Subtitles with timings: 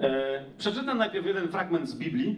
[0.00, 2.36] E, przeczytam najpierw jeden fragment z Biblii.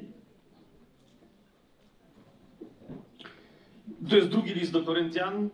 [4.10, 5.50] To jest drugi list do Koryntian,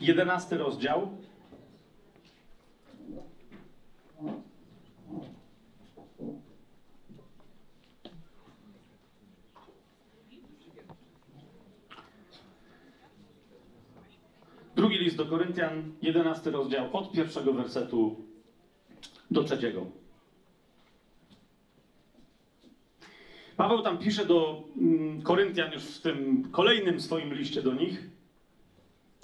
[0.00, 1.08] jedenasty rozdział.
[14.76, 18.16] Drugi list do Koryntian, jedenasty rozdział, od pierwszego wersetu
[19.30, 20.03] do trzeciego.
[23.56, 28.14] Paweł tam pisze do mm, Koryntian już w tym kolejnym swoim liście do nich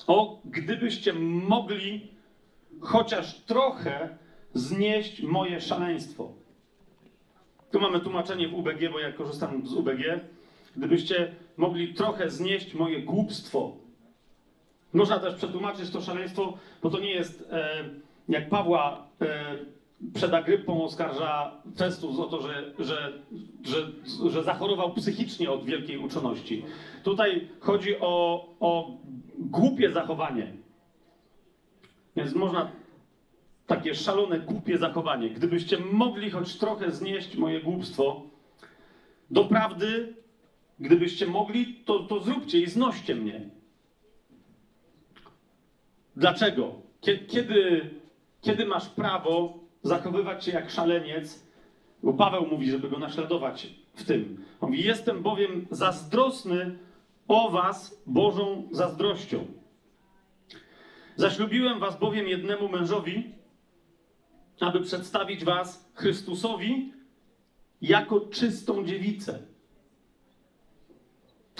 [0.06, 2.10] o gdybyście mogli
[2.80, 4.18] chociaż trochę
[4.54, 6.32] znieść moje szaleństwo.
[7.70, 10.20] Tu mamy tłumaczenie w UBG, bo ja korzystam z UBG.
[10.76, 13.76] Gdybyście mogli trochę znieść moje głupstwo.
[14.92, 17.84] Można też przetłumaczyć to szaleństwo, bo to nie jest e,
[18.28, 19.56] jak Pawła e,
[20.14, 23.12] przed Agrypą oskarża Festus o to, że, że,
[23.62, 23.92] że,
[24.30, 26.64] że zachorował psychicznie od wielkiej uczoności.
[27.04, 28.96] Tutaj chodzi o, o
[29.38, 30.52] głupie zachowanie.
[32.16, 32.70] Więc można
[33.66, 35.30] takie szalone, głupie zachowanie.
[35.30, 38.22] Gdybyście mogli choć trochę znieść moje głupstwo,
[39.30, 40.14] doprawdy,
[40.80, 43.50] gdybyście mogli, to, to zróbcie i znoście mnie.
[46.16, 46.74] Dlaczego?
[47.00, 47.90] Kie- Kiedy,
[48.40, 51.46] kiedy masz prawo zachowywać się jak szaleniec,
[52.02, 54.44] bo Paweł mówi, żeby go naśladować w tym.
[54.60, 56.78] On mówi, jestem bowiem zazdrosny
[57.28, 59.46] o was Bożą zazdrością.
[61.16, 63.34] Zaślubiłem was bowiem jednemu mężowi,
[64.60, 66.92] aby przedstawić was Chrystusowi
[67.82, 69.38] jako czystą dziewicę.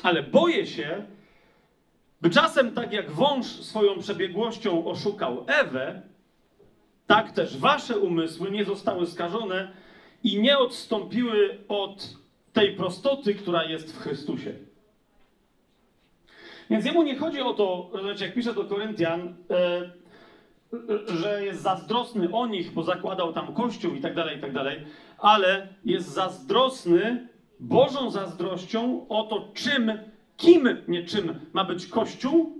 [0.03, 1.07] Ale boję się,
[2.21, 6.03] by czasem tak jak wąż swoją przebiegłością oszukał Ewę,
[7.11, 9.73] tak też wasze umysły nie zostały skażone
[10.25, 12.09] i nie odstąpiły od
[12.53, 14.55] tej prostoty, która jest w Chrystusie.
[16.71, 19.91] Więc jemu nie chodzi o to, znaczy jak pisze do Koryntian, e,
[21.07, 24.87] że jest zazdrosny o nich, bo zakładał tam kościół i tak dalej, i tak dalej,
[25.19, 27.29] ale jest zazdrosny
[27.61, 29.93] Bożą zazdrością o to, czym,
[30.37, 32.59] kim, nie czym ma być kościół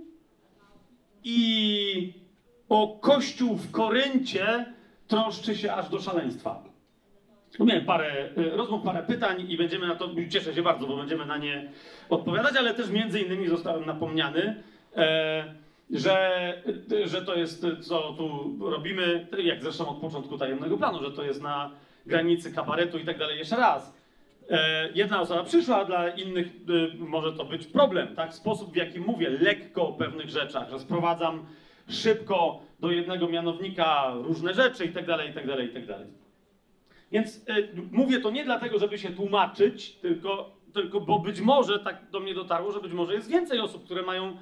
[1.23, 2.20] i
[2.71, 4.65] o kościół w Koryncie
[5.07, 6.63] troszczy się aż do szaleństwa.
[7.59, 11.25] Miałem parę y, rozmów, parę pytań i będziemy na to, cieszę się bardzo, bo będziemy
[11.25, 11.71] na nie
[12.09, 14.63] odpowiadać, ale też między innymi zostałem napomniany,
[14.95, 15.55] e,
[15.89, 16.53] że,
[17.05, 21.41] że to jest, co tu robimy, jak zresztą od początku tajemnego planu, że to jest
[21.41, 21.71] na
[22.05, 23.37] granicy kabaretu i tak dalej.
[23.37, 23.93] Jeszcze raz,
[24.49, 28.33] e, jedna osoba przyszła, dla innych y, może to być problem, tak?
[28.33, 31.45] Sposób, w jaki mówię lekko o pewnych rzeczach, że sprowadzam
[31.91, 36.07] szybko do jednego mianownika różne rzeczy i tak dalej, i tak dalej, i tak dalej.
[37.11, 37.41] Więc y,
[37.91, 42.33] mówię to nie dlatego, żeby się tłumaczyć, tylko, tylko bo być może tak do mnie
[42.33, 44.37] dotarło, że być może jest więcej osób, które mają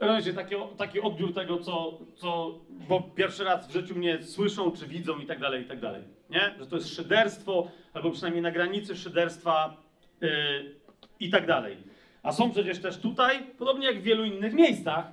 [0.00, 2.58] rozumiecie, taki, taki odbiór tego, co, co
[2.88, 6.02] bo pierwszy raz w życiu mnie słyszą, czy widzą i tak dalej, i tak dalej.
[6.30, 6.54] Nie?
[6.58, 9.76] Że to jest szyderstwo, albo przynajmniej na granicy szyderstwa
[10.22, 10.26] y,
[11.20, 11.76] i tak dalej.
[12.22, 15.10] A są przecież też tutaj, podobnie jak w wielu innych miejscach, e,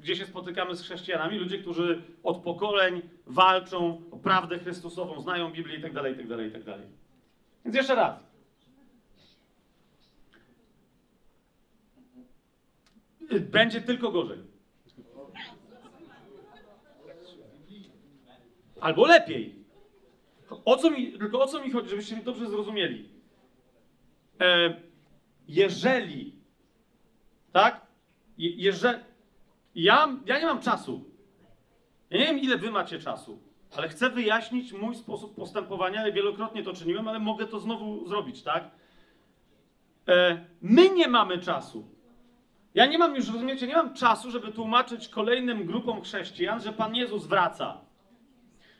[0.00, 5.78] gdzie się spotykamy z chrześcijanami, ludzie, którzy od pokoleń walczą o prawdę Chrystusową, znają Biblię
[5.78, 6.86] i tak dalej, i tak dalej, i tak dalej.
[7.64, 8.24] Więc jeszcze raz.
[13.40, 14.38] Będzie tylko gorzej.
[18.80, 19.54] Albo lepiej.
[20.64, 23.08] O co mi, tylko o co mi chodzi, żebyście mnie dobrze zrozumieli.
[24.40, 24.74] E,
[25.48, 26.34] jeżeli,
[27.52, 27.83] tak?
[28.38, 28.98] Je, jeżeli,
[29.74, 31.04] ja, ja nie mam czasu.
[32.10, 33.38] Ja nie wiem, ile wy macie czasu,
[33.76, 36.12] ale chcę wyjaśnić mój sposób postępowania.
[36.12, 38.70] Wielokrotnie to czyniłem, ale mogę to znowu zrobić, tak?
[40.08, 41.88] E, my nie mamy czasu.
[42.74, 46.96] Ja nie mam już, rozumiecie, nie mam czasu, żeby tłumaczyć kolejnym grupom chrześcijan, że Pan
[46.96, 47.80] Jezus wraca.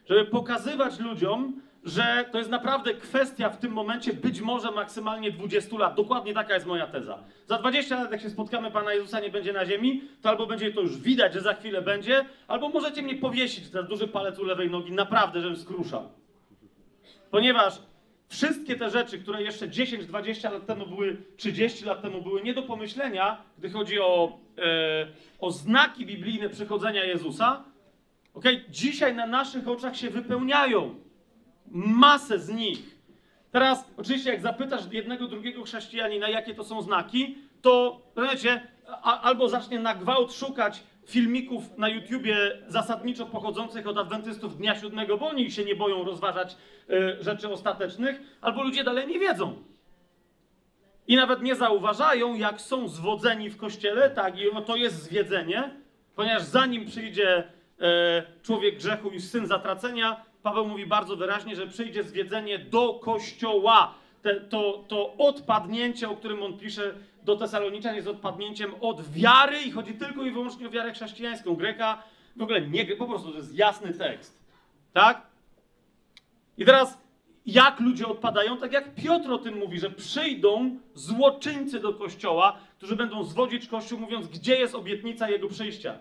[0.09, 5.79] Żeby pokazywać ludziom, że to jest naprawdę kwestia w tym momencie być może maksymalnie 20
[5.79, 5.95] lat.
[5.95, 7.19] Dokładnie taka jest moja teza.
[7.47, 10.73] Za 20 lat, jak się spotkamy, Pana Jezusa nie będzie na ziemi, to albo będzie
[10.73, 14.45] to już widać, że za chwilę będzie, albo możecie mnie powiesić ten duży palec u
[14.45, 16.09] lewej nogi, naprawdę, żebym skruszał.
[17.31, 17.79] Ponieważ
[18.29, 22.55] wszystkie te rzeczy, które jeszcze 10, 20 lat temu były, 30 lat temu były nie
[22.55, 25.07] do pomyślenia, gdy chodzi o, e,
[25.41, 27.65] o znaki biblijne przychodzenia Jezusa,
[28.35, 31.04] okej, dzisiaj na naszych oczach się wypełniają.
[31.71, 32.97] Masę z nich.
[33.51, 38.03] Teraz, oczywiście, jak zapytasz jednego, drugiego chrześcijanina, jakie to są znaki, to
[38.87, 42.37] a, albo zacznie na gwałt szukać filmików na YouTubie
[42.69, 46.57] zasadniczo pochodzących od adwentystów Dnia Siódmego, bo oni się nie boją rozważać
[46.91, 49.63] e, rzeczy ostatecznych, albo ludzie dalej nie wiedzą.
[51.07, 55.71] I nawet nie zauważają, jak są zwodzeni w kościele, tak, i to jest zwiedzenie,
[56.17, 57.45] ponieważ zanim przyjdzie
[57.81, 63.95] e, człowiek grzechu i syn zatracenia, Paweł mówi bardzo wyraźnie, że przyjdzie zwiedzenie do kościoła.
[64.23, 69.71] Te, to, to odpadnięcie, o którym on pisze do Tesaloniczan, jest odpadnięciem od wiary i
[69.71, 71.55] chodzi tylko i wyłącznie o wiarę chrześcijańską.
[71.55, 72.03] Greka
[72.37, 74.39] w ogóle nie, po prostu to jest jasny tekst.
[74.93, 75.27] Tak?
[76.59, 76.99] I teraz
[77.47, 82.97] jak ludzie odpadają, tak jak Piotr o tym mówi, że przyjdą złoczyńcy do kościoła, którzy
[82.97, 85.99] będą zwodzić kościół, mówiąc, gdzie jest obietnica jego przyjścia.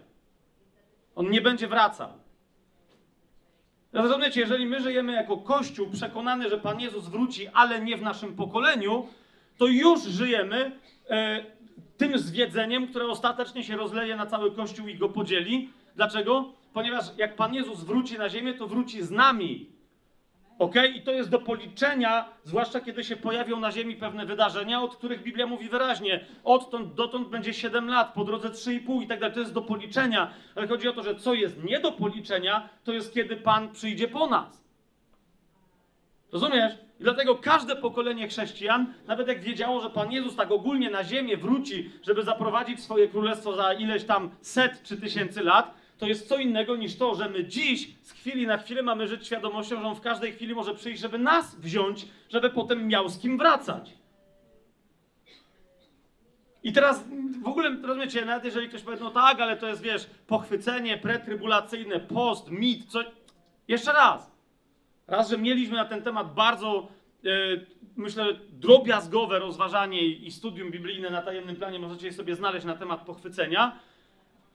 [1.15, 2.22] On nie będzie wracał.
[3.93, 8.35] Rozumiecie, jeżeli my żyjemy jako Kościół przekonany, że Pan Jezus wróci, ale nie w naszym
[8.35, 9.07] pokoleniu,
[9.57, 10.71] to już żyjemy
[11.09, 11.45] e,
[11.97, 15.69] tym zwiedzeniem, które ostatecznie się rozleje na cały Kościół i go podzieli.
[15.95, 16.53] Dlaczego?
[16.73, 19.69] Ponieważ jak Pan Jezus wróci na ziemię, to wróci z nami.
[20.59, 20.75] Ok?
[20.95, 25.23] I to jest do policzenia, zwłaszcza kiedy się pojawią na Ziemi pewne wydarzenia, od których
[25.23, 29.33] Biblia mówi wyraźnie, odtąd dotąd będzie 7 lat, po drodze 3,5 i tak dalej.
[29.33, 30.33] To jest do policzenia.
[30.55, 34.07] Ale chodzi o to, że co jest nie do policzenia, to jest kiedy Pan przyjdzie
[34.07, 34.63] po nas.
[36.31, 36.73] Rozumiesz?
[36.99, 41.37] I dlatego każde pokolenie chrześcijan, nawet jak wiedziało, że Pan Jezus tak ogólnie na ziemię
[41.37, 46.37] wróci, żeby zaprowadzić swoje królestwo za ileś tam set czy tysięcy lat, to jest co
[46.37, 49.95] innego niż to, że my dziś z chwili na chwilę mamy żyć świadomością, że on
[49.95, 53.93] w każdej chwili może przyjść, żeby nas wziąć, żeby potem miał z kim wracać.
[56.63, 57.03] I teraz
[57.43, 61.99] w ogóle, rozumiecie, nawet jeżeli ktoś powie, no tak, ale to jest, wiesz, pochwycenie pretrybulacyjne,
[61.99, 63.05] post, mit, coś.
[63.67, 64.31] Jeszcze raz.
[65.07, 66.87] Raz, że mieliśmy na ten temat bardzo,
[67.25, 67.29] e,
[67.95, 73.05] myślę, drobiazgowe rozważanie i studium biblijne na tajemnym planie możecie je sobie znaleźć na temat
[73.05, 73.79] pochwycenia.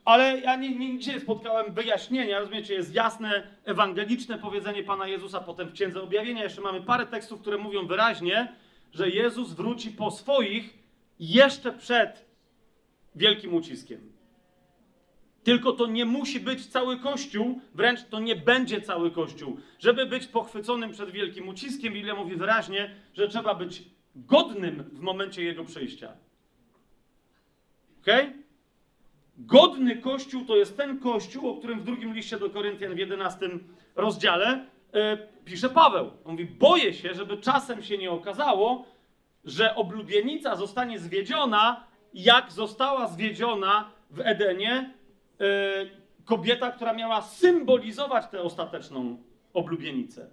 [0.08, 5.72] Ale ja nigdzie nie spotkałem wyjaśnienia, rozumiecie, jest jasne, ewangeliczne powiedzenie Pana Jezusa, potem w
[5.72, 8.52] Księdze Objawienia jeszcze mamy parę tekstów, które mówią wyraźnie,
[8.92, 10.78] że Jezus wróci po swoich
[11.20, 12.24] jeszcze przed
[13.14, 14.12] wielkim uciskiem.
[15.44, 19.60] Tylko to nie musi być cały Kościół, wręcz to nie będzie cały Kościół.
[19.78, 23.82] Żeby być pochwyconym przed wielkim uciskiem, Biblia mówi wyraźnie, że trzeba być
[24.16, 26.12] godnym w momencie jego przyjścia.
[28.00, 28.26] Okej?
[28.26, 28.47] Okay?
[29.38, 33.50] Godny Kościół to jest ten Kościół, o którym w drugim liście do Koryntian w 11
[33.96, 36.10] rozdziale e, pisze Paweł.
[36.24, 38.84] On mówi, boję się, żeby czasem się nie okazało,
[39.44, 44.94] że oblubienica zostanie zwiedziona, jak została zwiedziona w Edenie
[45.40, 45.44] e,
[46.24, 49.16] kobieta, która miała symbolizować tę ostateczną
[49.54, 50.30] oblubienicę.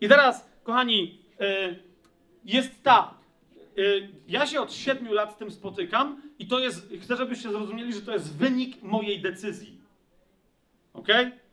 [0.00, 1.76] I teraz, kochani, e,
[2.44, 3.14] jest tak.
[4.28, 8.02] Ja się od siedmiu lat z tym spotykam i to jest, chcę, żebyście zrozumieli, że
[8.02, 9.80] to jest wynik mojej decyzji.
[10.94, 11.08] Ok?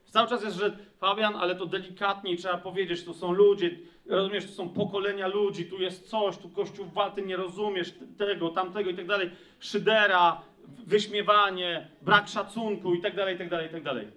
[0.05, 3.71] Cały czas jest, że Fabian, ale to delikatniej trzeba powiedzieć, tu są ludzie,
[4.05, 8.89] rozumiesz, tu są pokolenia ludzi, tu jest coś, tu Kościół walty nie rozumiesz tego, tamtego
[8.89, 9.29] i tak dalej.
[9.59, 10.41] Szydera,
[10.85, 14.07] wyśmiewanie, brak szacunku i tak dalej, i tak dalej, i tak dalej.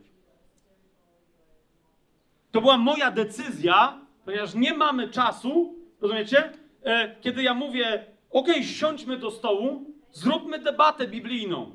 [2.53, 6.53] To była moja decyzja, ponieważ nie mamy czasu, rozumiecie?
[6.85, 11.71] E, kiedy ja mówię, ok, siądźmy do stołu, zróbmy debatę biblijną.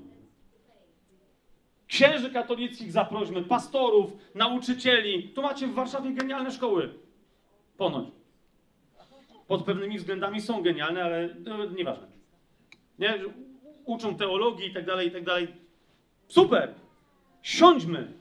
[1.87, 5.29] Księży katolickich zaprośmy, pastorów, nauczycieli.
[5.29, 6.93] Tu macie w Warszawie genialne szkoły.
[7.77, 8.07] Ponoć.
[9.47, 12.07] Pod pewnymi względami są genialne, ale no, nieważne.
[12.99, 13.19] Nie?
[13.85, 15.47] Uczą teologii i tak dalej, i tak dalej.
[16.27, 16.73] Super!
[17.41, 18.13] Siądźmy.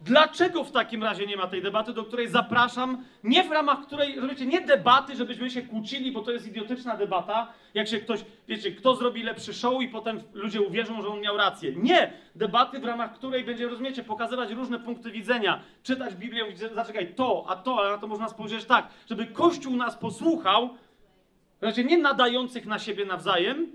[0.00, 4.16] Dlaczego w takim razie nie ma tej debaty, do której zapraszam, nie w ramach której,
[4.16, 8.72] rozumiecie, nie debaty, żebyśmy się kłócili, bo to jest idiotyczna debata, jak się ktoś, wiecie,
[8.72, 11.72] kto zrobi lepszy show i potem ludzie uwierzą, że on miał rację.
[11.76, 12.12] Nie!
[12.34, 17.44] Debaty, w ramach której będzie, rozumiecie, pokazywać różne punkty widzenia, czytać Biblię, mówić, zaczekaj, to,
[17.48, 20.70] a to, ale na to można spojrzeć tak, żeby Kościół nas posłuchał,
[21.58, 23.66] znaczy nie nadających na siebie nawzajem,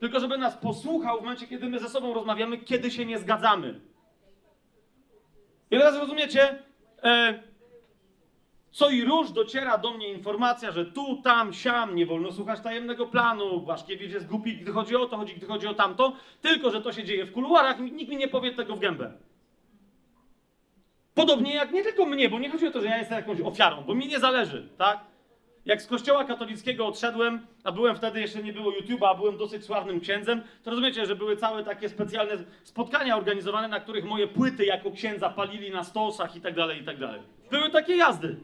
[0.00, 3.91] tylko żeby nas posłuchał w momencie, kiedy my ze sobą rozmawiamy, kiedy się nie zgadzamy.
[5.72, 6.58] I teraz rozumiecie,
[7.02, 7.42] e,
[8.70, 13.06] co i róż dociera do mnie informacja, że tu, tam, siam, nie wolno słuchać tajemnego
[13.06, 16.82] planu, Błaszkiewicz jest głupi, gdy chodzi o to, chodzi, gdy chodzi o tamto, tylko, że
[16.82, 19.12] to się dzieje w kuluarach, nikt mi nie powie tego w gębę.
[21.14, 23.82] Podobnie jak nie tylko mnie, bo nie chodzi o to, że ja jestem jakąś ofiarą,
[23.86, 25.11] bo mi nie zależy, tak?
[25.64, 29.64] Jak z kościoła katolickiego odszedłem, a byłem wtedy, jeszcze nie było YouTube'a, a byłem dosyć
[29.64, 32.32] sławnym księdzem, to rozumiecie, że były całe takie specjalne
[32.64, 36.84] spotkania organizowane, na których moje płyty jako księdza palili na stosach i tak dalej, i
[36.84, 37.20] tak dalej.
[37.50, 38.36] Były takie jazdy.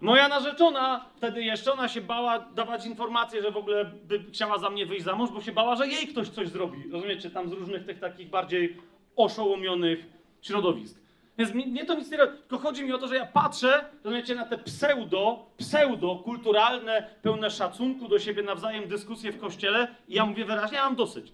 [0.00, 4.70] Moja narzeczona, wtedy jeszcze ona się bała dawać informację, że w ogóle by chciała za
[4.70, 6.90] mnie wyjść za mąż, bo się bała, że jej ktoś coś zrobi.
[6.92, 8.76] Rozumiecie, tam z różnych tych takich bardziej
[9.16, 10.06] oszołomionych
[10.42, 11.03] środowisk.
[11.38, 13.84] Więc mi- mnie to nic nie robi, tylko chodzi mi o to, że ja patrzę,
[14.04, 20.14] rozumiecie, na te pseudo, pseudo kulturalne, pełne szacunku do siebie nawzajem dyskusje w kościele i
[20.14, 21.32] ja mówię wyraźnie, ja mam dosyć.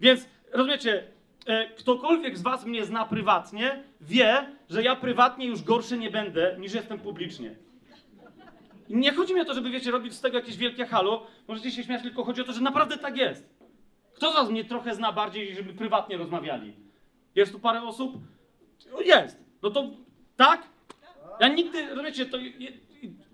[0.00, 1.04] Więc rozumiecie,
[1.46, 6.56] e, ktokolwiek z was mnie zna prywatnie, wie, że ja prywatnie już gorszy nie będę,
[6.60, 7.54] niż jestem publicznie.
[8.88, 11.26] Nie chodzi mi o to, żeby, wiecie, robić z tego jakieś wielkie halo.
[11.48, 13.54] Możecie się śmiać, tylko chodzi o to, że naprawdę tak jest.
[14.14, 16.74] Kto z was mnie trochę zna bardziej, żeby prywatnie rozmawiali?
[17.34, 18.12] Jest tu parę osób?
[18.94, 19.44] O, Jest.
[19.62, 19.90] No to
[20.36, 20.62] tak?
[21.40, 22.38] Ja nigdy, rozumiecie, to,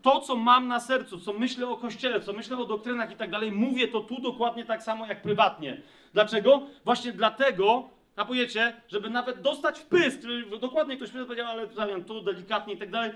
[0.02, 3.30] to, co mam na sercu, co myślę o Kościele, co myślę o doktrynach i tak
[3.30, 5.80] dalej, mówię to tu dokładnie tak samo jak prywatnie.
[6.12, 6.62] Dlaczego?
[6.84, 11.66] Właśnie dlatego, a powiecie, żeby nawet dostać w pysk, żeby dokładnie ktoś mi powiedział, ale
[11.66, 13.10] Damian, tu delikatnie i tak dalej.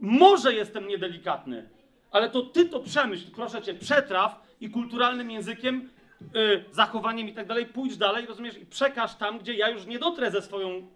[0.00, 1.68] Może jestem niedelikatny,
[2.10, 5.90] ale to ty to przemyśl, proszę cię, przetraw i kulturalnym językiem,
[6.22, 9.98] y, zachowaniem i tak dalej, pójdź dalej, rozumiesz, i przekaż tam, gdzie ja już nie
[9.98, 10.86] dotrę ze swoją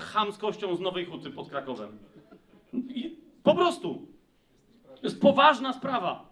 [0.00, 1.98] chamskością z Nowej Huty pod Krakowem.
[2.72, 4.06] I po prostu.
[4.84, 6.28] To jest poważna sprawa.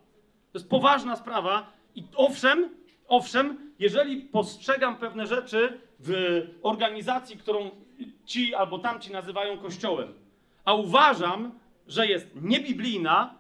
[0.53, 2.69] To jest poważna sprawa i owszem,
[3.09, 7.71] owszem, jeżeli postrzegam pewne rzeczy w organizacji, którą
[8.25, 10.13] ci albo tamci nazywają kościołem,
[10.65, 13.35] a uważam, że jest niebiblijna,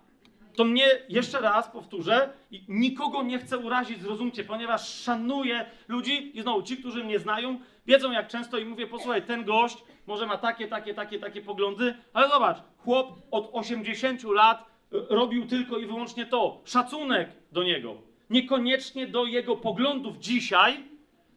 [0.56, 2.30] to mnie, jeszcze raz powtórzę,
[2.68, 8.12] nikogo nie chcę urazić, zrozumcie, ponieważ szanuję ludzi i znowu ci, którzy mnie znają, wiedzą
[8.12, 12.28] jak często i mówię, posłuchaj, ten gość może ma takie, takie, takie, takie poglądy, ale
[12.28, 17.94] zobacz, chłop od 80 lat y, robił tylko i wyłącznie to, szacunek do niego.
[18.30, 20.84] Niekoniecznie do jego poglądów dzisiaj,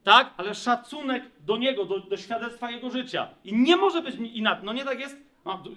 [0.04, 3.28] tak, ale szacunek do niego, do, do świadectwa jego życia.
[3.44, 4.66] I nie może być inaczej.
[4.66, 5.18] No nie tak jest?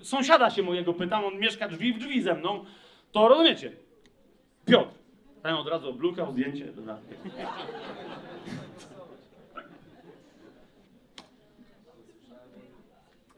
[0.02, 2.64] Sąsiada się mojego pytam, on mieszka drzwi w drzwi ze mną.
[3.12, 3.72] To rozumiecie?
[4.64, 4.90] Piotr.
[5.42, 6.72] Ten od razu oblukał zdjęcie.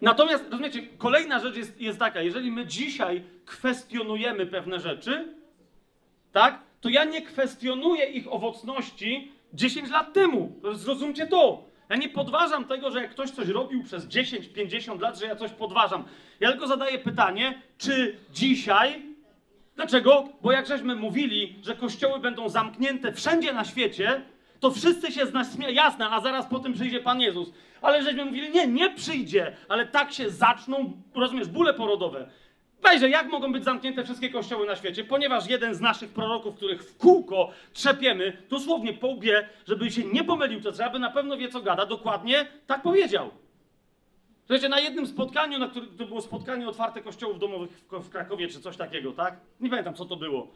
[0.01, 5.35] Natomiast, rozumiecie, kolejna rzecz jest, jest taka, jeżeli my dzisiaj kwestionujemy pewne rzeczy,
[6.33, 10.53] tak, to ja nie kwestionuję ich owocności 10 lat temu.
[10.73, 11.65] Zrozumcie to.
[11.89, 15.51] Ja nie podważam tego, że jak ktoś coś robił przez 10-50 lat, że ja coś
[15.51, 16.05] podważam.
[16.41, 19.14] Ja tylko zadaję pytanie, czy dzisiaj
[19.77, 20.29] Dlaczego?
[20.43, 24.23] Bo jak żeśmy mówili, że kościoły będą zamknięte wszędzie na świecie,
[24.61, 25.73] to wszyscy się z nas śmieją.
[25.73, 27.53] Jasne, a zaraz po tym przyjdzie Pan Jezus.
[27.83, 32.29] Ale żeśmy mówili, nie, nie przyjdzie, ale tak się zaczną, rozumiesz, bóle porodowe.
[32.83, 35.05] Weźże, jak mogą być zamknięte wszystkie kościoły na świecie?
[35.05, 40.25] Ponieważ jeden z naszych proroków, których w kółko trzepiemy, dosłownie po łbie, żeby się nie
[40.25, 43.31] pomylił, to trzeba by na pewno wie, co gada, dokładnie tak powiedział.
[44.47, 48.61] Słuchajcie, na jednym spotkaniu, na którym to było spotkanie otwarte kościołów domowych w, Krakowie, czy
[48.61, 49.37] coś takiego, tak?
[49.61, 50.49] Nie pamiętam, co to było.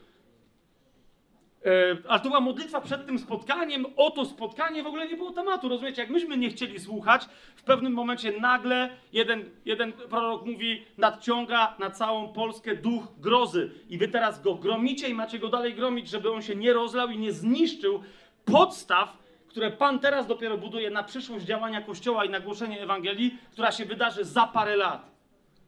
[1.64, 3.86] E, ale to była modlitwa przed tym spotkaniem.
[3.96, 5.68] O to spotkanie w ogóle nie było tematu.
[5.68, 11.76] Rozumiecie, jak myśmy nie chcieli słuchać, w pewnym momencie nagle jeden, jeden prorok mówi, nadciąga
[11.78, 13.70] na całą Polskę duch grozy.
[13.88, 17.08] I wy teraz go gromicie i macie go dalej gromić, żeby on się nie rozlał
[17.08, 18.02] i nie zniszczył
[18.44, 19.27] podstaw,
[19.58, 23.84] które Pan teraz dopiero buduje na przyszłość działania Kościoła i na głoszenie Ewangelii, która się
[23.84, 25.10] wydarzy za parę lat.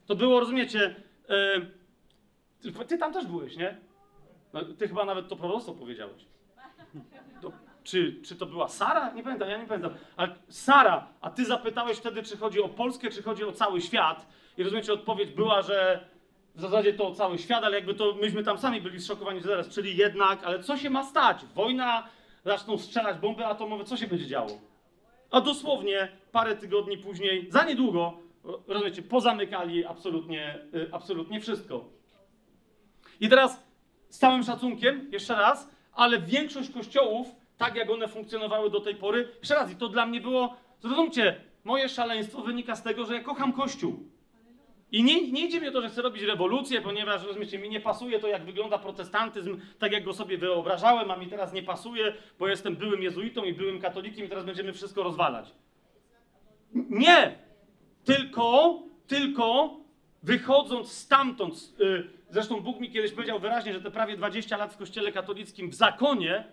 [0.06, 0.94] To było, rozumiecie,
[1.28, 3.76] e, ty, tam też byłeś, nie?
[4.52, 6.25] No, ty chyba nawet to proroctwo powiedziałeś.
[7.42, 7.52] To,
[7.85, 9.12] czy, czy to była Sara?
[9.12, 9.94] Nie pamiętam, ja nie pamiętam.
[10.16, 14.26] Ale Sara, a ty zapytałeś wtedy, czy chodzi o Polskę, czy chodzi o cały świat.
[14.59, 16.04] I rozumiecie, odpowiedź była, że
[16.54, 19.97] w zasadzie to cały świat, ale jakby to myśmy tam sami byli zszokowani zaraz, czyli
[19.97, 21.44] jednak, ale co się ma stać?
[21.54, 22.09] Wojna,
[22.44, 24.50] zaczną strzelać bomby atomowe, co się będzie działo?
[25.30, 28.18] A dosłownie parę tygodni później, za niedługo,
[28.66, 31.85] rozumiecie, pozamykali absolutnie, y, absolutnie wszystko.
[33.20, 33.62] I teraz
[34.09, 37.28] z całym szacunkiem, jeszcze raz, ale większość kościołów,
[37.59, 41.40] tak jak one funkcjonowały do tej pory, jeszcze raz, i to dla mnie było, zrozumcie,
[41.64, 44.11] moje szaleństwo wynika z tego, że ja kocham Kościół.
[44.92, 47.80] I nie, nie idzie mi o to, że chcę robić rewolucję, ponieważ, rozumiecie, mi nie
[47.80, 52.14] pasuje to, jak wygląda protestantyzm, tak jak go sobie wyobrażałem, a mi teraz nie pasuje,
[52.38, 55.54] bo jestem byłym jezuitą i byłym katolikiem i teraz będziemy wszystko rozwalać.
[56.75, 57.38] Nie!
[58.04, 59.76] Tylko, tylko
[60.23, 64.76] wychodząc stamtąd, y, zresztą Bóg mi kiedyś powiedział wyraźnie, że te prawie 20 lat w
[64.76, 66.44] kościele katolickim w zakonie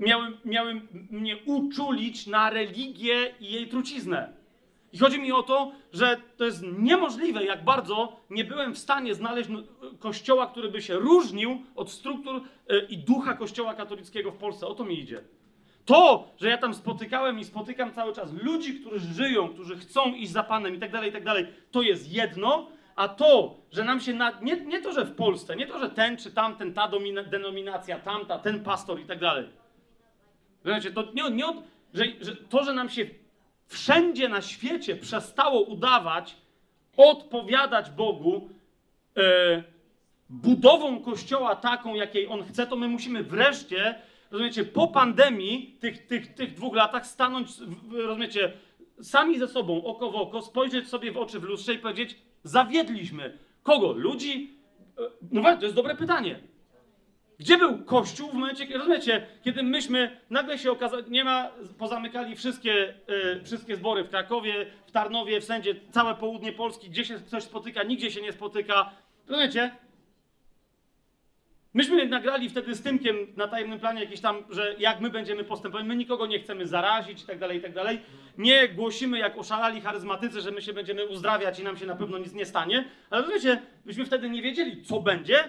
[0.00, 4.39] miałem, miałem mnie uczulić na religię i jej truciznę.
[4.92, 9.14] I chodzi mi o to, że to jest niemożliwe, jak bardzo nie byłem w stanie
[9.14, 9.62] znaleźć no,
[9.98, 14.66] kościoła, który by się różnił od struktur y, i ducha kościoła katolickiego w Polsce.
[14.66, 15.20] O to mi idzie.
[15.84, 20.32] To, że ja tam spotykałem i spotykam cały czas ludzi, którzy żyją, którzy chcą iść
[20.32, 24.00] za Panem i tak dalej, i tak dalej, to jest jedno, A to, że nam
[24.00, 26.88] się, na, nie, nie to, że w Polsce, nie to, że ten czy tamten, ta
[26.88, 29.48] domina, denominacja, tamta, ten pastor i tak dalej.
[30.64, 31.44] Rozumiecie, to nie, nie
[31.94, 33.06] że, że to, że nam się
[33.70, 36.36] wszędzie na świecie przestało udawać
[36.96, 38.48] odpowiadać Bogu
[39.16, 39.62] e,
[40.28, 43.94] budową kościoła taką, jakiej on chce, to my musimy wreszcie,
[44.30, 47.48] rozumiecie, po pandemii, tych, tych, tych dwóch latach stanąć,
[47.92, 48.52] rozumiecie,
[49.02, 53.38] sami ze sobą, oko w oko, spojrzeć sobie w oczy w lustrze i powiedzieć, zawiedliśmy.
[53.62, 53.92] Kogo?
[53.92, 54.58] Ludzi?
[54.98, 56.40] E, No właśnie, to jest dobre pytanie.
[57.40, 62.36] Gdzie był Kościół w momencie, kiedy, rozumiecie, kiedy myśmy, nagle się okazało, nie ma, pozamykali
[62.36, 62.94] wszystkie,
[63.38, 67.42] e, wszystkie zbory w Krakowie, w Tarnowie, w Sędzie, całe południe Polski, gdzie się ktoś
[67.42, 68.90] spotyka, nigdzie się nie spotyka.
[69.28, 69.70] Rozumiecie?
[71.74, 75.86] Myśmy nagrali wtedy z Tymkiem na tajemnym planie jakieś tam, że jak my będziemy postępować,
[75.86, 78.00] my nikogo nie chcemy zarazić i tak dalej, i tak dalej.
[78.38, 82.18] Nie głosimy jak oszalali charyzmatycy, że my się będziemy uzdrawiać i nam się na pewno
[82.18, 82.84] nic nie stanie.
[83.10, 85.44] Ale rozumiecie, myśmy wtedy nie wiedzieli, co będzie,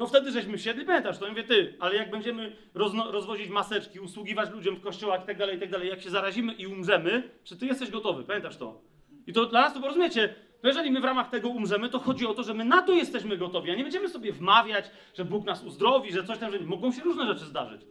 [0.00, 4.00] to wtedy żeśmy wsiedli, pamiętasz, to ja mówię, ty, ale jak będziemy rozno- rozwozić maseczki,
[4.00, 7.56] usługiwać ludziom w kościołach i tak dalej, i tak jak się zarazimy i umrzemy, czy
[7.56, 8.80] ty jesteś gotowy, pamiętasz to?
[9.26, 11.98] I to dla nas to, bo rozumiecie, to jeżeli my w ramach tego umrzemy, to
[11.98, 15.24] chodzi o to, że my na to jesteśmy gotowi, a nie będziemy sobie wmawiać, że
[15.24, 17.82] Bóg nas uzdrowi, że coś tam, że mogą się różne rzeczy zdarzyć.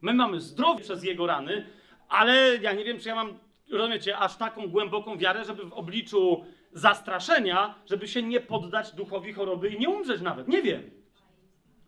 [0.00, 1.66] My mamy zdrowie przez Jego rany,
[2.08, 3.38] ale ja nie wiem, czy ja mam,
[3.70, 9.68] rozumiecie, aż taką głęboką wiarę, żeby w obliczu zastraszenia, żeby się nie poddać duchowi choroby
[9.68, 10.48] i nie umrzeć nawet.
[10.48, 10.97] Nie wiem.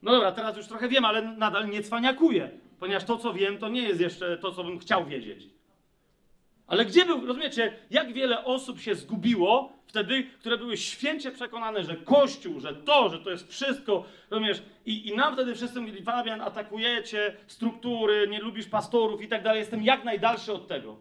[0.02, 3.68] No dobra, teraz już trochę wiem, ale nadal nie cwaniakuję, ponieważ to, co wiem, to
[3.68, 5.48] nie jest jeszcze to, co bym chciał wiedzieć.
[6.66, 11.96] Ale gdzie był, rozumiecie, jak wiele osób się zgubiło wtedy, które były święcie przekonane, że
[11.96, 16.40] Kościół, że to, że to jest wszystko, rozumiesz, i, i nam wtedy wszyscy mówili, Fabian,
[16.40, 20.96] atakujecie struktury, nie lubisz pastorów i tak dalej, jestem jak najdalszy od tego.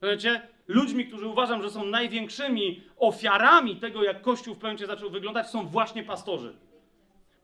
[0.00, 0.40] Rozumiecie?
[0.68, 5.66] Ludźmi, którzy uważam, że są największymi ofiarami tego, jak Kościół w momencie zaczął wyglądać, są
[5.66, 6.56] właśnie pastorzy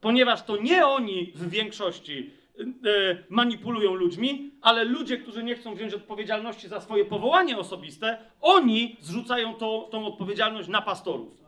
[0.02, 2.30] ponieważ to nie oni w większości
[2.60, 8.18] y, y, manipulują ludźmi, ale ludzie, którzy nie chcą wziąć odpowiedzialności za swoje powołanie osobiste,
[8.40, 11.42] oni zrzucają to, tą odpowiedzialność na pastorów.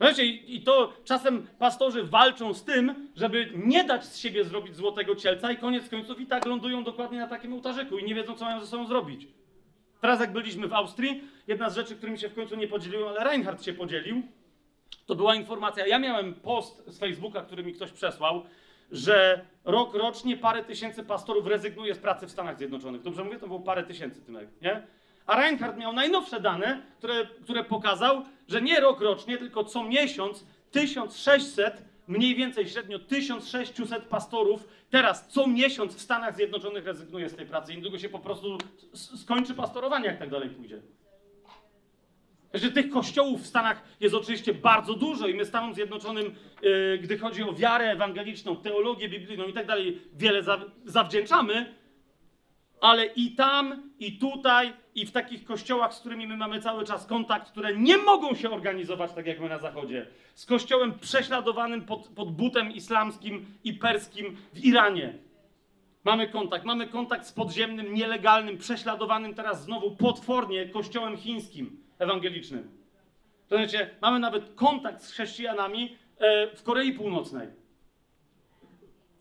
[0.00, 5.14] Wiecie, i to czasem pastorzy walczą z tym, żeby nie dać z siebie zrobić złotego
[5.14, 8.44] cielca i koniec końców i tak lądują dokładnie na takim ołtarzyku i nie wiedzą, co
[8.44, 9.28] mają ze sobą zrobić.
[10.00, 13.24] Teraz jak byliśmy w Austrii, jedna z rzeczy, którymi się w końcu nie podzieliłem, ale
[13.24, 14.22] Reinhardt się podzielił,
[15.06, 15.86] to była informacja.
[15.86, 18.42] Ja miałem post z Facebooka, który mi ktoś przesłał,
[18.92, 23.02] że rok rocznie parę tysięcy pastorów rezygnuje z pracy w Stanach Zjednoczonych.
[23.02, 23.38] Dobrze mówię?
[23.38, 24.86] To było parę tysięcy, Tymek, nie?
[25.26, 30.46] A Reinhardt miał najnowsze dane, które, które pokazał, że nie rok rocznie, tylko co miesiąc
[30.70, 37.46] 1600, mniej więcej średnio 1600 pastorów teraz co miesiąc w Stanach Zjednoczonych rezygnuje z tej
[37.46, 37.72] pracy.
[37.72, 38.58] I niedługo się po prostu
[38.94, 40.80] skończy pastorowanie, jak tak dalej pójdzie.
[42.54, 47.18] Że tych kościołów w Stanach jest oczywiście bardzo dużo i my Stanom Zjednoczonym, yy, gdy
[47.18, 51.74] chodzi o wiarę ewangeliczną, teologię biblijną i tak dalej, wiele za, zawdzięczamy,
[52.80, 57.06] ale i tam, i tutaj, i w takich kościołach, z którymi my mamy cały czas
[57.06, 62.08] kontakt, które nie mogą się organizować tak jak my na Zachodzie, z kościołem prześladowanym pod,
[62.08, 65.18] pod butem islamskim i perskim w Iranie.
[66.04, 66.64] Mamy kontakt.
[66.64, 72.68] Mamy kontakt z podziemnym, nielegalnym, prześladowanym teraz znowu potwornie kościołem chińskim, ewangelicznym.
[73.48, 77.48] To znaczy, mamy nawet kontakt z chrześcijanami e, w Korei Północnej.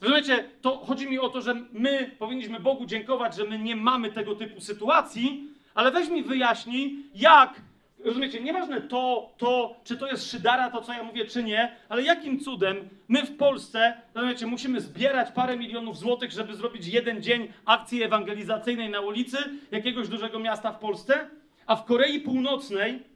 [0.02, 4.12] Rozumiecie, to chodzi mi o to, że my powinniśmy Bogu dziękować, że my nie mamy
[4.12, 7.62] tego typu sytuacji, ale weź mi wyjaśnij, jak,
[8.06, 12.04] rozumiecie, nieważne to, to, czy to jest szydara, to co ja mówię, czy nie, ale
[12.04, 17.54] jakim cudem my w Polsce, rozumiecie, musimy zbierać parę milionów złotych, żeby zrobić jeden dzień
[17.66, 19.38] akcji ewangelizacyjnej na ulicy
[19.72, 21.30] jakiegoś dużego miasta w Polsce,
[21.68, 23.14] a w Korei Północnej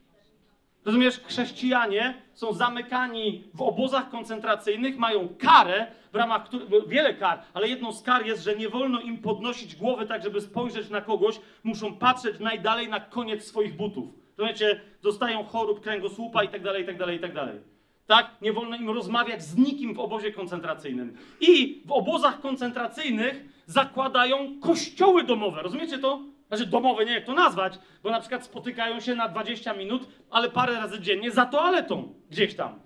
[0.88, 7.68] Rozumiesz, chrześcijanie są zamykani w obozach koncentracyjnych, mają karę, w ramach której, wiele kar, ale
[7.68, 11.40] jedną z kar jest, że nie wolno im podnosić głowy tak, żeby spojrzeć na kogoś,
[11.64, 14.10] muszą patrzeć najdalej na koniec swoich butów.
[14.38, 17.60] Rozumiecie, dostają chorób kręgosłupa i tak dalej, i tak dalej, i tak dalej.
[18.06, 18.32] Tak?
[18.42, 21.18] Nie wolno im rozmawiać z nikim w obozie koncentracyjnym.
[21.42, 25.62] I w obozach koncentracyjnych zakładają kościoły domowe.
[25.62, 26.22] Rozumiecie to?
[26.48, 30.50] Znaczy domowe, nie jak to nazwać, bo na przykład spotykają się na 20 minut, ale
[30.50, 32.80] parę razy dziennie za toaletą gdzieś tam.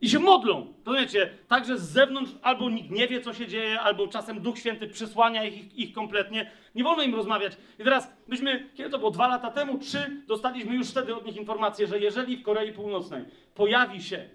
[0.00, 0.74] I się modlą.
[0.86, 1.30] Rozumiecie?
[1.48, 5.44] Także z zewnątrz albo nikt nie wie, co się dzieje, albo czasem Duch Święty przysłania
[5.44, 6.50] ich, ich kompletnie.
[6.74, 7.52] Nie wolno im rozmawiać.
[7.78, 11.36] I teraz myśmy, kiedy to było, dwa lata temu, trzy, dostaliśmy już wtedy od nich
[11.36, 13.24] informację, że jeżeli w Korei Północnej
[13.54, 14.28] pojawi się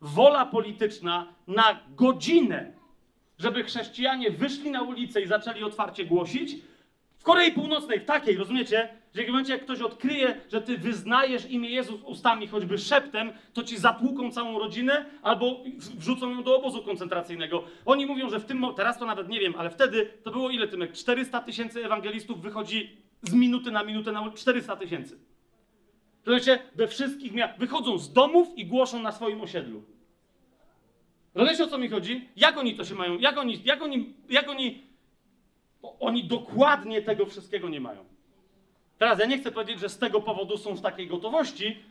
[0.00, 2.72] wola polityczna na godzinę,
[3.38, 6.56] żeby chrześcijanie wyszli na ulicę i zaczęli otwarcie głosić,
[7.20, 11.50] w Korei Północnej, w takiej, rozumiecie, że w momencie, jak ktoś odkryje, że ty wyznajesz
[11.50, 15.60] imię Jezus ustami, choćby szeptem, to ci zatłuką całą rodzinę albo
[15.94, 17.64] wrzucą ją do obozu koncentracyjnego.
[17.84, 20.68] Oni mówią, że w tym, teraz to nawet nie wiem, ale wtedy to było ile,
[20.68, 20.92] Tymek?
[20.92, 25.18] 400 tysięcy ewangelistów wychodzi z minuty na minutę na 400 tysięcy.
[26.26, 26.58] Rozumiecie?
[26.74, 29.82] We wszystkich miastach wychodzą z domów i głoszą na swoim osiedlu.
[31.34, 32.28] Rozumiecie o co mi chodzi?
[32.36, 33.18] Jak oni to się mają?
[33.18, 34.89] Jak oni, jak oni, jak oni,
[35.82, 38.04] oni dokładnie tego wszystkiego nie mają.
[38.98, 41.82] Teraz ja nie chcę powiedzieć, że z tego powodu są w takiej gotowości,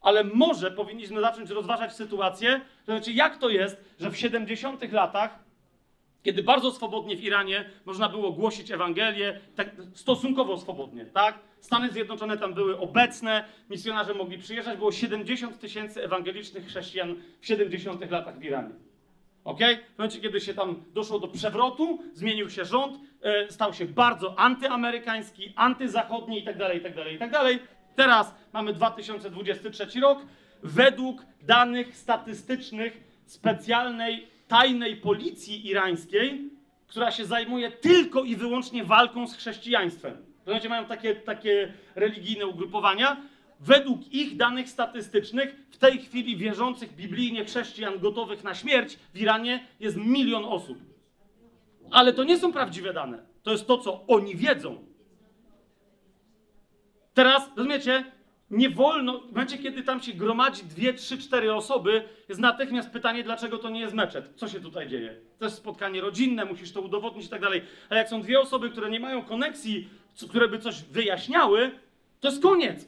[0.00, 5.38] ale może powinniśmy zacząć rozważać sytuację, to znaczy jak to jest, że w 70 latach,
[6.22, 11.38] kiedy bardzo swobodnie w Iranie można było głosić Ewangelię, tak stosunkowo swobodnie, tak?
[11.60, 18.10] Stany Zjednoczone tam były obecne, misjonarze mogli przyjeżdżać, było 70 tysięcy ewangelicznych chrześcijan w 70
[18.10, 18.74] latach w Iranie.
[19.46, 19.60] Ok?
[19.94, 24.38] W momencie, kiedy się tam doszło do przewrotu, zmienił się rząd, e, stał się bardzo
[24.38, 27.58] antyamerykański, antyzachodni itd., itd., itd.
[27.96, 30.18] Teraz mamy 2023 rok.
[30.62, 36.50] Według danych statystycznych specjalnej tajnej policji irańskiej,
[36.86, 40.16] która się zajmuje tylko i wyłącznie walką z chrześcijaństwem.
[40.46, 43.16] Rozumiecie, mają takie, takie religijne ugrupowania.
[43.60, 49.66] Według ich danych statystycznych w tej chwili wierzących biblijnie chrześcijan gotowych na śmierć w Iranie
[49.80, 50.78] jest milion osób.
[51.90, 53.26] Ale to nie są prawdziwe dane.
[53.42, 54.84] To jest to, co oni wiedzą.
[57.14, 58.04] Teraz, rozumiecie,
[58.50, 63.24] nie wolno, w momencie, kiedy tam się gromadzi dwie, trzy, cztery osoby, jest natychmiast pytanie,
[63.24, 64.32] dlaczego to nie jest meczet.
[64.36, 65.20] Co się tutaj dzieje?
[65.38, 67.62] To jest spotkanie rodzinne, musisz to udowodnić i tak dalej.
[67.90, 69.88] Ale jak są dwie osoby, które nie mają koneksji,
[70.28, 71.70] które by coś wyjaśniały,
[72.20, 72.86] to jest koniec.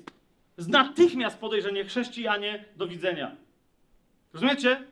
[0.59, 3.37] Jest natychmiast podejrzenie chrześcijanie do widzenia.
[4.33, 4.85] Rozumiecie?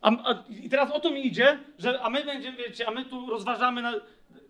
[0.00, 3.04] A, a, I teraz o to mi idzie, że a my będziemy, wiecie, a my
[3.04, 3.82] tu rozważamy.
[3.82, 3.92] Na,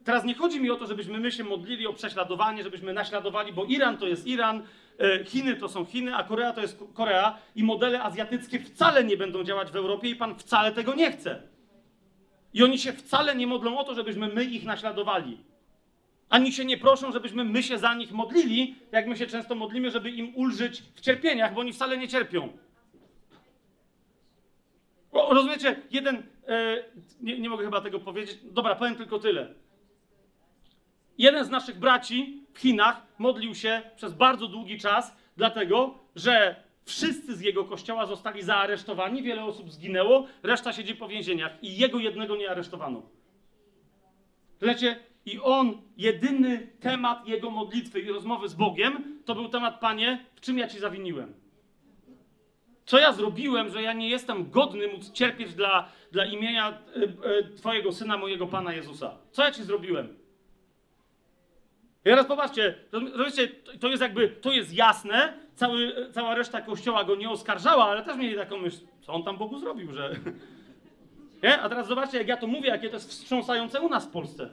[0.04, 3.64] teraz nie chodzi mi o to, żebyśmy my się modlili o prześladowanie, żebyśmy naśladowali, bo
[3.64, 4.62] Iran to jest Iran,
[4.98, 9.04] e, Chiny to są Chiny, a Korea to jest Ko- Korea i modele azjatyckie wcale
[9.04, 11.42] nie będą działać w Europie i pan wcale tego nie chce.
[12.54, 15.44] I oni się wcale nie modlą o to, żebyśmy my ich naśladowali.
[16.28, 19.90] Ani się nie proszą, żebyśmy my się za nich modlili, jak my się często modlimy,
[19.90, 22.48] żeby im ulżyć w cierpieniach, bo oni wcale nie cierpią.
[25.12, 26.84] O, rozumiecie, jeden, e,
[27.20, 29.54] nie, nie mogę chyba tego powiedzieć, dobra, powiem tylko tyle.
[31.18, 37.36] Jeden z naszych braci w Chinach modlił się przez bardzo długi czas, dlatego że wszyscy
[37.36, 42.36] z jego kościoła zostali zaaresztowani, wiele osób zginęło, reszta siedzi po więzieniach i jego jednego
[42.36, 43.02] nie aresztowano.
[44.62, 50.24] Wiecie, i on, jedyny temat jego modlitwy i rozmowy z Bogiem, to był temat, Panie,
[50.34, 51.34] w czym ja Ci zawiniłem?
[52.86, 57.42] Co ja zrobiłem, że ja nie jestem godny móc cierpieć dla, dla imienia e, e,
[57.56, 59.18] Twojego Syna, mojego Pana Jezusa?
[59.30, 60.08] Co ja Ci zrobiłem?
[62.00, 63.48] I teraz popatrzcie, rozumiecie,
[63.80, 68.16] to- jest jakby, to jest jasne, cały, cała reszta kościoła go nie oskarżała, ale też
[68.16, 70.10] mieli taką myśl, co on tam Bogu zrobił, że...
[71.42, 71.60] Nie?
[71.60, 74.50] A teraz zobaczcie, jak ja to mówię, jakie to jest wstrząsające u nas w Polsce.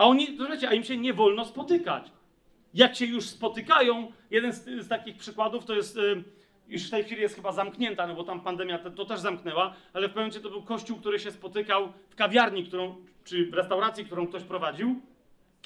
[0.00, 2.12] A oni, rozumiecie, a im się nie wolno spotykać.
[2.74, 6.22] Jak się już spotykają, jeden z, z takich przykładów to jest, y,
[6.68, 9.74] już w tej chwili jest chyba zamknięta, no bo tam pandemia to, to też zamknęła,
[9.92, 13.54] ale w pewnym momencie to był kościół, który się spotykał w kawiarni, którą, czy w
[13.54, 15.00] restauracji, którą ktoś prowadził,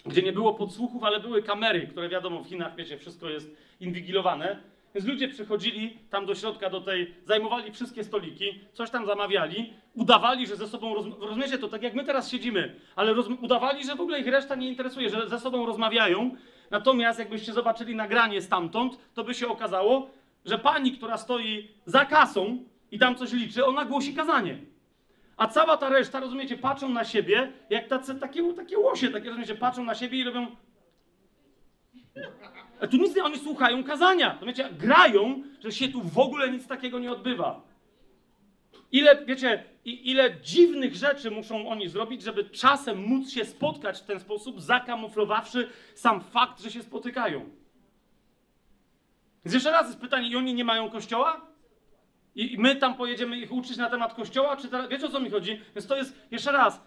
[0.06, 4.62] gdzie nie było podsłuchów, ale były kamery, które wiadomo w Chinach, wiecie, wszystko jest inwigilowane.
[4.94, 10.46] Więc ludzie przychodzili tam do środka, do tej, zajmowali wszystkie stoliki, coś tam zamawiali, udawali,
[10.46, 13.94] że ze sobą, roz, rozumiecie to, tak jak my teraz siedzimy, ale roz, udawali, że
[13.94, 16.36] w ogóle ich reszta nie interesuje, że ze sobą rozmawiają.
[16.70, 20.10] Natomiast jakbyście zobaczyli nagranie stamtąd, to by się okazało,
[20.44, 24.58] że pani, która stoi za kasą i tam coś liczy, ona głosi kazanie.
[25.36, 29.54] A cała ta reszta, rozumiecie, patrzą na siebie, jak tacy, takie, takie łosie, takie, rozumiecie,
[29.54, 30.46] patrzą na siebie i robią...
[32.90, 34.32] Tu nic nie, oni słuchają kazania.
[34.32, 37.60] Rozumiecie, grają, że się tu w ogóle nic takiego nie odbywa.
[38.92, 44.20] Ile, wiecie, ile dziwnych rzeczy muszą oni zrobić, żeby czasem móc się spotkać w ten
[44.20, 47.50] sposób, zakamuflowawszy sam fakt, że się spotykają.
[49.44, 51.46] Więc jeszcze raz jest pytanie, i oni nie mają kościoła?
[52.34, 54.56] I my tam pojedziemy ich uczyć na temat kościoła?
[54.56, 55.60] Czy teraz, wiecie o co mi chodzi?
[55.74, 56.80] Więc to jest, jeszcze raz,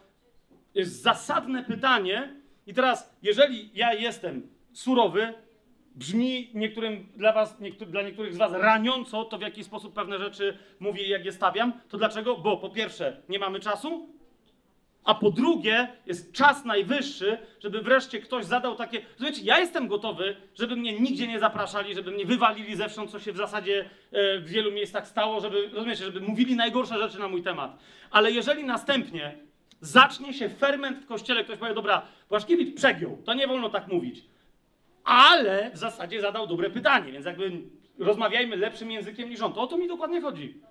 [0.73, 2.36] jest zasadne pytanie.
[2.67, 5.34] I teraz, jeżeli ja jestem surowy,
[5.98, 10.18] brzmi niektórym dla was, niektó- dla niektórych z was raniąco, to w jaki sposób pewne
[10.18, 12.38] rzeczy mówię i jak je stawiam, to dlaczego?
[12.38, 14.10] Bo po pierwsze, nie mamy czasu,
[15.04, 19.02] a po drugie, jest czas najwyższy, żeby wreszcie ktoś zadał takie.
[19.16, 23.32] Słuchajcie, ja jestem gotowy, żeby mnie nigdzie nie zapraszali, żeby mnie wywalili zewsząd, co się
[23.34, 27.44] w zasadzie e, w wielu miejscach stało, żeby, rozumiecie, żeby mówili najgorsze rzeczy na mój
[27.44, 27.78] temat.
[28.12, 29.38] Ale jeżeli następnie
[29.82, 34.24] zacznie się ferment w kościele, ktoś powie, dobra, Błaszkiewicz przegiął, to nie wolno tak mówić.
[35.08, 37.52] Ale w zasadzie zadał dobre pytanie, więc jakby
[38.00, 39.54] rozmawiajmy lepszym językiem niż on.
[39.54, 40.62] To o to mi dokładnie chodzi.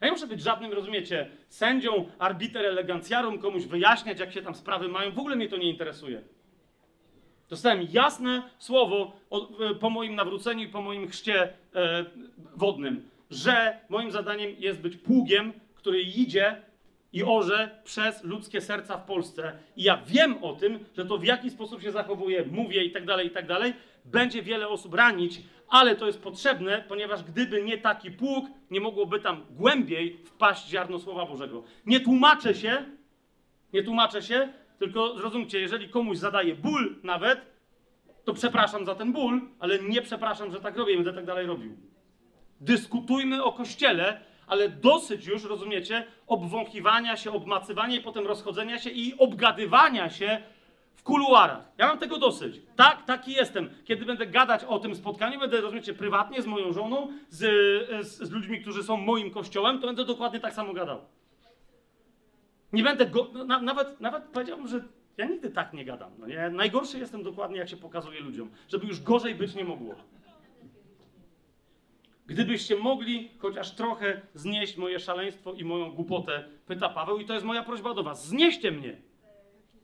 [0.00, 4.88] Ja nie muszę być żadnym, rozumiecie, sędzią, arbiter elegancjarum, komuś wyjaśniać, jak się tam sprawy
[4.88, 5.12] mają.
[5.12, 6.22] W ogóle mnie to nie interesuje.
[7.48, 12.04] Dostałem jasne słowo o, e, po moim nawróceniu i po moim chrzcie e,
[12.56, 16.62] wodnym, że moim zadaniem jest być pługiem, który idzie
[17.16, 19.52] i orze przez ludzkie serca w Polsce.
[19.76, 23.06] I ja wiem o tym, że to w jaki sposób się zachowuje, mówię i tak
[23.06, 23.74] dalej, i tak dalej,
[24.04, 29.20] będzie wiele osób ranić, ale to jest potrzebne, ponieważ gdyby nie taki pług, nie mogłoby
[29.20, 31.62] tam głębiej wpaść ziarno Słowa Bożego.
[31.86, 32.84] Nie tłumaczę się,
[33.72, 34.48] nie tłumaczę się,
[34.78, 37.40] tylko zrozumcie, jeżeli komuś zadaje ból nawet,
[38.24, 41.76] to przepraszam za ten ból, ale nie przepraszam, że tak robię będę tak dalej robił.
[42.60, 49.18] Dyskutujmy o Kościele, ale dosyć już, rozumiecie, obwąchiwania się, obmacywania i potem rozchodzenia się i
[49.18, 50.42] obgadywania się
[50.94, 51.72] w kuluarach.
[51.78, 52.60] Ja mam tego dosyć.
[52.76, 53.70] Tak, taki jestem.
[53.84, 57.38] Kiedy będę gadać o tym spotkaniu, będę, rozumiecie, prywatnie z moją żoną, z,
[58.06, 61.00] z, z ludźmi, którzy są moim kościołem, to będę dokładnie tak samo gadał.
[62.72, 64.84] Nie będę go, no, na, nawet, nawet powiedziałbym, że
[65.16, 66.10] ja nigdy tak nie gadam.
[66.18, 66.50] No nie?
[66.50, 69.94] Najgorszy jestem dokładnie, jak się pokazuje ludziom, żeby już gorzej być nie mogło.
[72.26, 77.46] Gdybyście mogli chociaż trochę znieść moje szaleństwo i moją głupotę, pyta Paweł, i to jest
[77.46, 78.26] moja prośba do was.
[78.26, 78.96] Znieście mnie.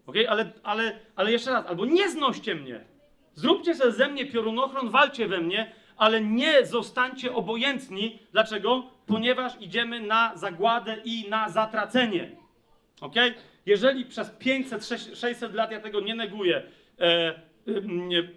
[0.06, 0.16] Ok?
[0.28, 2.84] Ale, ale, ale jeszcze raz, albo nie znoście mnie.
[3.34, 8.18] Zróbcie sobie ze mnie piorunochron, walcie we mnie, ale nie zostańcie obojętni.
[8.32, 8.82] Dlaczego?
[9.06, 12.30] Ponieważ idziemy na zagładę i na zatracenie.
[13.00, 13.14] Ok?
[13.66, 16.62] Jeżeli przez 500, 600 lat ja tego nie neguję,
[17.00, 17.34] e, e,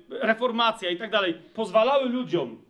[0.09, 2.64] reformacja i tak dalej, pozwalały ludziom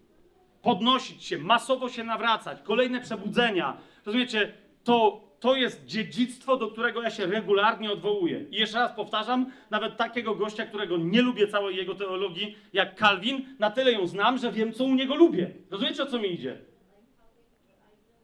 [0.65, 3.78] podnosić się, masowo się nawracać, kolejne przebudzenia.
[4.06, 8.45] Rozumiecie, to, to jest dziedzictwo, do którego ja się regularnie odwołuję.
[8.51, 13.45] I jeszcze raz powtarzam, nawet takiego gościa, którego nie lubię całej jego teologii, jak Calvin,
[13.60, 15.51] na tyle ją znam, że wiem, co u niego lubię.
[15.71, 16.58] Rozumiecie, o co mi idzie?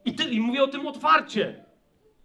[0.06, 1.66] I, ty, I mówię o tym otwarcie.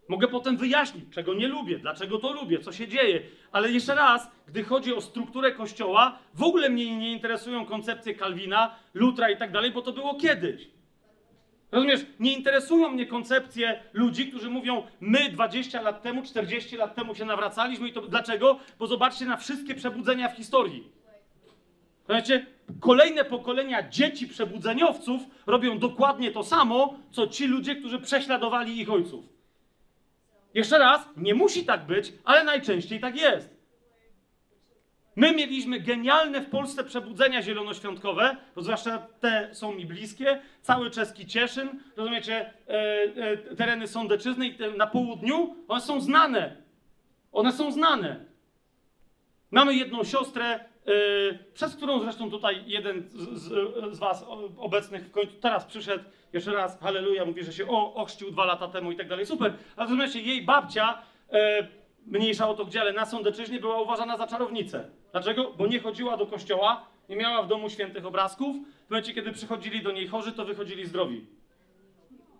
[0.09, 3.23] Mogę potem wyjaśnić, czego nie lubię, dlaczego to lubię, co się dzieje.
[3.53, 8.75] Ale jeszcze raz, gdy chodzi o strukturę kościoła, w ogóle mnie nie interesują koncepcje Kalwina,
[8.95, 10.69] Lutra i tak dalej, bo to było kiedyś.
[11.73, 17.15] Rozumiesz, nie interesują mnie koncepcje ludzi, którzy mówią, my 20 lat temu, 40 lat temu
[17.15, 18.59] się nawracaliśmy i to dlaczego?
[18.79, 20.93] Bo zobaczcie na wszystkie przebudzenia w historii.
[22.09, 22.47] Rozumiecie?
[22.81, 29.36] Kolejne pokolenia dzieci przebudzeniowców robią dokładnie to samo, co ci ludzie, którzy prześladowali ich ojców.
[30.57, 33.57] Jeszcze raz, nie musi tak być, ale najczęściej tak jest.
[35.17, 40.41] My mieliśmy genialne w Polsce przebudzenia zielonoświątkowe, bo zwłaszcza te są mi bliskie.
[40.63, 42.73] Cały czeski Cieszyn, rozumiecie, e,
[43.17, 46.57] e, tereny Sądeczyzny i te, na południu, one są znane.
[47.33, 48.25] One są znane.
[49.51, 50.61] Mamy jedną siostrę,
[51.55, 56.53] przez którą zresztą tutaj jeden z, z, z, was obecnych w końcu teraz przyszedł, jeszcze
[56.53, 59.53] raz, halleluja, mówi, że się o, ochrzcił dwa lata temu i tak dalej, super.
[59.77, 61.39] A w momencie jej babcia, yy,
[62.07, 64.91] mniejsza o to gdzie, ale na Sądeczyźnie była uważana za czarownicę.
[65.13, 65.53] Dlaczego?
[65.59, 68.57] Bo nie chodziła do kościoła, nie miała w domu świętych obrazków.
[68.87, 71.27] W momencie, kiedy przychodzili do niej chorzy, to wychodzili zdrowi.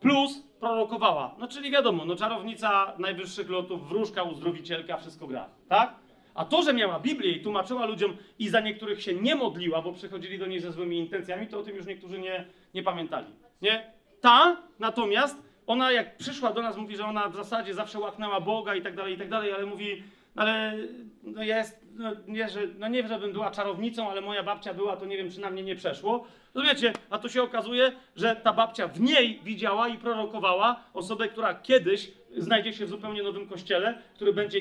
[0.01, 1.35] Plus prorokowała.
[1.39, 5.95] No czyli wiadomo, no czarownica najwyższych lotów, wróżka, uzdrowicielka, wszystko gra, tak?
[6.37, 9.93] A to, że miała Biblię i tłumaczyła ludziom i za niektórych się nie modliła, bo
[9.93, 12.45] przychodzili do niej ze złymi intencjami, to o tym już niektórzy nie,
[12.75, 13.27] nie pamiętali.
[13.63, 13.91] Nie?
[14.21, 18.75] Ta natomiast, ona jak przyszła do nas, mówi, że ona w zasadzie zawsze łaknęła Boga
[18.75, 20.03] i tak dalej, i tak dalej, ale mówi,
[20.37, 20.77] ale
[21.23, 25.07] no jest, no nie, że, no nie, żebym była czarownicą, ale moja babcia była, to
[25.07, 26.27] nie wiem, czy na mnie nie przeszło.
[26.55, 26.93] Rozumiecie?
[27.11, 32.13] A tu się okazuje, że ta babcia w niej widziała i prorokowała osobę, która kiedyś
[32.37, 34.59] znajdzie się w zupełnie nowym kościele, który będzie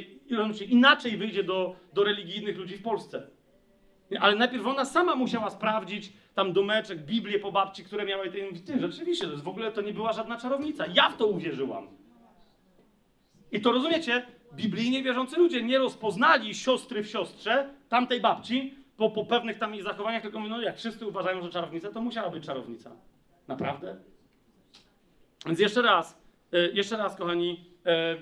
[0.70, 3.28] inaczej wyjdzie do, do religijnych ludzi w Polsce.
[4.20, 8.28] Ale najpierw ona sama musiała sprawdzić tam domeczek, Biblię po babci, które miały.
[8.28, 10.86] I ty, rzeczywiście, to jest w ogóle to nie była żadna czarownica.
[10.94, 11.88] Ja w to uwierzyłam.
[13.52, 14.26] I to rozumiecie?
[14.54, 20.22] Biblijnie wierzący ludzie nie rozpoznali siostry w siostrze tamtej babci po, pewnych tam jej zachowaniach,
[20.22, 22.92] tylko mówią, no jak wszyscy uważają, że czarownica, to musiała być czarownica.
[23.48, 23.96] Naprawdę?
[25.46, 26.18] Więc jeszcze raz,
[26.74, 28.16] jeszcze raz, kochani, e,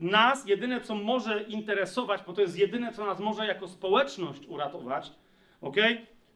[0.00, 5.12] nas jedyne, co może interesować, bo to jest jedyne, co nas może jako społeczność uratować,
[5.60, 5.76] ok?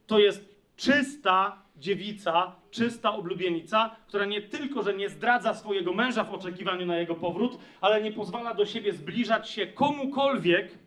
[0.07, 6.33] To jest czysta dziewica, czysta oblubienica, która nie tylko, że nie zdradza swojego męża w
[6.33, 10.77] oczekiwaniu na jego powrót, ale nie pozwala do siebie zbliżać się komukolwiek,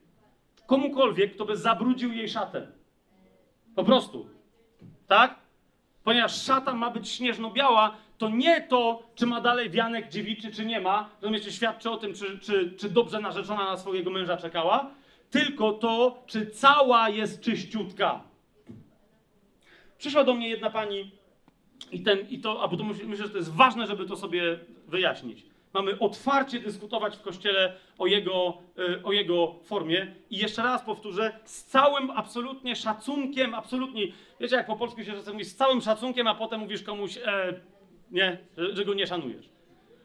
[0.66, 2.66] komukolwiek, kto by zabrudził jej szatę.
[3.74, 4.26] Po prostu.
[5.06, 5.38] Tak?
[6.04, 10.80] Ponieważ szata ma być śnieżno-biała, to nie to, czy ma dalej wianek dziewiczy, czy nie
[10.80, 14.90] ma, rozumiecie, świadczy o tym, czy, czy, czy dobrze narzeczona na swojego męża czekała,
[15.30, 18.20] tylko to, czy cała jest czyściutka.
[19.98, 21.10] Przyszła do mnie jedna pani
[21.92, 24.58] i ten, i to, a bo to myślę, że to jest ważne, żeby to sobie
[24.88, 25.44] wyjaśnić.
[25.74, 30.14] Mamy otwarcie dyskutować w kościele o jego, y, o jego formie.
[30.30, 34.02] I jeszcze raz powtórzę, z całym absolutnie szacunkiem, absolutnie,
[34.40, 37.60] wiecie jak po polsku się czasem mówi, z całym szacunkiem, a potem mówisz komuś, e,
[38.12, 39.48] nie, że, że go nie szanujesz.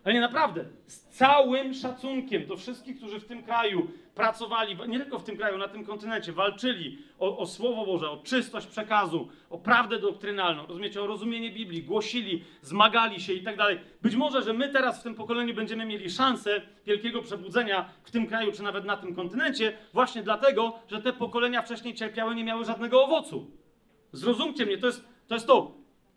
[0.04, 5.20] Ale nie naprawdę, z całym szacunkiem do wszystkich, którzy w tym kraju pracowali, nie tylko
[5.20, 9.58] w tym kraju, na tym kontynencie, walczyli o, o Słowo Boże, o czystość przekazu, o
[9.58, 13.80] prawdę doktrynalną, rozumiecie, o rozumienie Biblii, głosili, zmagali się i tak dalej.
[14.02, 18.28] Być może, że my teraz w tym pokoleniu będziemy mieli szansę wielkiego przebudzenia w tym
[18.28, 22.66] kraju, czy nawet na tym kontynencie, właśnie dlatego, że te pokolenia wcześniej cierpiały, nie miały
[22.66, 23.52] żadnego owocu.
[24.12, 25.36] Zrozumcie mnie, to jest to.
[25.36, 25.72] Jest to.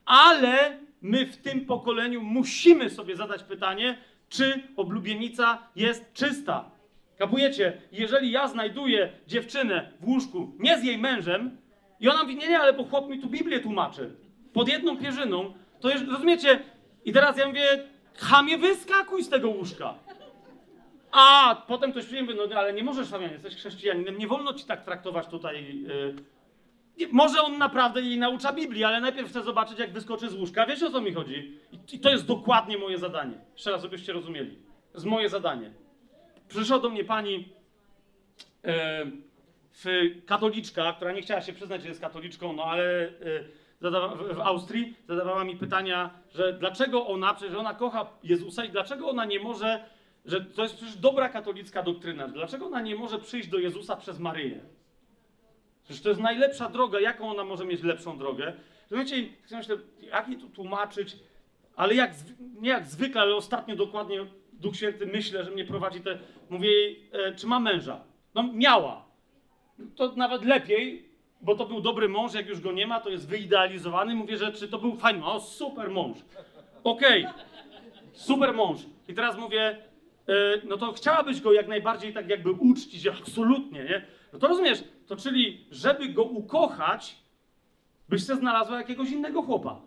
[0.04, 6.70] Ale my w tym pokoleniu musimy sobie zadać pytanie, czy oblubienica jest czysta.
[7.18, 7.82] Kapujecie?
[7.92, 11.56] Jeżeli ja znajduję dziewczynę w łóżku nie z jej mężem
[12.00, 14.16] i ona mówi, nie, nie, ale bo chłop mi tu Biblię tłumaczy,
[14.52, 16.60] pod jedną pierzyną, to jest, rozumiecie?
[17.04, 17.84] I teraz ja mówię,
[18.14, 19.94] chamie, wyskakuj z tego łóżka.
[21.12, 24.84] A potem ktoś przyjdzie, no ale nie możesz, Fabian, jesteś chrześcijaninem, nie wolno ci tak
[24.84, 26.14] traktować tutaj yy,
[27.12, 30.66] Może on naprawdę jej naucza Biblii, ale najpierw chcę zobaczyć, jak wyskoczy z łóżka.
[30.66, 31.58] Wiecie o co mi chodzi?
[31.92, 33.34] I, to jest dokładnie moje zadanie.
[33.52, 34.56] Jeszcze raz, żebyście rozumieli.
[34.92, 35.70] To jest moje zadanie.
[36.48, 37.48] Przyszła do mnie pani
[38.64, 39.06] e,
[40.26, 43.10] katoliczka, która nie chciała się przyznać, że jest katoliczką, no ale e,
[43.80, 48.70] zadawa, w, w Austrii zadawała mi pytania, że dlaczego ona, przecież ona kocha Jezusa i
[48.70, 49.84] dlaczego ona nie może,
[50.24, 54.18] że to jest przecież dobra katolicka doktryna, dlaczego ona nie może przyjść do Jezusa przez
[54.18, 54.60] Maryję?
[55.90, 57.00] Przecież to jest najlepsza droga.
[57.00, 58.52] Jaką ona może mieć lepszą drogę?
[58.90, 61.16] Rozumiecie, myślę, jak jej tu tłumaczyć,
[61.76, 62.14] ale jak,
[62.60, 66.18] nie jak zwykle, ale ostatnio dokładnie Duch Święty myślę, że mnie prowadzi te...
[66.50, 68.00] Mówię jej, e, czy ma męża?
[68.34, 69.04] No miała.
[69.96, 71.08] To nawet lepiej,
[71.40, 74.14] bo to był dobry mąż, jak już go nie ma, to jest wyidealizowany.
[74.14, 76.18] Mówię, że czy to był fajny, o super mąż.
[76.84, 77.42] Okej, okay.
[78.12, 78.80] super mąż.
[79.08, 79.78] I teraz mówię,
[80.28, 80.32] e,
[80.64, 84.06] no to chciałabyś go jak najbardziej tak jakby uczcić, absolutnie, nie?
[84.32, 87.16] No to rozumiesz, to czyli, żeby go ukochać,
[88.08, 89.80] byś się znalazła jakiegoś innego chłopa.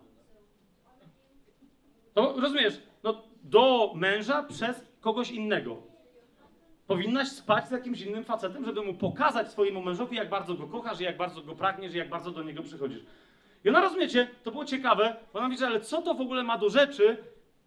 [2.14, 5.76] Rozumiesz, no do męża przez kogoś innego.
[6.86, 11.00] Powinnaś spać z jakimś innym facetem, żeby mu pokazać swojemu mężowi, jak bardzo go kochasz,
[11.00, 13.02] jak bardzo go pragniesz jak bardzo do niego przychodzisz.
[13.64, 16.58] I ona, rozumiecie, to było ciekawe, bo ona mówi, ale co to w ogóle ma
[16.58, 17.16] do rzeczy?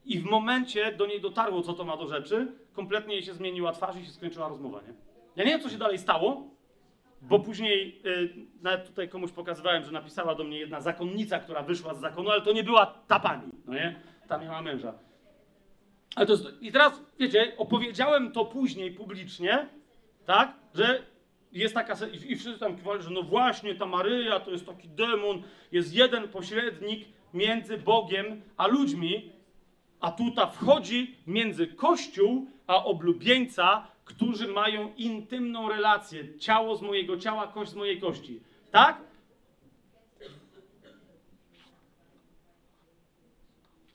[0.05, 3.71] I w momencie do niej dotarło, co to ma do rzeczy, kompletnie jej się zmieniła
[3.71, 4.93] twarz i się skończyła rozmowa, nie?
[5.35, 6.56] Ja nie wiem, co się dalej stało,
[7.21, 11.93] bo później y, nawet tutaj komuś pokazywałem, że napisała do mnie jedna zakonnica, która wyszła
[11.93, 13.99] z zakonu, ale to nie była ta pani, no nie?
[14.27, 14.93] Ta miała męża.
[16.15, 19.67] Ale to jest, I teraz, wiecie, opowiedziałem to później publicznie,
[20.25, 21.03] tak, że
[21.51, 21.95] jest taka,
[22.27, 26.27] i, wszyscy tam kiwali, że no właśnie, ta Maryja to jest taki demon, jest jeden
[26.27, 29.31] pośrednik między Bogiem a ludźmi,
[29.99, 36.37] a tutaj wchodzi między Kościół a oblubieńca, którzy mają intymną relację.
[36.39, 38.39] Ciało z mojego ciała, kość z mojej kości.
[38.71, 39.01] Tak?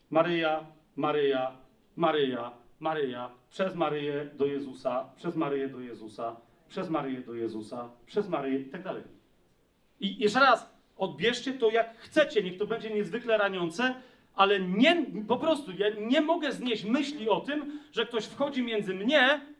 [0.09, 1.57] Maryja, Maryja,
[1.95, 6.35] Maryja, Maryja, przez Maryję do Jezusa, przez Maryję do Jezusa,
[6.69, 9.03] przez Maryję do Jezusa, przez Maryję i tak dalej.
[9.99, 13.95] I jeszcze raz, odbierzcie to jak chcecie, niech to będzie niezwykle raniące,
[14.35, 18.93] ale nie, po prostu ja nie mogę znieść myśli o tym, że ktoś wchodzi między
[18.93, 19.52] mnie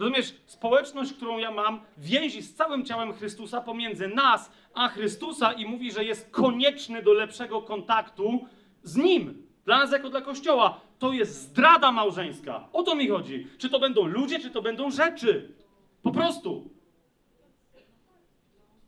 [0.00, 5.66] Rozumiesz, społeczność, którą ja mam, więzi z całym ciałem Chrystusa pomiędzy nas a Chrystusa i
[5.66, 8.46] mówi, że jest konieczny do lepszego kontaktu
[8.82, 9.46] z Nim.
[9.64, 12.68] Dla nas jako dla Kościoła to jest zdrada małżeńska.
[12.72, 13.46] O to mi chodzi.
[13.58, 15.54] Czy to będą ludzie, czy to będą rzeczy.
[16.02, 16.70] Po prostu.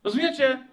[0.04, 0.68] Rozumiecie?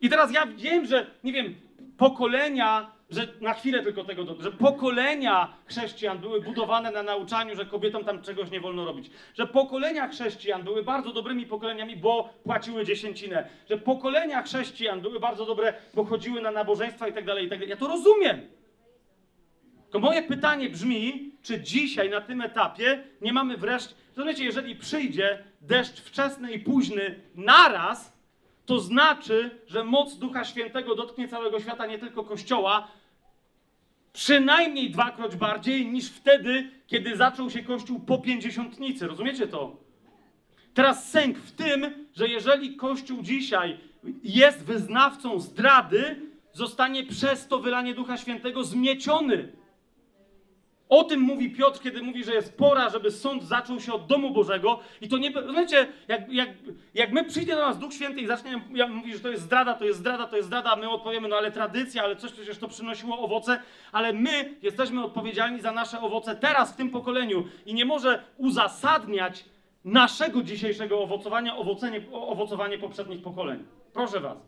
[0.00, 1.54] I teraz ja wiem, że, nie wiem,
[1.96, 8.04] pokolenia że na chwilę tylko tego, że pokolenia chrześcijan były budowane na nauczaniu, że kobietom
[8.04, 9.10] tam czegoś nie wolno robić.
[9.34, 13.48] Że pokolenia chrześcijan były bardzo dobrymi pokoleniami, bo płaciły dziesięcinę.
[13.70, 17.58] Że pokolenia chrześcijan były bardzo dobre, bo chodziły na nabożeństwa i tak dalej, i tak
[17.58, 17.70] dalej.
[17.70, 18.40] Ja to rozumiem.
[19.90, 25.44] To moje pytanie brzmi, czy dzisiaj na tym etapie nie mamy wreszcie, rozumiecie, jeżeli przyjdzie
[25.60, 28.15] deszcz wczesny i późny naraz,
[28.66, 32.88] to znaczy, że moc Ducha Świętego dotknie całego świata, nie tylko Kościoła,
[34.12, 39.06] przynajmniej dwakroć bardziej niż wtedy, kiedy zaczął się Kościół po pięćdziesiątnicy.
[39.06, 39.76] Rozumiecie to?
[40.74, 43.78] Teraz sęk w tym, że jeżeli Kościół dzisiaj
[44.24, 46.16] jest wyznawcą zdrady,
[46.52, 49.52] zostanie przez to wylanie Ducha Świętego zmieciony.
[50.88, 54.30] O tym mówi Piotr, kiedy mówi, że jest pora, żeby sąd zaczął się od domu
[54.30, 54.80] Bożego.
[55.00, 55.30] I to nie.
[55.30, 56.48] Rozumiecie, jak, jak,
[56.94, 59.74] jak my przyjdzie do nas Duch Święty i zacznie ja mówić, że to jest zdrada,
[59.74, 62.58] to jest zdrada, to jest zdrada, a my odpowiemy, no ale tradycja, ale coś przecież
[62.58, 63.60] to przynosiło owoce,
[63.92, 67.44] ale my jesteśmy odpowiedzialni za nasze owoce teraz, w tym pokoleniu.
[67.66, 69.44] I nie może uzasadniać
[69.84, 73.64] naszego dzisiejszego owocowania owocenie, owocowanie poprzednich pokoleń.
[73.92, 74.38] Proszę Was.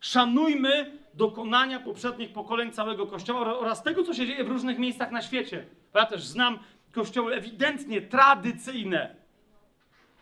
[0.00, 5.22] Szanujmy dokonania poprzednich pokoleń całego Kościoła oraz tego, co się dzieje w różnych miejscach na
[5.22, 5.64] świecie.
[5.94, 6.58] Ja też znam
[6.92, 9.16] kościoły ewidentnie tradycyjne.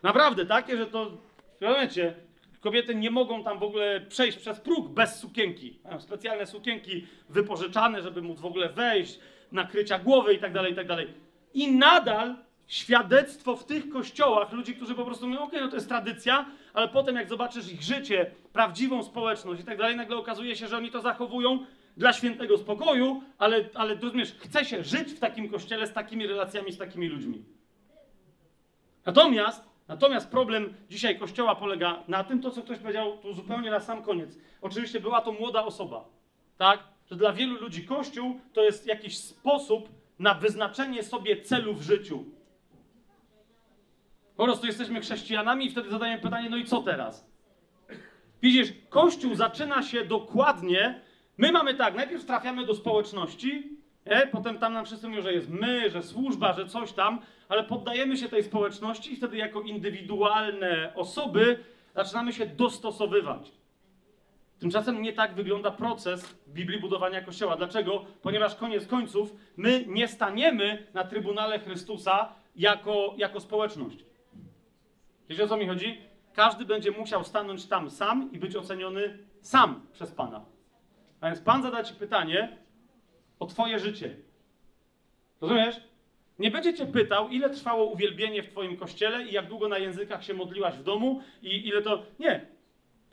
[0.02, 1.10] Naprawdę takie, że to,
[1.60, 2.14] rozumiecie,
[2.60, 5.78] kobiety nie mogą tam w ogóle przejść przez próg bez sukienki.
[5.84, 9.18] Mają specjalne sukienki wypożyczane, żeby móc w ogóle wejść,
[9.52, 10.86] nakrycia głowy i tak dalej, i tak
[11.72, 12.36] nadal
[12.66, 16.88] świadectwo w tych kościołach ludzi, którzy po prostu mówią, okej, no to jest tradycja, ale
[16.88, 20.90] potem jak zobaczysz ich życie, prawdziwą społeczność i tak dalej, nagle okazuje się, że oni
[20.90, 25.92] to zachowują dla świętego spokoju, ale, ale rozumiesz, chce się żyć w takim kościele z
[25.92, 27.44] takimi relacjami, z takimi ludźmi.
[29.06, 33.80] Natomiast, natomiast problem dzisiaj kościoła polega na tym, to co ktoś powiedział tu zupełnie na
[33.80, 34.38] sam koniec.
[34.60, 36.04] Oczywiście była to młoda osoba,
[36.58, 36.78] tak?
[37.10, 39.88] Że dla wielu ludzi kościół to jest jakiś sposób
[40.18, 42.24] na wyznaczenie sobie celu w życiu.
[44.36, 47.31] Po prostu jesteśmy chrześcijanami i wtedy zadajemy pytanie, no i co teraz?
[48.42, 51.00] Widzisz, Kościół zaczyna się dokładnie.
[51.38, 53.68] My mamy tak, najpierw trafiamy do społeczności,
[54.06, 54.26] nie?
[54.32, 58.16] potem tam nam wszyscy mówią, że jest my, że służba, że coś tam, ale poddajemy
[58.16, 61.58] się tej społeczności i wtedy jako indywidualne osoby
[61.94, 63.52] zaczynamy się dostosowywać.
[64.58, 67.56] Tymczasem nie tak wygląda proces Biblii budowania Kościoła.
[67.56, 68.04] Dlaczego?
[68.22, 74.04] Ponieważ koniec końców my nie staniemy na Trybunale Chrystusa jako, jako społeczność.
[75.28, 76.11] Wiecie o co mi chodzi?
[76.34, 80.44] Każdy będzie musiał stanąć tam sam i być oceniony sam przez Pana.
[81.20, 82.58] A więc Pan zada Ci pytanie
[83.38, 84.16] o Twoje życie.
[85.40, 85.80] Rozumiesz?
[86.38, 90.24] Nie będzie Cię pytał, ile trwało uwielbienie w Twoim kościele i jak długo na językach
[90.24, 92.02] się modliłaś w domu i ile to...
[92.18, 92.46] Nie.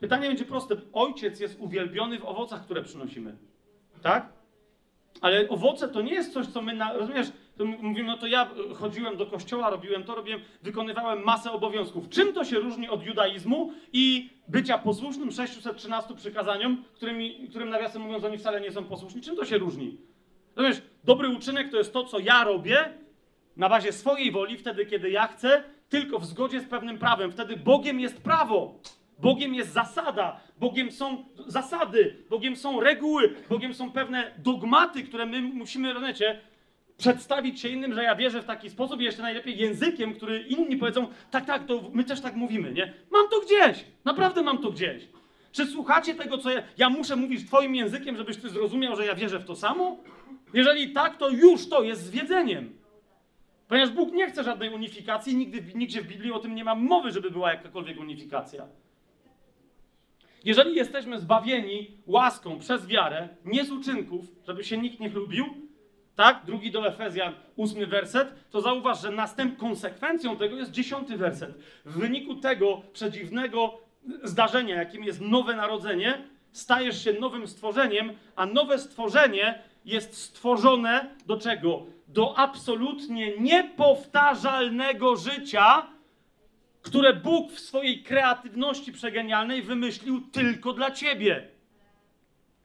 [0.00, 0.76] Pytanie będzie proste.
[0.92, 3.36] Ojciec jest uwielbiony w owocach, które przynosimy.
[4.02, 4.32] Tak?
[5.20, 8.50] Ale owoce to nie jest coś, co my, na, rozumiesz, to mówimy, no to ja
[8.74, 12.08] chodziłem do kościoła, robiłem to, robiłem, wykonywałem masę obowiązków.
[12.08, 18.24] Czym to się różni od judaizmu i bycia posłusznym 613 przykazaniom, którymi, którym nawiasem mówiąc
[18.24, 19.22] oni wcale nie są posłuszni?
[19.22, 19.96] Czym to się różni?
[20.56, 22.94] Rozumiesz, dobry uczynek to jest to, co ja robię
[23.56, 27.32] na bazie swojej woli, wtedy, kiedy ja chcę, tylko w zgodzie z pewnym prawem.
[27.32, 28.78] Wtedy Bogiem jest prawo.
[29.18, 35.40] Bogiem jest zasada, Bogiem są zasady, Bogiem są reguły, Bogiem są pewne dogmaty, które my
[35.42, 36.40] musimy, rozumiecie,
[37.00, 40.76] przedstawić się innym, że ja wierzę w taki sposób i jeszcze najlepiej językiem, który inni
[40.76, 42.92] powiedzą, tak, tak, to my też tak mówimy, nie?
[43.10, 45.08] Mam to gdzieś, naprawdę mam to gdzieś.
[45.52, 49.14] Czy słuchacie tego, co ja, ja muszę mówić twoim językiem, żebyś ty zrozumiał, że ja
[49.14, 49.96] wierzę w to samo?
[50.54, 52.76] Jeżeli tak, to już to jest zwiedzeniem.
[53.68, 57.12] Ponieważ Bóg nie chce żadnej unifikacji, nigdy, nigdzie w Biblii o tym nie ma mowy,
[57.12, 58.66] żeby była jakakolwiek unifikacja.
[60.44, 65.69] Jeżeli jesteśmy zbawieni łaską przez wiarę, nie z uczynków, żeby się nikt nie chlubił,
[66.20, 66.44] tak?
[66.44, 71.54] Drugi do Efezjan, ósmy werset, to zauważ, że następ konsekwencją tego jest dziesiąty werset.
[71.84, 73.78] W wyniku tego przedziwnego
[74.22, 81.36] zdarzenia, jakim jest nowe narodzenie, stajesz się nowym stworzeniem, a nowe stworzenie jest stworzone do
[81.36, 81.86] czego?
[82.08, 85.86] Do absolutnie niepowtarzalnego życia,
[86.82, 91.59] które Bóg w swojej kreatywności przegenialnej wymyślił tylko dla ciebie.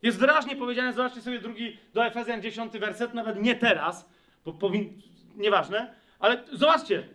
[0.06, 4.10] Jest wyraźnie powiedziane, zobaczcie sobie drugi do Efezjan 10 werset, nawet nie teraz,
[4.46, 5.02] bo powin...
[5.36, 7.10] nieważne, ale zobaczcie,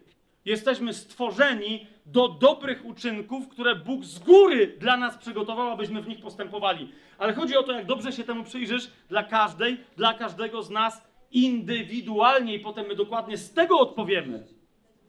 [0.44, 6.20] jesteśmy stworzeni do dobrych uczynków, które Bóg z góry dla nas przygotował, abyśmy w nich
[6.20, 6.92] postępowali.
[7.18, 11.04] Ale chodzi o to, jak dobrze się temu przyjrzysz dla każdej, dla każdego z nas
[11.30, 14.46] indywidualnie i potem my dokładnie z tego odpowiemy.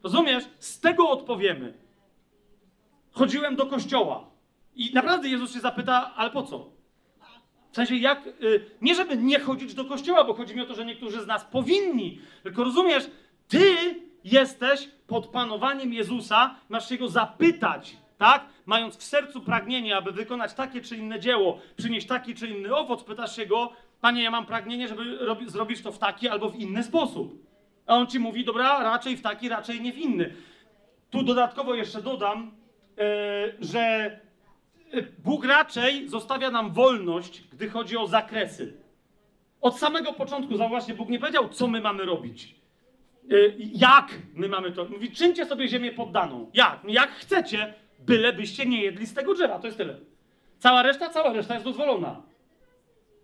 [0.04, 0.44] Rozumiesz?
[0.60, 1.74] Z tego odpowiemy.
[3.12, 4.30] Chodziłem do kościoła
[4.76, 6.81] i naprawdę Jezus się zapyta, ale po co?
[7.72, 10.76] W sensie jak, y, nie żeby nie chodzić do kościoła, bo chodzi mi o to,
[10.76, 13.10] że niektórzy z nas powinni, tylko rozumiesz,
[13.48, 13.66] ty
[14.24, 18.46] jesteś pod panowaniem Jezusa, masz się go zapytać, tak?
[18.66, 23.04] Mając w sercu pragnienie, aby wykonać takie czy inne dzieło, przynieść taki czy inny owoc,
[23.04, 26.56] pytasz się go, panie, ja mam pragnienie, żeby robi, zrobić to w taki albo w
[26.56, 27.46] inny sposób.
[27.88, 30.34] A on ci mówi, dobra, raczej w taki, raczej nie w inny.
[31.10, 32.52] Tu dodatkowo jeszcze dodam,
[32.98, 33.04] yy,
[33.60, 34.20] że
[35.24, 38.74] Bóg raczej zostawia nam wolność, gdy chodzi o zakresy.
[39.62, 42.56] Od samego początku, zauważcie, Bóg nie powiedział, co my mamy robić.
[43.30, 44.86] Yy, jak my mamy to.
[44.86, 46.52] Mówi, czyńcie sobie ziemię poddaną.
[46.54, 46.80] Jak?
[46.88, 49.60] Jak chcecie, bylebyście nie jedli z tego drzewa.
[49.60, 50.00] To jest tyle.
[50.60, 52.22] Cała reszta, cała reszta jest dozwolona.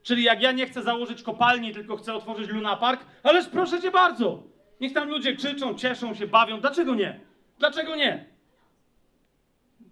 [0.03, 4.43] Czyli jak ja nie chcę założyć kopalni, tylko chcę otworzyć lunapark, ależ proszę cię bardzo.
[4.81, 6.59] Niech tam ludzie krzyczą, cieszą się, bawią.
[6.61, 7.19] Dlaczego nie?
[7.59, 8.25] Dlaczego nie?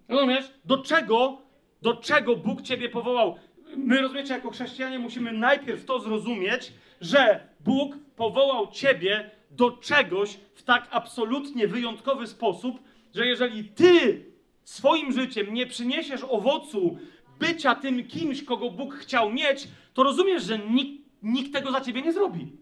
[0.08, 0.52] Rozumiesz?
[0.64, 1.42] Do czego,
[1.86, 3.36] do czego Bóg ciebie powołał?
[3.76, 10.62] My, rozumiecie, jako chrześcijanie musimy najpierw to zrozumieć, że Bóg powołał ciebie do czegoś w
[10.62, 12.78] tak absolutnie wyjątkowy sposób,
[13.14, 14.24] że jeżeli ty
[14.64, 16.98] swoim życiem nie przyniesiesz owocu
[17.38, 22.02] bycia tym kimś, kogo Bóg chciał mieć, to rozumiesz, że nikt, nikt tego za ciebie
[22.02, 22.52] nie zrobi.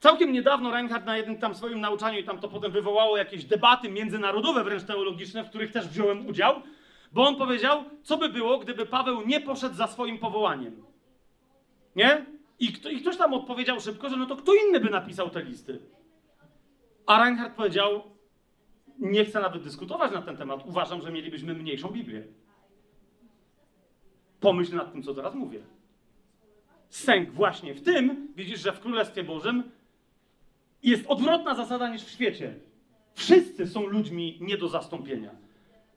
[0.00, 3.88] Całkiem niedawno Reinhardt na jednym tam swoim nauczaniu, i tam to potem wywołało jakieś debaty
[3.88, 6.62] międzynarodowe, wręcz teologiczne, w których też wziąłem udział,
[7.16, 10.82] bo on powiedział, co by było, gdyby Paweł nie poszedł za swoim powołaniem.
[11.96, 12.26] Nie?
[12.58, 15.42] I, kto, I ktoś tam odpowiedział szybko, że no to kto inny by napisał te
[15.42, 15.78] listy.
[17.06, 18.02] A Reinhardt powiedział,
[18.98, 22.22] nie chcę nawet dyskutować na ten temat, uważam, że mielibyśmy mniejszą Biblię.
[24.40, 25.60] Pomyśl nad tym, co teraz mówię.
[26.88, 29.70] Sęk właśnie w tym, widzisz, że w Królestwie Bożym
[30.82, 32.54] jest odwrotna zasada niż w świecie.
[33.14, 35.45] Wszyscy są ludźmi nie do zastąpienia.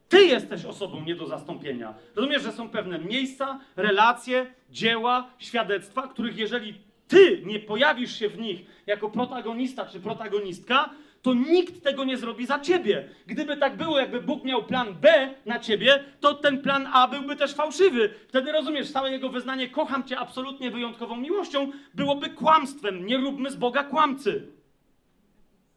[0.10, 1.94] Ty jesteś osobą nie do zastąpienia.
[2.16, 6.74] Rozumiesz, że są pewne miejsca, relacje, dzieła, świadectwa, których jeżeli
[7.08, 10.90] ty nie pojawisz się w nich jako protagonista czy protagonistka,
[11.22, 13.10] to nikt tego nie zrobi za ciebie.
[13.28, 17.36] Gdyby tak było, jakby Bóg miał plan B na ciebie, to ten plan A byłby
[17.36, 18.10] też fałszywy.
[18.28, 23.06] Wtedy rozumiesz, całe jego wyznanie kocham cię absolutnie wyjątkową miłością byłoby kłamstwem.
[23.06, 24.59] Nie róbmy z Boga kłamcy.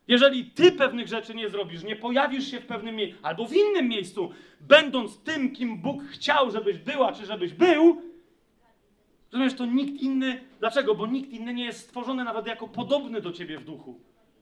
[0.08, 3.88] Jeżeli ty pewnych rzeczy nie zrobisz, nie pojawisz się w pewnym miejscu albo w innym
[3.88, 4.30] miejscu,
[4.60, 8.02] będąc tym, kim Bóg chciał, żebyś była czy żebyś był,
[9.32, 10.40] rozumiesz, to nikt inny.
[10.60, 10.94] Dlaczego?
[10.94, 14.00] Bo nikt inny nie jest stworzony nawet jako podobny do ciebie w duchu.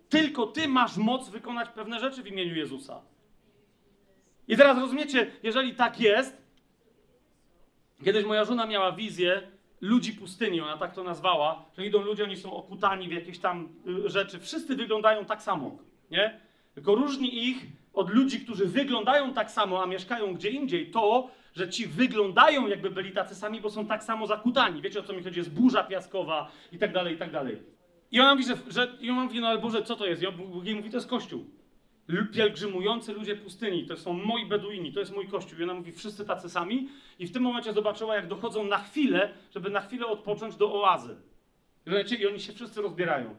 [0.09, 3.03] Tylko ty masz moc wykonać pewne rzeczy w imieniu Jezusa.
[4.49, 6.43] I teraz rozumiecie, jeżeli tak jest,
[8.05, 9.50] kiedyś moja żona miała wizję
[9.81, 13.69] ludzi pustyni, ona tak to nazwała, że idą ludzie, oni są okutani w jakieś tam
[14.07, 15.79] y, rzeczy, wszyscy wyglądają tak samo,
[16.11, 16.41] nie?
[16.75, 21.69] Tylko różni ich od ludzi, którzy wyglądają tak samo, a mieszkają gdzie indziej, to, że
[21.69, 24.83] ci wyglądają jakby byli tacy sami, bo są tak samo zakutani.
[24.83, 25.39] Wiecie o co mi chodzi?
[25.39, 27.63] Jest burza piaskowa i tak dalej, i tak dalej.
[28.11, 30.23] I ona mówi, że, że i ona mówi, no ale Boże, co to jest?
[30.23, 31.45] I on mówi, to jest Kościół.
[32.33, 35.59] Pielgrzymujący ludzie pustyni, to są moi Beduini, to jest mój Kościół.
[35.59, 36.89] I ona mówi, wszyscy tacy sami.
[37.19, 41.17] I w tym momencie zobaczyła, jak dochodzą na chwilę, żeby na chwilę odpocząć do oazy.
[42.21, 43.37] I oni się wszyscy rozbierają.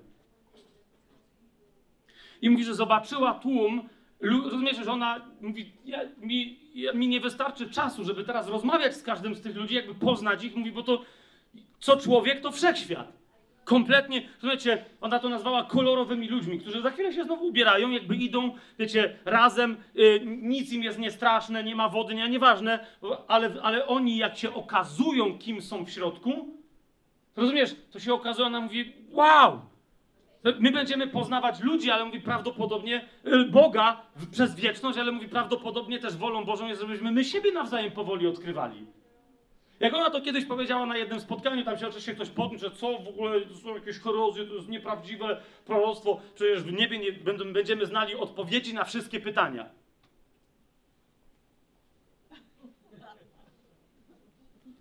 [2.41, 3.89] I mówi, że zobaczyła tłum,
[4.21, 9.03] rozumiecie, że ona mówi, ja, mi, ja, mi nie wystarczy czasu, żeby teraz rozmawiać z
[9.03, 10.55] każdym z tych ludzi, jakby poznać ich.
[10.55, 11.05] Mówi, bo to
[11.79, 13.20] co człowiek, to wszechświat.
[13.63, 18.55] Kompletnie, rozumiecie, ona to nazwała kolorowymi ludźmi, którzy za chwilę się znowu ubierają, jakby idą,
[18.79, 22.85] wiecie, razem, y, nic im jest niestraszne, nie ma wody, nie, nieważne,
[23.27, 26.57] ale, ale oni jak się okazują, kim są w środku,
[27.35, 29.61] rozumiesz, to się okazuje, ona mówi, wow,
[30.59, 34.01] My będziemy poznawać ludzi, ale mówi prawdopodobnie y, Boga
[34.31, 38.85] przez wieczność, ale mówi prawdopodobnie też wolą Bożą jest, żebyśmy my siebie nawzajem powoli odkrywali.
[39.81, 42.99] Jak ona to kiedyś powiedziała na jednym spotkaniu, tam się oczywiście ktoś podniósł, że co
[42.99, 47.11] w ogóle to są jakieś korozje, to jest nieprawdziwe proroctwo, przecież w niebie nie,
[47.53, 49.69] będziemy znali odpowiedzi na wszystkie pytania.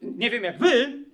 [0.02, 1.04] Nie wiem jak wy,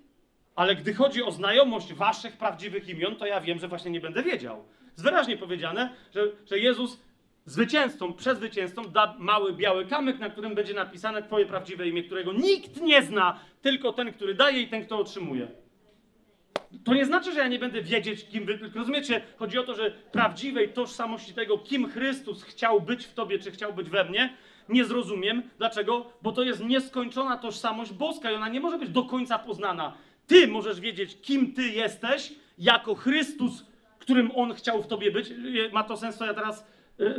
[0.55, 4.23] ale gdy chodzi o znajomość waszych prawdziwych imion, to ja wiem, że właśnie nie będę
[4.23, 4.63] wiedział.
[4.91, 6.99] Jest wyraźnie powiedziane, że, że Jezus
[7.47, 12.81] zwycięzcą, przezwycięzcą da mały biały kamyk, na którym będzie napisane twoje prawdziwe imię, którego nikt
[12.81, 15.47] nie zna, tylko ten, który daje i ten, kto otrzymuje.
[16.83, 18.59] To nie znaczy, że ja nie będę wiedzieć, kim wy.
[18.75, 23.51] Rozumiecie, chodzi o to, że prawdziwej tożsamości tego, kim Chrystus chciał być w tobie, czy
[23.51, 24.33] chciał być we mnie,
[24.69, 25.43] nie zrozumiem.
[25.57, 26.05] Dlaczego?
[26.21, 29.93] Bo to jest nieskończona tożsamość boska i ona nie może być do końca poznana.
[30.27, 33.65] Ty możesz wiedzieć, kim ty jesteś, jako Chrystus,
[33.99, 35.29] którym On chciał w tobie być.
[35.71, 36.63] Ma to sens, co ja teraz, y,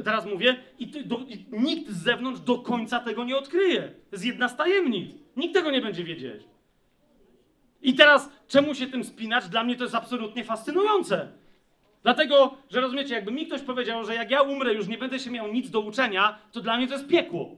[0.04, 0.56] teraz mówię.
[0.78, 3.80] I, ty, do, I nikt z zewnątrz do końca tego nie odkryje.
[3.82, 5.14] To jest jedna z tajemnic.
[5.36, 6.42] Nikt tego nie będzie wiedzieć.
[7.82, 9.48] I teraz, czemu się tym spinać?
[9.48, 11.28] Dla mnie to jest absolutnie fascynujące.
[12.02, 15.30] Dlatego, że rozumiecie, jakby mi ktoś powiedział, że jak ja umrę, już nie będę się
[15.30, 17.56] miał nic do uczenia, to dla mnie to jest piekło.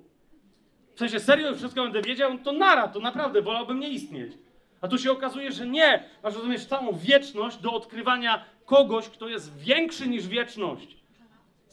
[0.95, 4.33] W sensie, serio, wszystko będę wiedział, to nara, to naprawdę, wolałbym nie istnieć.
[4.81, 6.05] A tu się okazuje, że nie.
[6.23, 10.97] Masz, rozumiesz, całą wieczność do odkrywania kogoś, kto jest większy niż wieczność.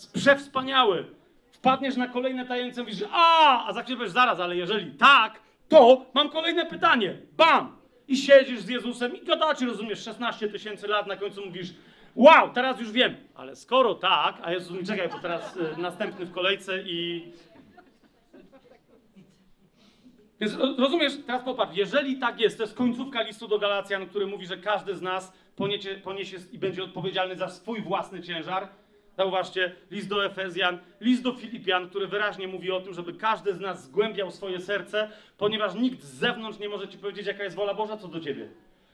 [0.06, 1.06] Przewspaniały.
[1.52, 5.40] Wpadniesz na kolejne tajemnice, mówisz, a, a za chwilę zaraz, ale jeżeli tak,
[5.70, 7.18] to mam kolejne pytanie.
[7.38, 7.78] Bam!
[8.08, 11.68] I siedzisz z Jezusem i gadacie, rozumiesz, 16 tysięcy lat, na końcu mówisz,
[12.16, 13.16] wow, teraz już wiem.
[13.36, 17.32] Ale skoro tak, a Jezus mówi, czekaj, bo teraz y, następny w kolejce i
[20.40, 24.28] Więc ro- rozumiesz, teraz popatrz, jeżeli tak jest, to jest końcówka listu do Galacjan, który
[24.28, 28.68] mówi, że każdy z nas poniesie, poniesie i będzie odpowiedzialny za swój własny ciężar.
[29.18, 33.60] Zauważcie, list do Efezjan, list do Filipian, który wyraźnie mówi o tym, żeby każdy z
[33.60, 37.74] nas zgłębiał swoje serce, ponieważ nikt z zewnątrz nie może ci powiedzieć, jaka jest wola
[37.74, 38.50] Boża co do ciebie.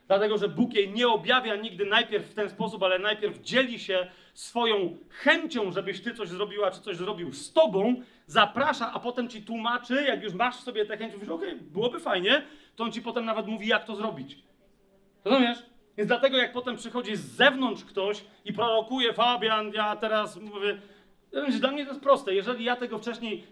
[0.08, 4.08] Dlatego, że Bóg jej nie objawia nigdy najpierw w ten sposób, ale najpierw dzieli się
[4.34, 7.96] swoją chęcią, żebyś ty coś zrobiła, czy coś zrobił z tobą,
[8.26, 12.00] zaprasza, a potem ci tłumaczy, jak już masz w sobie tę chęć, mówisz, okej, byłoby
[12.00, 12.44] fajnie,
[12.76, 14.38] to on ci potem nawet mówi, jak to zrobić.
[15.26, 15.73] Rozumiesz?
[15.98, 20.82] Więc dlatego, jak potem przychodzi z zewnątrz ktoś i prorokuje, Fabian, ja teraz mówię,
[21.60, 22.36] dla mnie to jest proste.
[22.36, 23.44] Jeżeli ja tego wcześniej.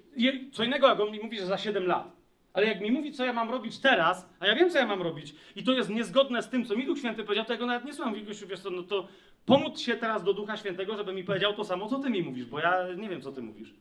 [0.51, 2.21] Co innego, jak on mi mówi, że za 7 lat.
[2.53, 5.01] Ale jak mi mówi, co ja mam robić teraz, a ja wiem, co ja mam
[5.01, 7.65] robić, i to jest niezgodne z tym, co mi Duch Święty powiedział, to ja go
[7.65, 8.13] nawet nie słucham.
[8.13, 9.07] Mówię, wiesz co, no to
[9.45, 12.45] pomóc się teraz do Ducha Świętego, żeby mi powiedział to samo, co ty mi mówisz,
[12.45, 13.73] bo ja nie wiem, co ty mówisz.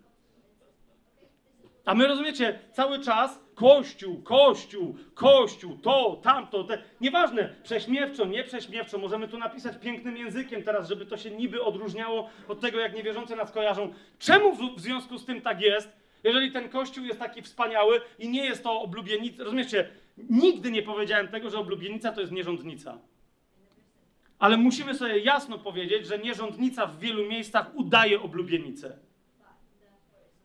[1.90, 6.82] A my rozumiecie, cały czas kościół, kościół, kościół, to, tamto, te.
[7.00, 12.30] Nieważne, prześmiewczo, nie prześmiewczo, możemy tu napisać pięknym językiem teraz, żeby to się niby odróżniało
[12.48, 13.92] od tego, jak niewierzący nas kojarzą.
[14.18, 15.92] Czemu w, w związku z tym tak jest,
[16.24, 19.44] jeżeli ten kościół jest taki wspaniały i nie jest to oblubienica?
[19.44, 19.88] Rozumiecie,
[20.30, 22.98] nigdy nie powiedziałem tego, że oblubienica to jest nierządnica.
[24.38, 29.09] Ale musimy sobie jasno powiedzieć, że nierządnica w wielu miejscach udaje oblubienicę.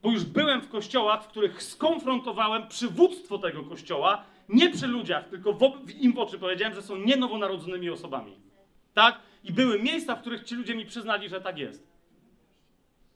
[0.06, 5.54] Bo już byłem w kościołach, w których skonfrontowałem przywództwo tego kościoła, nie przy ludziach, tylko
[5.54, 8.38] w, im w oczy powiedziałem, że są nienowonarodzonymi osobami.
[8.94, 9.20] Tak?
[9.44, 11.88] I były miejsca, w których ci ludzie mi przyznali, że tak jest.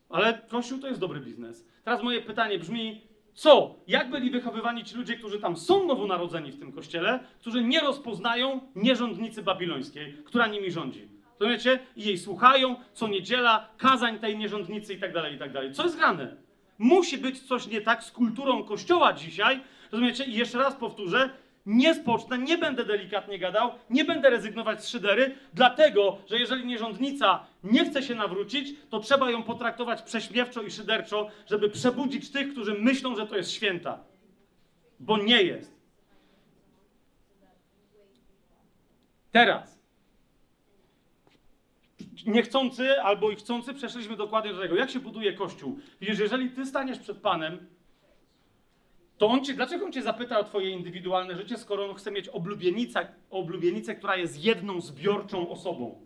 [0.08, 1.66] Ale kościół to jest dobry biznes.
[1.84, 3.00] Teraz moje pytanie brzmi,
[3.34, 3.74] co?
[3.86, 8.60] Jak byli wychowywani ci ludzie, którzy tam są nowonarodzeni w tym kościele, którzy nie rozpoznają
[8.76, 11.08] nierządnicy babilońskiej, która nimi rządzi?
[11.40, 11.78] Rozumiecie?
[11.96, 15.72] I jej słuchają, co niedziela, kazań tej nierządnicy i tak dalej, i tak dalej.
[15.72, 16.49] Co jest grane?
[16.80, 19.60] Musi być coś nie tak z kulturą kościoła dzisiaj,
[19.92, 20.24] rozumiecie?
[20.24, 21.30] I jeszcze raz powtórzę,
[21.66, 27.46] nie spocznę, nie będę delikatnie gadał, nie będę rezygnować z szydery, dlatego, że jeżeli nierządnica
[27.64, 32.74] nie chce się nawrócić, to trzeba ją potraktować prześmiewczo i szyderczo, żeby przebudzić tych, którzy
[32.74, 33.98] myślą, że to jest święta.
[35.00, 35.74] Bo nie jest.
[39.32, 39.79] Teraz.
[42.26, 45.78] Niechcący albo i chcący przeszliśmy dokładnie do tego, jak się buduje Kościół.
[46.00, 47.66] Widzisz, jeżeli ty staniesz przed Panem,
[49.18, 52.28] to on cię, dlaczego on cię zapyta o twoje indywidualne życie, skoro on chce mieć
[52.28, 56.00] oblubienicę, oblubienicę, która jest jedną zbiorczą osobą?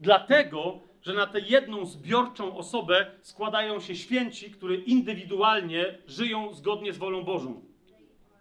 [0.00, 6.98] Dlatego, że na tę jedną zbiorczą osobę składają się święci, którzy indywidualnie żyją zgodnie z
[6.98, 7.62] wolą Bożą.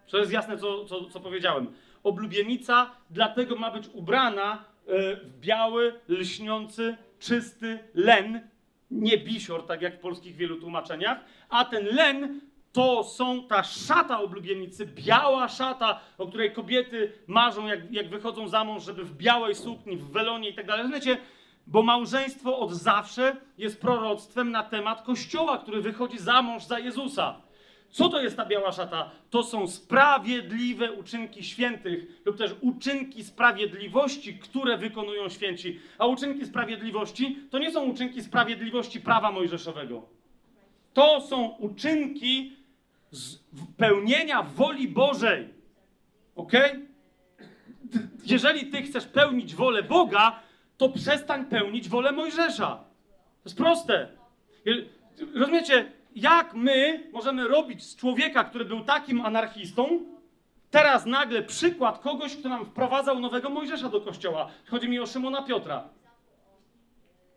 [0.09, 1.73] To jest jasne, co, co, co powiedziałem.
[2.03, 4.65] Oblubienica dlatego ma być ubrana
[5.39, 8.49] biały, lśniący, czysty len,
[8.91, 11.19] nie bisior, tak jak w polskich wielu tłumaczeniach,
[11.49, 17.91] a ten len to są ta szata oblubienicy, biała szata, o której kobiety marzą, jak,
[17.91, 20.81] jak wychodzą za mąż, żeby w białej sukni, w welonie i tak dalej.
[20.83, 21.17] Rozumiecie?
[21.67, 27.41] Bo małżeństwo od zawsze jest proroctwem na temat Kościoła, który wychodzi za mąż za Jezusa.
[27.89, 29.11] Co to jest ta biała szata?
[29.29, 35.79] To są sprawiedliwe uczynki świętych lub też uczynki sprawiedliwości, które wykonują święci.
[35.97, 40.09] A uczynki sprawiedliwości to nie są uczynki sprawiedliwości prawa mojżeszowego.
[40.93, 42.57] To są uczynki
[43.77, 45.47] pełnienia woli Bożej.
[46.35, 46.53] Ok?
[48.25, 50.39] Jeżeli ty chcesz pełnić wolę Boga,
[50.77, 52.67] to przestań pełnić wolę Mojżesza.
[53.43, 54.07] To jest proste.
[55.35, 60.05] Rozumiecie, jak my możemy robić z człowieka, który był takim anarchistą,
[60.72, 64.49] teraz nagle przykład kogoś, kto nam wprowadzał nowego Mojżesza do kościoła.
[64.68, 65.89] Chodzi mi o Szymona Piotra.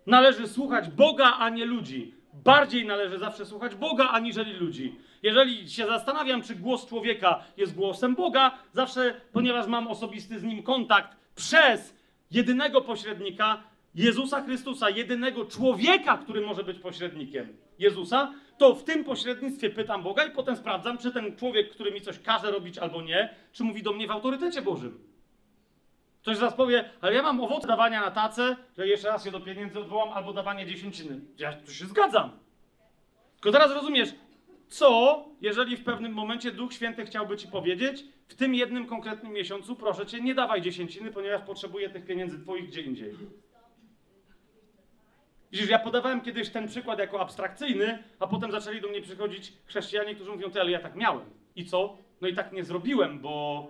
[0.06, 2.14] Należy słuchać Boga, a nie ludzi.
[2.44, 4.96] Bardziej należy zawsze słuchać Boga, aniżeli ludzi.
[5.22, 10.62] Jeżeli się zastanawiam, czy głos człowieka jest głosem Boga, zawsze, ponieważ mam osobisty z nim
[10.62, 11.94] kontakt przez
[12.30, 13.62] jedynego pośrednika,
[13.94, 20.24] Jezusa Chrystusa, jedynego człowieka, który może być pośrednikiem Jezusa, to w tym pośrednictwie pytam Boga
[20.24, 23.82] i potem sprawdzam, czy ten człowiek, który mi coś każe robić albo nie, czy mówi
[23.82, 24.98] do mnie w autorytecie Bożym.
[26.22, 29.30] Ktoś z was powie, ale ja mam owoce dawania na tacę, że jeszcze raz się
[29.30, 31.20] do pieniędzy odwołam, albo dawanie dziesięciny.
[31.38, 32.30] Ja tu się zgadzam.
[33.34, 34.14] Tylko teraz rozumiesz,
[34.68, 39.76] co, jeżeli w pewnym momencie Duch Święty chciałby ci powiedzieć, w tym jednym konkretnym miesiącu,
[39.76, 43.14] proszę cię, nie dawaj dziesięciny, ponieważ potrzebuję tych pieniędzy twoich gdzie indziej.
[45.52, 50.14] Widzisz, ja podawałem kiedyś ten przykład jako abstrakcyjny, a potem zaczęli do mnie przychodzić chrześcijanie,
[50.14, 51.30] którzy mówią, ty, ale ja tak miałem.
[51.56, 51.96] I co?
[52.20, 53.66] No i tak nie zrobiłem, bo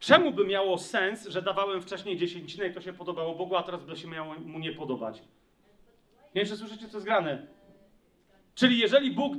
[0.00, 3.84] Czemu by miało sens, że dawałem wcześniej dziesięcinę i to się podobało Bogu, a teraz
[3.84, 5.22] by się miało mu nie podobać?
[6.34, 7.46] Nie wiem, czy słyszycie, co jest grane.
[8.54, 9.34] Czyli jeżeli Bóg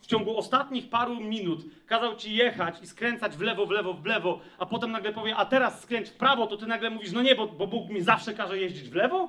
[0.00, 4.06] w ciągu ostatnich paru minut kazał ci jechać i skręcać w lewo, w lewo, w
[4.06, 7.22] lewo, a potem nagle powie, a teraz skręć w prawo, to ty nagle mówisz, no
[7.22, 9.28] nie, bo, bo Bóg mi zawsze każe jeździć w lewo?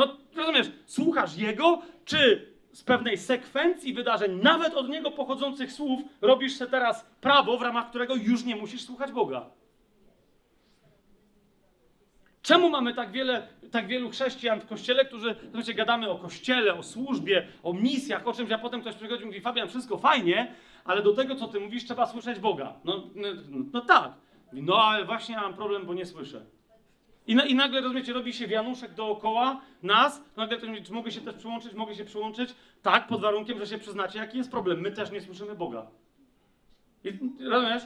[0.00, 6.58] No, rozumiesz, słuchasz Jego, czy z pewnej sekwencji wydarzeń, nawet od Niego pochodzących słów, robisz
[6.58, 9.50] się teraz prawo, w ramach którego już nie musisz słuchać Boga?
[12.42, 16.82] Czemu mamy tak, wiele, tak wielu chrześcijan w kościele, którzy, znaczy, gadamy o kościele, o
[16.82, 21.02] służbie, o misjach, o czymś, a potem ktoś przychodzi i mówi, Fabian, wszystko fajnie, ale
[21.02, 22.74] do tego, co ty mówisz, trzeba słyszeć Boga.
[22.84, 23.28] No, no,
[23.72, 24.12] no tak.
[24.52, 26.44] No, ale właśnie mam problem, bo nie słyszę.
[27.30, 31.10] I, na, I nagle, rozumiecie, robi się wianuszek dookoła nas, nagle ktoś mówi, czy mogę
[31.10, 32.54] się też przyłączyć, mogę się przyłączyć?
[32.82, 34.80] Tak, pod warunkiem, że się przyznacie, jaki jest problem.
[34.80, 35.86] My też nie słyszymy Boga.
[37.04, 37.18] I,
[37.48, 37.82] rozumiesz?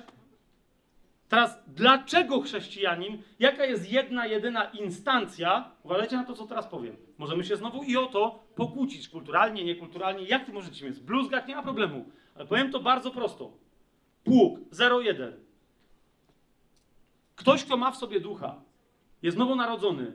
[1.28, 6.97] Teraz, dlaczego chrześcijanin, jaka jest jedna, jedyna instancja, uważajcie na to, co teraz powiem.
[7.18, 11.57] Możemy się znowu i o to pokłócić, kulturalnie, niekulturalnie, jak wy możecie mieć, bluzgać, nie
[11.57, 12.05] ma problemu.
[12.34, 13.53] Ale powiem to bardzo prosto.
[14.24, 14.59] Pług
[15.05, 15.32] 01.
[17.36, 18.64] Ktoś, kto ma w sobie ducha,
[19.25, 20.12] jest nowonarodzony,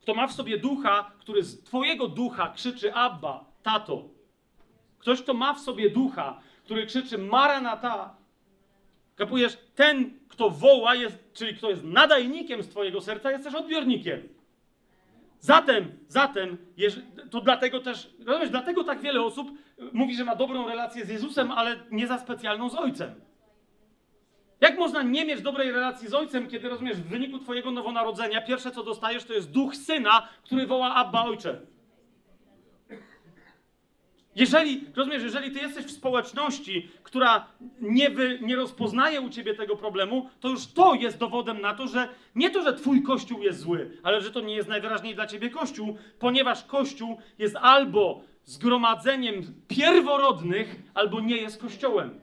[0.00, 4.08] kto ma w sobie ducha, który z twojego ducha krzyczy Abba, tato.
[4.98, 8.16] Ktoś, kto ma w sobie ducha, który krzyczy Maranata,
[9.16, 9.58] Kapujesz?
[9.74, 14.28] Ten, kto woła, jest, czyli kto jest nadajnikiem z twojego serca, jest też odbiornikiem.
[15.40, 16.56] Zatem, zatem,
[17.30, 19.50] to dlatego też, rozumiesz, dlatego tak wiele osób
[19.92, 23.14] mówi, że ma dobrą relację z Jezusem, ale nie za specjalną z Ojcem.
[24.62, 28.70] Jak można nie mieć dobrej relacji z Ojcem, kiedy rozumiesz, w wyniku twojego nowonarodzenia pierwsze
[28.70, 31.60] co dostajesz to jest duch Syna, który woła Abba Ojcze.
[34.36, 37.46] Jeżeli, rozumiesz, jeżeli ty jesteś w społeczności, która
[37.80, 41.86] nie, wy, nie rozpoznaje u ciebie tego problemu, to już to jest dowodem na to,
[41.86, 45.26] że nie to, że twój kościół jest zły, ale że to nie jest najwyraźniej dla
[45.26, 52.21] ciebie kościół, ponieważ kościół jest albo zgromadzeniem pierworodnych, albo nie jest kościołem.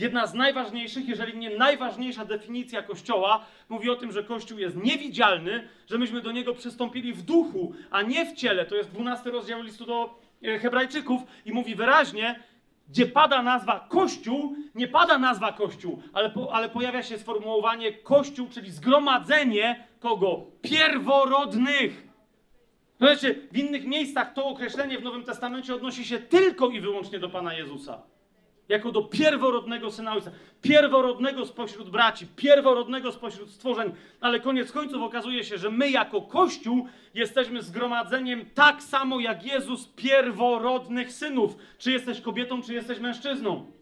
[0.00, 5.68] Jedna z najważniejszych, jeżeli nie najważniejsza definicja Kościoła mówi o tym, że Kościół jest niewidzialny,
[5.90, 8.66] że myśmy do niego przystąpili w duchu, a nie w ciele.
[8.66, 12.40] To jest 12 rozdział listu do e, Hebrajczyków i mówi wyraźnie,
[12.88, 18.48] gdzie pada nazwa Kościół, nie pada nazwa Kościół, ale, po, ale pojawia się sformułowanie Kościół,
[18.50, 20.46] czyli zgromadzenie kogo?
[20.62, 22.08] Pierworodnych.
[23.00, 27.28] Zobaczcie, w innych miejscach to określenie w Nowym Testamencie odnosi się tylko i wyłącznie do
[27.28, 28.09] Pana Jezusa
[28.70, 30.30] jako do pierworodnego syna ojca,
[30.62, 36.88] pierworodnego spośród braci, pierworodnego spośród stworzeń, ale koniec końców okazuje się, że my jako Kościół
[37.14, 41.56] jesteśmy zgromadzeniem tak samo jak Jezus pierworodnych synów.
[41.78, 43.72] Czy jesteś kobietą, czy jesteś mężczyzną.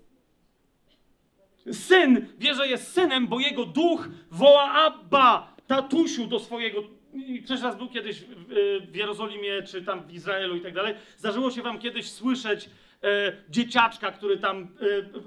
[1.72, 6.82] Syn wie, że jest synem, bo jego duch woła Abba, tatusiu do swojego
[7.45, 8.24] ktoś raz był kiedyś
[8.91, 10.95] w Jerozolimie, czy tam w Izraelu i tak dalej.
[11.16, 12.70] Zdarzyło się wam kiedyś słyszeć
[13.03, 14.66] e, dzieciaczka, który tam e,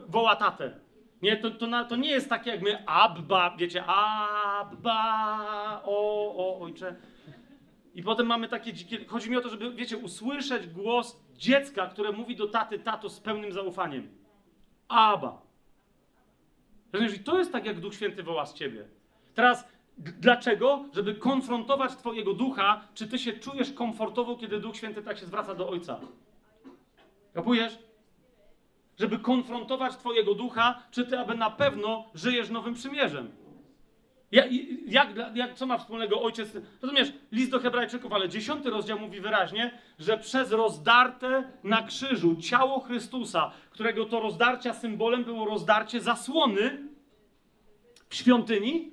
[0.08, 0.80] woła tatę.
[1.22, 6.60] Nie, to, to, na, to nie jest takie jak my, Abba, wiecie, Abba, o, o,
[6.60, 6.96] ojcze.
[7.96, 12.12] I potem mamy takie dzikie, chodzi mi o to, żeby, wiecie, usłyszeć głos dziecka, które
[12.12, 14.10] mówi do taty, tato z pełnym zaufaniem.
[14.88, 15.42] Abba.
[16.94, 18.86] Rozumiesz, i to jest tak, jak Duch Święty woła z ciebie.
[19.34, 19.68] Teraz,
[19.98, 20.86] dlaczego?
[20.94, 25.56] Żeby konfrontować twojego ducha, czy ty się czujesz komfortowo, kiedy Duch Święty tak się zwraca
[25.56, 26.00] do Ojca.
[27.34, 27.80] Kapujesz?
[29.00, 33.32] Żeby konfrontować twojego ducha, czy ty aby na pewno żyjesz nowym przymierzem.
[34.32, 34.48] Jak,
[34.88, 36.50] jak, jak, co ma wspólnego ojciec?
[36.82, 42.80] Rozumiesz, list do Hebrajczyków, ale dziesiąty rozdział mówi wyraźnie, że przez rozdarte na krzyżu ciało
[42.80, 46.88] Chrystusa, którego to rozdarcia symbolem było rozdarcie zasłony
[48.10, 48.92] w świątyni,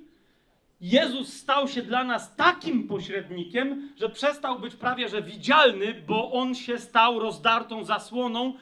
[0.81, 6.55] Jezus stał się dla nas takim pośrednikiem, że przestał być prawie że widzialny, bo on
[6.55, 8.53] się stał rozdartą zasłoną.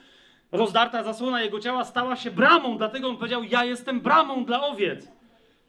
[0.52, 5.08] Rozdarta zasłona jego ciała stała się bramą, dlatego on powiedział: Ja jestem bramą dla owiec.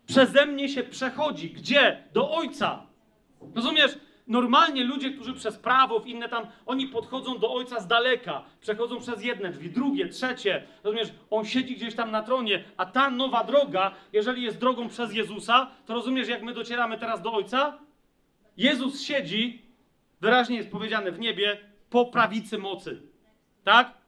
[0.07, 1.49] Przeze mnie się przechodzi.
[1.49, 2.03] Gdzie?
[2.13, 2.83] Do Ojca.
[3.55, 3.97] Rozumiesz?
[4.29, 8.43] Normalnie ludzie, którzy przez prawo, w inne tam, oni podchodzą do Ojca z daleka.
[8.61, 10.67] Przechodzą przez jedne drzwi, drugie, trzecie.
[10.83, 11.09] Rozumiesz?
[11.29, 15.71] On siedzi gdzieś tam na tronie, a ta nowa droga, jeżeli jest drogą przez Jezusa,
[15.85, 17.79] to rozumiesz, jak my docieramy teraz do Ojca?
[18.57, 19.61] Jezus siedzi,
[20.21, 21.57] wyraźnie jest powiedziane w niebie,
[21.89, 23.01] po prawicy mocy.
[23.63, 23.98] Tak?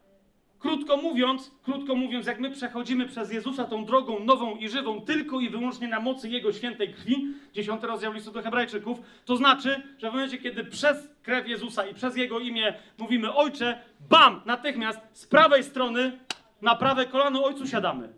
[0.61, 5.39] Krótko mówiąc, krótko mówiąc, jak my przechodzimy przez Jezusa tą drogą nową i żywą tylko
[5.39, 10.09] i wyłącznie na mocy Jego świętej krwi, 10 rozdział listu do Hebrajczyków, to znaczy, że
[10.09, 15.25] w momencie, kiedy przez krew Jezusa i przez Jego imię mówimy Ojcze, bam, natychmiast z
[15.25, 16.19] prawej strony
[16.61, 18.13] na prawe kolano Ojcu siadamy.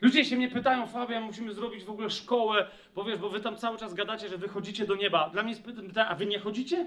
[0.00, 3.56] Ludzie się mnie pytają, Fabian, musimy zrobić w ogóle szkołę, bo wiesz, bo wy tam
[3.56, 5.30] cały czas gadacie, że wychodzicie do nieba.
[5.30, 6.86] Dla mnie jest pytanie, a wy nie chodzicie?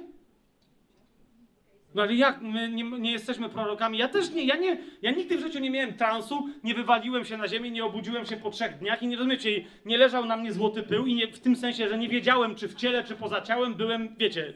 [1.95, 2.41] No ale jak?
[2.41, 3.97] My nie, nie jesteśmy prorokami.
[3.97, 7.37] Ja też nie, ja nie, ja nigdy w życiu nie miałem transu, nie wywaliłem się
[7.37, 9.49] na ziemię, nie obudziłem się po trzech dniach i nie rozumiecie,
[9.85, 12.67] nie leżał na mnie złoty pył i nie, w tym sensie, że nie wiedziałem, czy
[12.67, 14.53] w ciele, czy poza ciałem byłem, wiecie,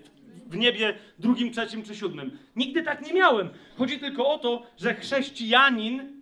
[0.48, 2.38] w niebie drugim, trzecim czy siódmym.
[2.56, 3.50] Nigdy tak nie miałem.
[3.78, 6.22] Chodzi tylko o to, że chrześcijanin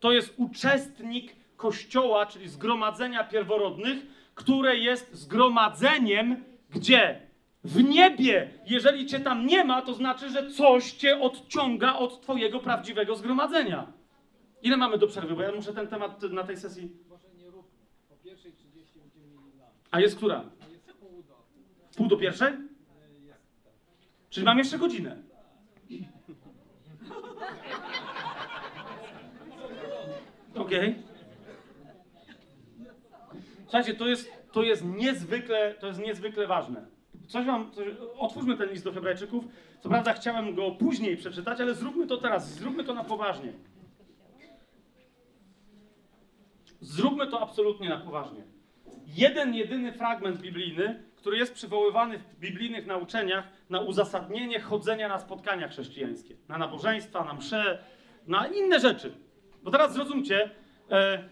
[0.00, 3.98] to jest uczestnik kościoła, czyli zgromadzenia pierworodnych,
[4.34, 7.27] które jest zgromadzeniem gdzie?
[7.64, 8.50] W niebie.
[8.66, 13.92] Jeżeli cię tam nie ma, to znaczy, że coś cię odciąga od twojego prawdziwego zgromadzenia.
[14.62, 15.34] Ile mamy do przerwy?
[15.34, 16.90] Bo ja muszę ten temat na tej sesji.
[17.08, 17.78] Może nie róbmy.
[18.08, 19.38] Po pierwszej 30 będziemy mieli.
[19.90, 20.44] A jest która?
[20.60, 21.44] A jest pół do.
[21.96, 22.52] Pół do pierwszej?
[24.30, 25.16] Czyli mam jeszcze godzinę.
[30.54, 30.94] Okej.
[33.62, 36.97] Słuchajcie, to jest, to jest niezwykle, to jest niezwykle ważne.
[37.28, 37.86] Coś wam, coś,
[38.18, 39.44] otwórzmy ten list do Hebrajczyków.
[39.80, 43.52] Co prawda chciałem go później przeczytać, ale zróbmy to teraz, zróbmy to na poważnie.
[46.80, 48.42] Zróbmy to absolutnie na poważnie.
[49.06, 55.68] Jeden, jedyny fragment biblijny, który jest przywoływany w biblijnych nauczeniach na uzasadnienie chodzenia na spotkania
[55.68, 57.84] chrześcijańskie, na nabożeństwa, na msze,
[58.26, 59.12] na inne rzeczy.
[59.62, 60.50] Bo teraz zrozumcie,
[60.90, 61.28] e,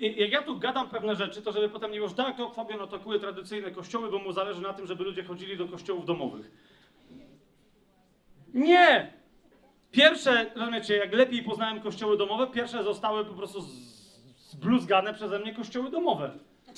[0.00, 2.80] jak ja tu gadam pewne rzeczy, to żeby potem nie było, że tak, to Fabian
[2.80, 6.50] atakuje tradycyjne kościoły, bo mu zależy na tym, żeby ludzie chodzili do kościołów domowych.
[8.54, 9.12] Nie!
[9.90, 13.60] Pierwsze, rozumiecie, jak lepiej poznałem kościoły domowe, pierwsze zostały po prostu
[14.36, 16.30] zbluzgane przeze mnie kościoły domowe.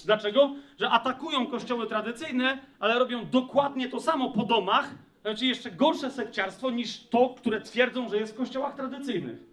[0.04, 0.54] Dlaczego?
[0.78, 6.70] Że atakują kościoły tradycyjne, ale robią dokładnie to samo po domach, znaczy jeszcze gorsze sekciarstwo
[6.70, 9.49] niż to, które twierdzą, że jest w kościołach tradycyjnych.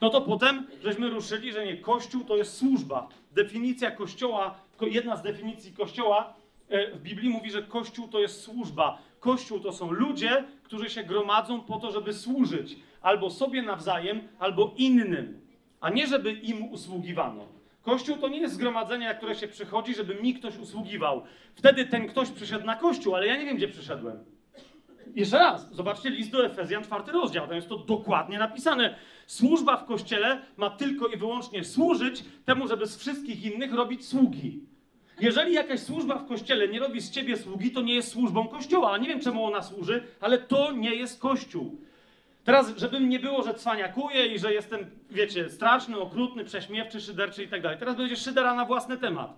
[0.00, 3.08] No to potem żeśmy ruszyli, że nie, Kościół to jest służba.
[3.32, 6.34] Definicja Kościoła, ko- jedna z definicji Kościoła
[6.68, 8.98] e, w Biblii mówi, że Kościół to jest służba.
[9.20, 14.74] Kościół to są ludzie, którzy się gromadzą po to, żeby służyć albo sobie nawzajem, albo
[14.76, 15.40] innym,
[15.80, 17.44] a nie żeby im usługiwano.
[17.82, 21.22] Kościół to nie jest zgromadzenie, na które się przychodzi, żeby mi ktoś usługiwał.
[21.54, 24.24] Wtedy ten ktoś przyszedł na kościół, ale ja nie wiem, gdzie przyszedłem.
[25.14, 28.94] Jeszcze raz, zobaczcie list do Efezjan, czwarty rozdział, tam jest to dokładnie napisane.
[29.26, 34.60] Służba w kościele ma tylko i wyłącznie służyć temu, żeby z wszystkich innych robić sługi.
[35.20, 38.98] Jeżeli jakaś służba w kościele nie robi z ciebie sługi, to nie jest służbą kościoła.
[38.98, 41.80] Nie wiem, czemu ona służy, ale to nie jest kościół.
[42.44, 47.48] Teraz, żeby nie było, że cwaniakuję i że jestem, wiecie, straszny, okrutny, prześmiewczy, szyderczy i
[47.48, 47.78] tak dalej.
[47.78, 49.30] Teraz będzie szydera na własny temat.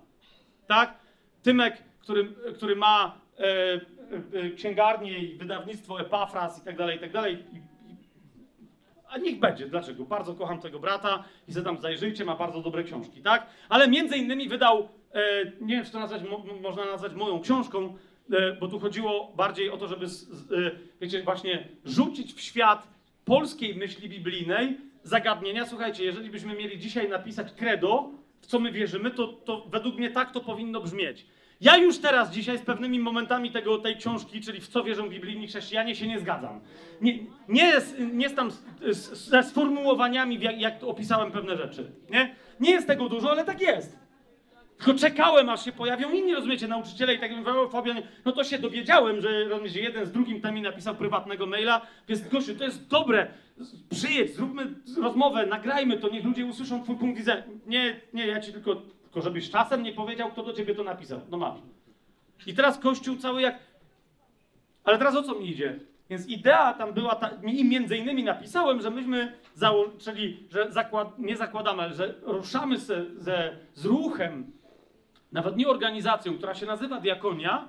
[0.67, 0.95] Tak?
[1.43, 3.45] Tymek, który, który ma e,
[4.11, 7.45] e, e, księgarnię i wydawnictwo Epafras i tak dalej, i tak dalej.
[9.11, 9.67] A niech będzie.
[9.67, 10.05] Dlaczego?
[10.05, 13.47] Bardzo kocham tego brata i se tam zajrzyjcie, ma bardzo dobre książki, tak?
[13.69, 17.97] Ale między innymi wydał, e, nie wiem, czy to nazwać, mo, można nazwać moją książką,
[18.33, 22.89] e, bo tu chodziło bardziej o to, żeby, e, wiecie, właśnie rzucić w świat
[23.25, 25.67] polskiej myśli biblijnej zagadnienia.
[25.67, 30.11] Słuchajcie, jeżeli byśmy mieli dzisiaj napisać credo, w co my wierzymy, to, to według mnie
[30.11, 31.27] tak to powinno brzmieć.
[31.61, 35.47] Ja już teraz dzisiaj z pewnymi momentami tego, tej książki, czyli w co wierzą biblijni
[35.47, 36.61] chrześcijanie, się nie zgadzam.
[37.01, 37.73] Nie, nie,
[38.13, 41.93] nie z, ze sformułowaniami, jak, jak opisałem pewne rzeczy.
[42.11, 42.35] Nie?
[42.61, 43.99] nie jest tego dużo, ale tak jest.
[44.79, 48.59] Tylko czekałem, aż się pojawią inni, rozumiecie, nauczyciele i tak mówią, Fabian, no to się
[48.59, 52.89] dowiedziałem, że rozumiecie, jeden z drugim tam mi napisał prywatnego maila, więc Gosiu, to jest
[52.89, 53.27] dobre,
[53.91, 57.43] przyjedź, zróbmy rozmowę, nagrajmy to, niech ludzie usłyszą twój punkt widzenia.
[57.67, 61.21] Nie, nie, ja ci tylko, tylko żebyś czasem nie powiedział, kto do ciebie to napisał.
[61.31, 61.59] No masz.
[62.47, 63.59] I teraz Kościół cały jak...
[64.85, 65.81] Ale teraz o co mi idzie?
[66.11, 71.37] Więc idea tam była, ta, i między innymi napisałem, że myśmy założyli, że zakład, nie
[71.37, 74.53] zakładamy, ale że ruszamy se, ze, z ruchem,
[75.33, 77.69] nawet nie organizacją, która się nazywa diakonia,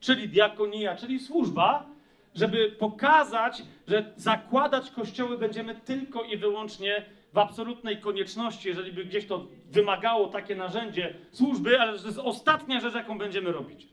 [0.00, 1.86] czyli diakonia, czyli służba,
[2.34, 9.26] żeby pokazać, że zakładać kościoły będziemy tylko i wyłącznie w absolutnej konieczności, jeżeli by gdzieś
[9.26, 13.88] to wymagało takie narzędzie służby, ale to jest ostatnia rzecz, jaką będziemy robić.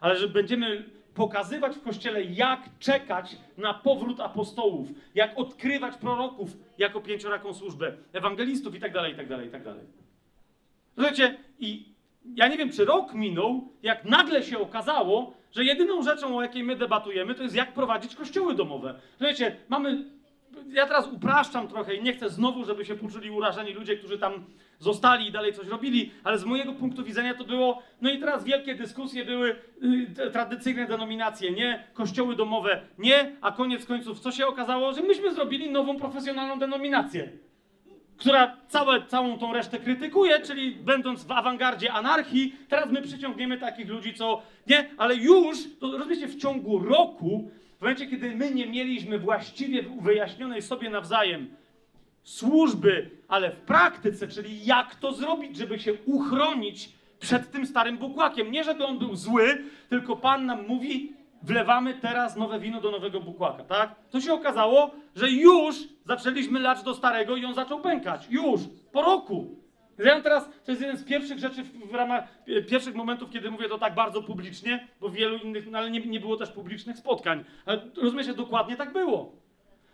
[0.00, 7.00] Ale że będziemy pokazywać w kościele, jak czekać na powrót apostołów, jak odkrywać proroków jako
[7.00, 9.84] pięcioraką służbę, ewangelistów i tak dalej, i tak dalej, i tak dalej.
[10.94, 11.84] Słuchajcie, i
[12.34, 16.64] ja nie wiem, czy rok minął, jak nagle się okazało, że jedyną rzeczą, o jakiej
[16.64, 19.00] my debatujemy, to jest jak prowadzić kościoły domowe.
[19.16, 20.19] Słuchajcie, mamy.
[20.68, 24.44] Ja teraz upraszczam trochę i nie chcę znowu, żeby się poczuli urażeni ludzie, którzy tam
[24.78, 27.82] zostali i dalej coś robili, ale z mojego punktu widzenia to było.
[28.00, 29.56] No i teraz wielkie dyskusje były
[30.18, 35.34] y, tradycyjne denominacje, nie, kościoły domowe, nie, a koniec końców, co się okazało, że myśmy
[35.34, 37.28] zrobili nową profesjonalną denominację.
[38.16, 43.88] która całe, całą tą resztę krytykuje, czyli będąc w awangardzie anarchii, teraz my przyciągniemy takich
[43.88, 47.50] ludzi, co nie, ale już, to rozumiecie, w ciągu roku,
[47.80, 51.48] w momencie, kiedy my nie mieliśmy właściwie wyjaśnionej sobie nawzajem
[52.22, 56.88] służby, ale w praktyce, czyli jak to zrobić, żeby się uchronić
[57.20, 58.50] przed tym starym bukłakiem.
[58.50, 61.12] Nie, żeby on był zły, tylko Pan nam mówi,
[61.42, 63.94] wlewamy teraz nowe wino do nowego bukłaka, tak?
[64.10, 68.26] To się okazało, że już zaczęliśmy lać do starego i on zaczął pękać.
[68.30, 68.60] Już,
[68.92, 69.59] po roku.
[70.04, 73.50] Ja teraz, to jest jeden z pierwszych rzeczy w, w ramach, e, pierwszych momentów, kiedy
[73.50, 76.98] mówię to tak bardzo publicznie, bo wielu innych, no ale nie, nie było też publicznych
[76.98, 77.44] spotkań.
[77.66, 79.32] Ale rozumiecie, dokładnie tak było.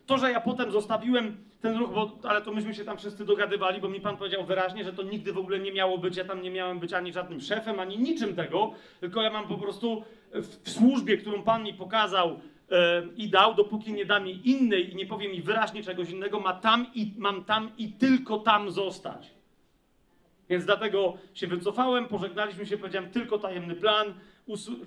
[0.07, 3.80] To, że ja potem zostawiłem ten ruch, bo, ale to myśmy się tam wszyscy dogadywali,
[3.80, 6.42] bo mi pan powiedział wyraźnie, że to nigdy w ogóle nie miało być, ja tam
[6.42, 10.64] nie miałem być ani żadnym szefem, ani niczym tego, tylko ja mam po prostu w,
[10.64, 12.40] w służbie, którą pan mi pokazał
[12.70, 16.40] e, i dał, dopóki nie da mi innej i nie powie mi wyraźnie czegoś innego,
[16.40, 19.36] ma tam i, mam tam i tylko tam zostać.
[20.49, 24.14] Więc dlatego się wycofałem, pożegnaliśmy się, powiedziałem tylko tajemny plan,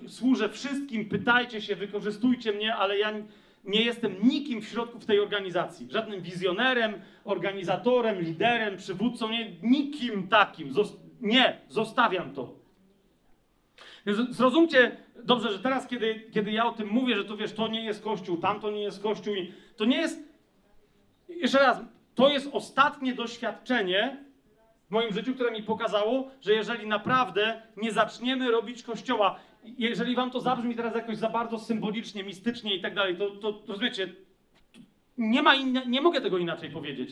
[0.08, 3.12] służę wszystkim, pytajcie się, wykorzystujcie mnie, ale ja
[3.64, 5.86] nie jestem nikim w środku w tej organizacji.
[5.90, 6.94] Żadnym wizjonerem,
[7.24, 10.72] organizatorem, liderem, przywódcą, nie, nikim takim.
[10.72, 12.54] Zos- nie, zostawiam to.
[14.06, 17.68] Więc Zrozumcie dobrze, że teraz, kiedy, kiedy ja o tym mówię, że to wiesz, to
[17.68, 19.34] nie jest kościół, tamto nie jest kościół,
[19.76, 20.20] to nie jest.
[21.28, 21.80] Jeszcze raz,
[22.14, 24.24] to jest ostatnie doświadczenie
[24.90, 30.30] w moim życiu, które mi pokazało, że jeżeli naprawdę nie zaczniemy robić kościoła, jeżeli wam
[30.30, 34.12] to zabrzmi teraz jakoś za bardzo symbolicznie, mistycznie i tak dalej, to, to rozumiecie,
[35.18, 37.10] nie, ma inna, nie mogę tego inaczej powiedzieć.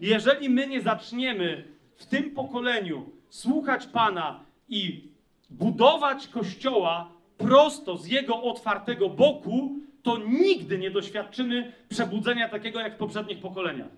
[0.00, 1.64] Jeżeli my nie zaczniemy
[1.96, 5.08] w tym pokoleniu słuchać Pana i
[5.50, 12.98] budować kościoła prosto z jego otwartego boku, to nigdy nie doświadczymy przebudzenia takiego jak w
[12.98, 13.90] poprzednich pokoleniach.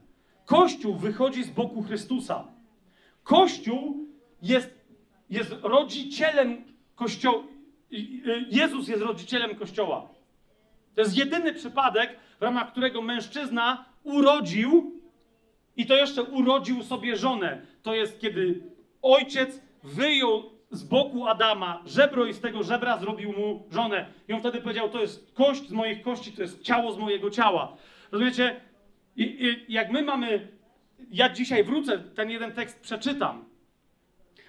[0.45, 2.60] Kościół wychodzi z boku Chrystusa.
[3.31, 4.09] Kościół
[4.43, 4.85] jest,
[5.31, 6.65] jest rodzicielem
[6.95, 7.43] Kościoła.
[8.51, 10.09] Jezus jest rodzicielem Kościoła.
[10.95, 15.01] To jest jedyny przypadek, w ramach którego mężczyzna urodził
[15.77, 17.63] i to jeszcze urodził sobie żonę.
[17.83, 18.63] To jest kiedy
[19.03, 24.07] ojciec wyjął z boku Adama żebro i z tego żebra zrobił mu żonę.
[24.29, 27.31] I on wtedy powiedział: To jest kość z moich kości, to jest ciało z mojego
[27.31, 27.77] ciała.
[28.13, 28.61] Rozumiecie?
[29.17, 30.60] I, i, jak my mamy.
[31.11, 33.45] Ja dzisiaj wrócę, ten jeden tekst przeczytam.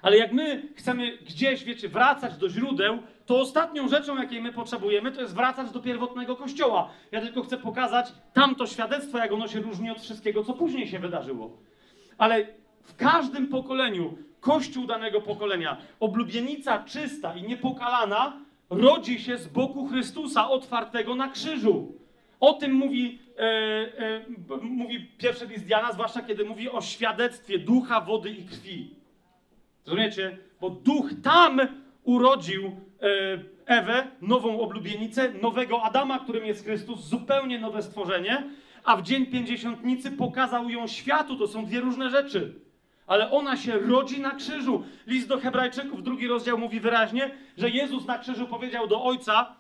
[0.02, 5.12] Ale jak my chcemy gdzieś, wiecie, wracać do źródeł, to ostatnią rzeczą, jakiej my potrzebujemy,
[5.12, 6.90] to jest wracać do pierwotnego kościoła.
[7.12, 11.00] Ja tylko chcę pokazać tamto świadectwo, jak ono się różni od wszystkiego, co później się
[11.00, 11.58] wydarzyło.
[12.18, 12.48] Ale
[12.84, 18.38] w każdym pokoleniu, kościół danego pokolenia, oblubienica czysta i niepokalana,
[18.70, 22.01] rodzi się z boku Chrystusa otwartego na krzyżu.
[22.42, 23.44] O tym mówi, e,
[23.98, 24.26] e,
[24.62, 28.96] mówi pierwszy list Jana, zwłaszcza kiedy mówi o świadectwie ducha, wody i krwi.
[29.86, 30.38] Rozumiecie?
[30.62, 31.62] Bo duch tam
[32.04, 32.72] urodził e,
[33.66, 38.44] Ewę, nową oblubienicę, nowego Adama, którym jest Chrystus, zupełnie nowe stworzenie,
[38.84, 41.36] a w dzień pięćdziesiątnicy pokazał ją światu.
[41.36, 42.54] To są dwie różne rzeczy.
[43.08, 44.84] Ale ona się rodzi na krzyżu.
[45.08, 49.56] List do Hebrajczyków, drugi rozdział mówi wyraźnie, że Jezus na krzyżu powiedział do Ojca: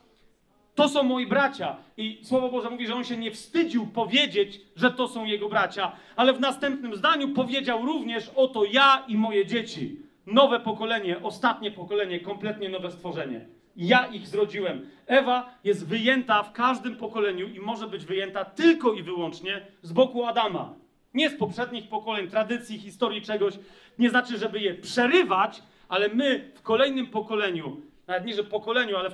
[0.82, 1.76] To są moi bracia.
[1.98, 5.92] I Słowo Boże mówi, że on się nie wstydził powiedzieć, że to są jego bracia,
[6.16, 10.00] ale w następnym zdaniu powiedział również: Oto ja i moje dzieci.
[10.26, 13.46] Nowe pokolenie, ostatnie pokolenie, kompletnie nowe stworzenie.
[13.76, 14.90] Ja ich zrodziłem.
[15.08, 20.26] Ewa jest wyjęta w każdym pokoleniu i może być wyjęta tylko i wyłącznie z boku
[20.26, 20.74] Adama.
[21.14, 23.54] Nie z poprzednich pokoleń, tradycji, historii czegoś.
[24.00, 29.10] Nie znaczy, żeby je przerywać, ale my w kolejnym pokoleniu, nawet nie, że pokoleniu, ale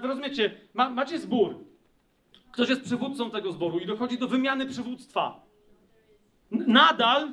[0.00, 1.54] w rozumiecie, ma, macie zbór.
[2.52, 5.40] Ktoś jest przywódcą tego zboru i dochodzi do wymiany przywództwa.
[6.50, 7.28] Nadal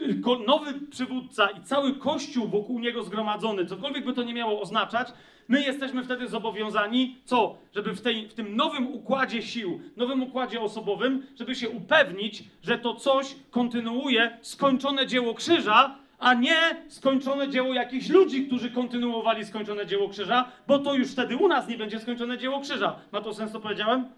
[0.00, 5.08] y, nowy przywódca i cały kościół wokół niego zgromadzony, cokolwiek by to nie miało oznaczać,
[5.48, 7.58] my jesteśmy wtedy zobowiązani, co?
[7.74, 12.78] Żeby w, tej, w tym nowym układzie sił, nowym układzie osobowym, żeby się upewnić, że
[12.78, 16.56] to coś kontynuuje skończone dzieło krzyża, a nie
[16.88, 21.68] skończone dzieło jakichś ludzi, którzy kontynuowali skończone dzieło krzyża, bo to już wtedy u nas
[21.68, 23.00] nie będzie skończone dzieło krzyża.
[23.12, 24.08] Ma to sens, co powiedziałem?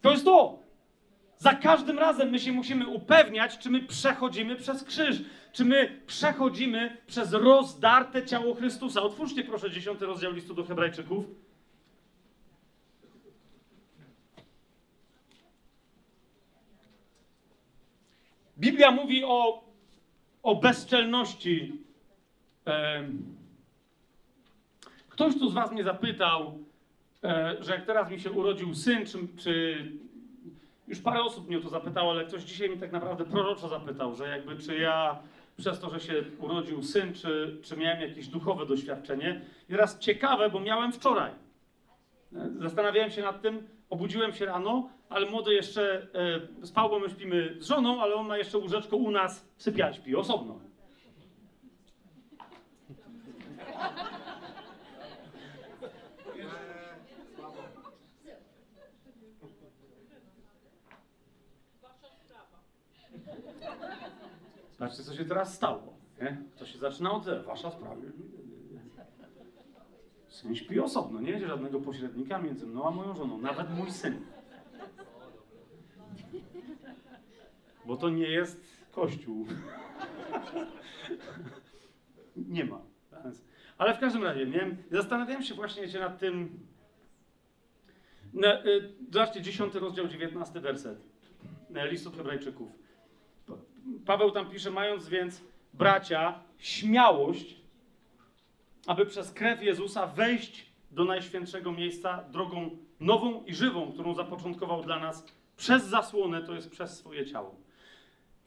[0.00, 0.58] To jest to.
[1.36, 5.22] Za każdym razem my się musimy upewniać, czy my przechodzimy przez krzyż,
[5.52, 9.02] czy my przechodzimy przez rozdarte ciało Chrystusa.
[9.02, 11.24] Otwórzcie proszę dziesiąty rozdział listu do Hebrajczyków.
[18.58, 19.64] Biblia mówi o,
[20.42, 21.72] o bezczelności.
[25.08, 26.58] Ktoś tu z Was mnie zapytał,
[27.24, 29.84] e, że jak teraz mi się urodził syn, czy, czy
[30.88, 34.14] już parę osób mnie o to zapytało, ale ktoś dzisiaj mi tak naprawdę proroczo zapytał,
[34.14, 35.18] że jakby czy ja
[35.56, 39.40] przez to, że się urodził syn, czy, czy miałem jakieś duchowe doświadczenie.
[39.68, 41.32] I teraz ciekawe, bo miałem wczoraj.
[42.36, 46.06] E, Zastanawiałem się nad tym, obudziłem się rano, ale młody jeszcze
[46.62, 49.62] e, spał, bo my śpimy z żoną, ale on ma jeszcze łóżeczko u nas w
[49.92, 50.60] śpi osobno.
[64.78, 65.94] Zobaczcie, co się teraz stało.
[66.20, 66.42] Nie?
[66.58, 67.24] To się zaczyna od.
[67.46, 67.96] Wasza sprawa.
[70.28, 74.26] Syn śpi osobno, nie będzie żadnego pośrednika między mną a moją żoną, nawet mój syn.
[77.90, 78.60] Bo to nie jest
[78.92, 79.46] kościół.
[82.36, 82.80] nie ma.
[83.78, 84.76] Ale w każdym razie, nie?
[84.90, 86.58] Zastanawiałem się właśnie nad tym.
[88.32, 90.98] Na, y, zobaczcie, 10 rozdział, 19 werset.
[91.90, 92.68] Listu Hebrajczyków.
[93.46, 93.54] Pa-
[94.06, 95.40] Paweł tam pisze, mając więc
[95.74, 97.56] bracia śmiałość,
[98.86, 102.70] aby przez krew Jezusa wejść do najświętszego miejsca drogą
[103.00, 105.26] nową i żywą, którą zapoczątkował dla nas
[105.56, 107.69] przez zasłonę, to jest przez swoje ciało.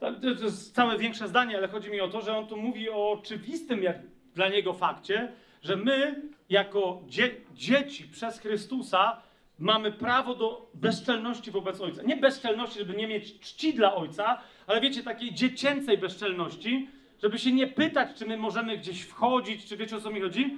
[0.03, 2.57] To, to to jest całe większe zdanie, ale chodzi mi o to, że on tu
[2.57, 3.97] mówi o oczywistym jak
[4.35, 5.31] dla niego fakcie,
[5.61, 9.21] że my jako dzie- dzieci przez Chrystusa
[9.59, 12.03] mamy prawo do bezczelności wobec Ojca.
[12.03, 16.89] Nie bezczelności, żeby nie mieć czci dla Ojca, ale wiecie, takiej dziecięcej bezczelności,
[17.21, 20.57] żeby się nie pytać, czy my możemy gdzieś wchodzić, czy wiecie o co mi chodzi.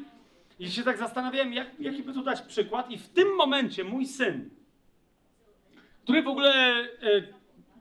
[0.60, 2.92] I się tak zastanawiałem, jak, jaki by tu dać przykład.
[2.92, 4.50] I w tym momencie mój syn,
[6.04, 6.88] który w ogóle e,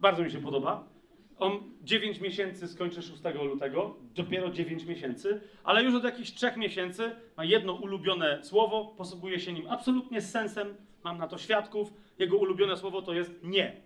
[0.00, 0.93] bardzo mi się podoba,
[1.38, 7.10] on 9 miesięcy skończy 6 lutego, dopiero 9 miesięcy, ale już od jakichś 3 miesięcy
[7.36, 10.74] ma jedno ulubione słowo, posługuje się nim absolutnie z sensem,
[11.04, 11.92] mam na to świadków.
[12.18, 13.76] Jego ulubione słowo to jest nie.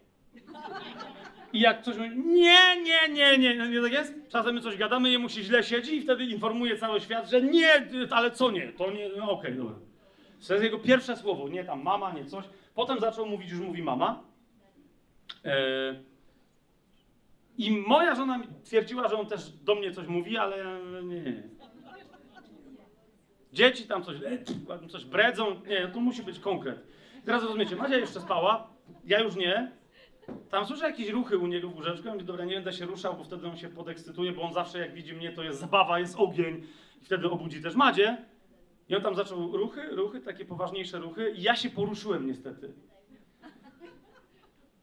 [1.53, 4.15] I jak ktoś mówi, nie, nie, nie, nie, nie tak jest?
[4.29, 7.87] Czasem my coś gadamy, jemu się źle siedzi i wtedy informuje cały świat, że nie,
[8.11, 9.75] ale co nie, to nie, no okej, dobra.
[10.47, 12.45] To jest jego pierwsze słowo, nie tam mama, nie coś.
[12.75, 14.23] Potem zaczął mówić, już mówi mama.
[15.45, 16.08] Eee,
[17.59, 21.43] I moja żona twierdziła, że on też do mnie coś mówi, ale nie.
[23.53, 26.87] Dzieci tam coś, e, coś bredzą, nie, to musi być konkret.
[27.25, 28.71] Teraz rozumiecie, Madzia jeszcze spała,
[29.05, 29.73] ja już nie.
[30.51, 33.25] Tam słyszę jakieś ruchy u niego w łóżeczku, mówię, dobra, nie będę się ruszał, bo
[33.25, 36.67] wtedy on się podekscytuje, bo on zawsze jak widzi mnie, to jest zabawa, jest ogień
[37.03, 38.17] i wtedy obudzi też Madzie.
[38.89, 42.73] I on tam zaczął ruchy, ruchy, takie poważniejsze ruchy i ja się poruszyłem niestety.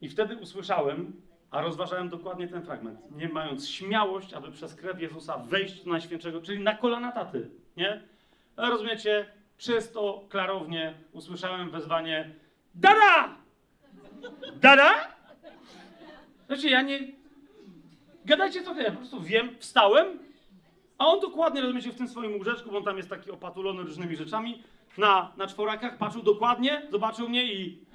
[0.01, 1.21] I wtedy usłyszałem,
[1.55, 6.41] a rozważałem dokładnie ten fragment, nie mając śmiałość, aby przez krew Jezusa wejść do Najświętszego,
[6.41, 8.01] czyli na kolana taty, nie?
[8.55, 9.25] Ale rozumiecie,
[9.57, 12.29] czysto, klarownie usłyszałem wezwanie
[12.75, 13.35] Dada!
[14.55, 14.93] Dada?
[16.47, 16.99] Znaczy, ja nie.
[18.25, 20.19] Gadajcie co ja po prostu wiem, wstałem,
[20.97, 24.15] a on dokładnie, rozumiecie, w tym swoim łóżeczku, bo on tam jest taki opatulony różnymi
[24.15, 24.63] rzeczami,
[24.97, 27.85] na, na czworakach, patrzył dokładnie, zobaczył mnie i.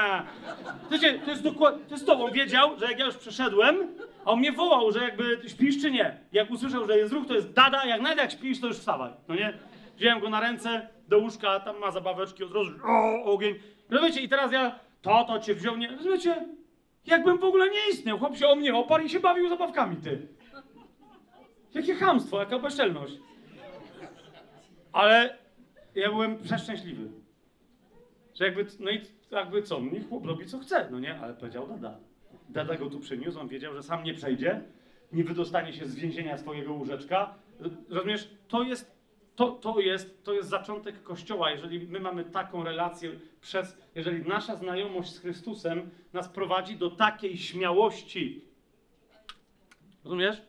[0.90, 3.76] Wiecie, to jest dokładnie, to jest to, on wiedział, że jak ja już przyszedłem,
[4.24, 6.18] a on mnie wołał, że jakby śpisz czy nie.
[6.32, 9.12] Jak usłyszał, że jest ruch, to jest dada, jak nawet jak śpisz, to już wstawaj,
[9.28, 9.58] no nie?
[9.96, 13.54] Wziąłem go na ręce, do łóżka, tam ma zabaweczki, od razu, o, ogień.
[13.90, 16.46] Rozumiecie, i teraz ja, tato cię wziął, nie, rozumiecie?
[17.06, 20.28] Jakbym w ogóle nie istniał, chłop się o mnie oparł i się bawił zabawkami, ty.
[21.74, 23.14] Jakie chamstwo, jaka bezczelność.
[24.92, 25.38] Ale
[25.94, 27.08] ja byłem przeszczęśliwy.
[28.34, 31.20] Że jakby, no i jakby co, niech chłop robi co chce, no nie?
[31.20, 31.98] Ale powiedział dada.
[32.48, 34.62] Dada go tu przyniósł, on wiedział, że sam nie przejdzie,
[35.12, 37.34] nie wydostanie się z więzienia swojego łóżeczka.
[37.88, 38.96] Rozumiesz, to jest,
[39.36, 43.10] to, to jest, to jest zaczątek Kościoła, jeżeli my mamy taką relację
[43.40, 48.44] przez, jeżeli nasza znajomość z Chrystusem nas prowadzi do takiej śmiałości.
[50.04, 50.42] Rozumiesz?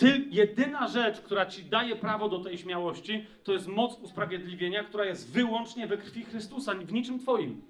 [0.00, 5.04] Ty, jedyna rzecz, która ci daje prawo do tej śmiałości, to jest moc usprawiedliwienia, która
[5.04, 7.62] jest wyłącznie we krwi Chrystusa, w niczym twoim.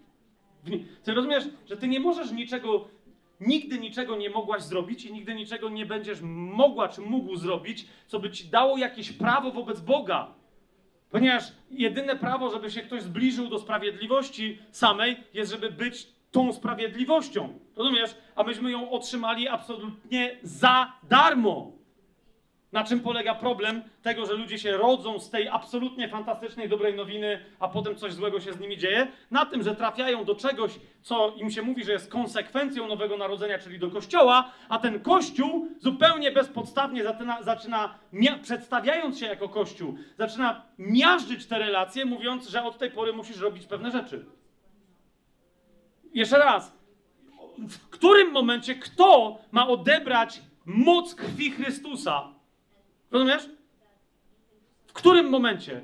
[1.05, 2.89] Ty rozumiesz, że ty nie możesz niczego,
[3.40, 8.20] nigdy niczego nie mogłaś zrobić i nigdy niczego nie będziesz mogła czy mógł zrobić, co
[8.20, 10.35] by ci dało jakieś prawo wobec Boga.
[11.11, 17.59] Ponieważ jedyne prawo, żeby się ktoś zbliżył do sprawiedliwości samej, jest, żeby być tą sprawiedliwością.
[17.77, 18.15] Rozumiesz?
[18.36, 21.80] A myśmy ją otrzymali absolutnie za darmo.
[22.73, 27.45] Na czym polega problem tego, że ludzie się rodzą z tej absolutnie fantastycznej, dobrej nowiny,
[27.61, 29.09] a potem coś złego się z nimi dzieje?
[29.31, 30.73] Na tym, że trafiają do czegoś,
[31.03, 35.69] co im się mówi, że jest konsekwencją nowego narodzenia, czyli do kościoła, a ten kościół
[35.79, 37.99] zupełnie bezpodstawnie zaczyna, zaczyna
[38.43, 43.67] przedstawiając się jako kościół, zaczyna miażdżyć te relacje, mówiąc, że od tej pory musisz robić
[43.67, 44.27] pewne rzeczy.
[46.15, 46.73] Jeszcze raz.
[47.59, 52.40] w którym momencie kto ma odebrać moc krwi Chrystusa?
[53.11, 53.49] Rozumiesz?
[54.87, 55.81] W którym momencie?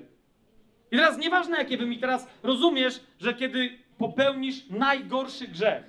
[0.90, 5.84] I teraz nieważne, jakie wy mi teraz rozumiesz, że kiedy popełnisz najgorszy grzech,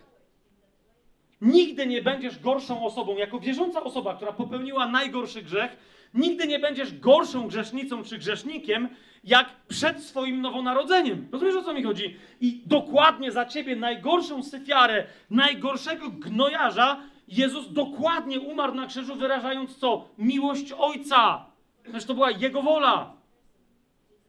[1.42, 5.78] nigdy nie będziesz gorszą osobą, jako wierząca osoba, która popełniła najgorszy grzech,
[6.14, 8.90] nigdy nie będziesz gorszą grzesznicą czy grzesznikiem,
[9.24, 11.28] jak przed swoim nowonarodzeniem.
[11.32, 12.18] Rozumiesz, o co mi chodzi?
[12.42, 20.10] I dokładnie za ciebie najgorszą syfiarę, najgorszego gnojarza, Jezus dokładnie umarł na krzyżu, wyrażając co?
[20.18, 21.46] Miłość Ojca.
[21.84, 23.14] Przecież to była Jego wola.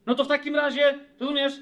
[0.05, 1.53] No to w takim razie, rozumiesz,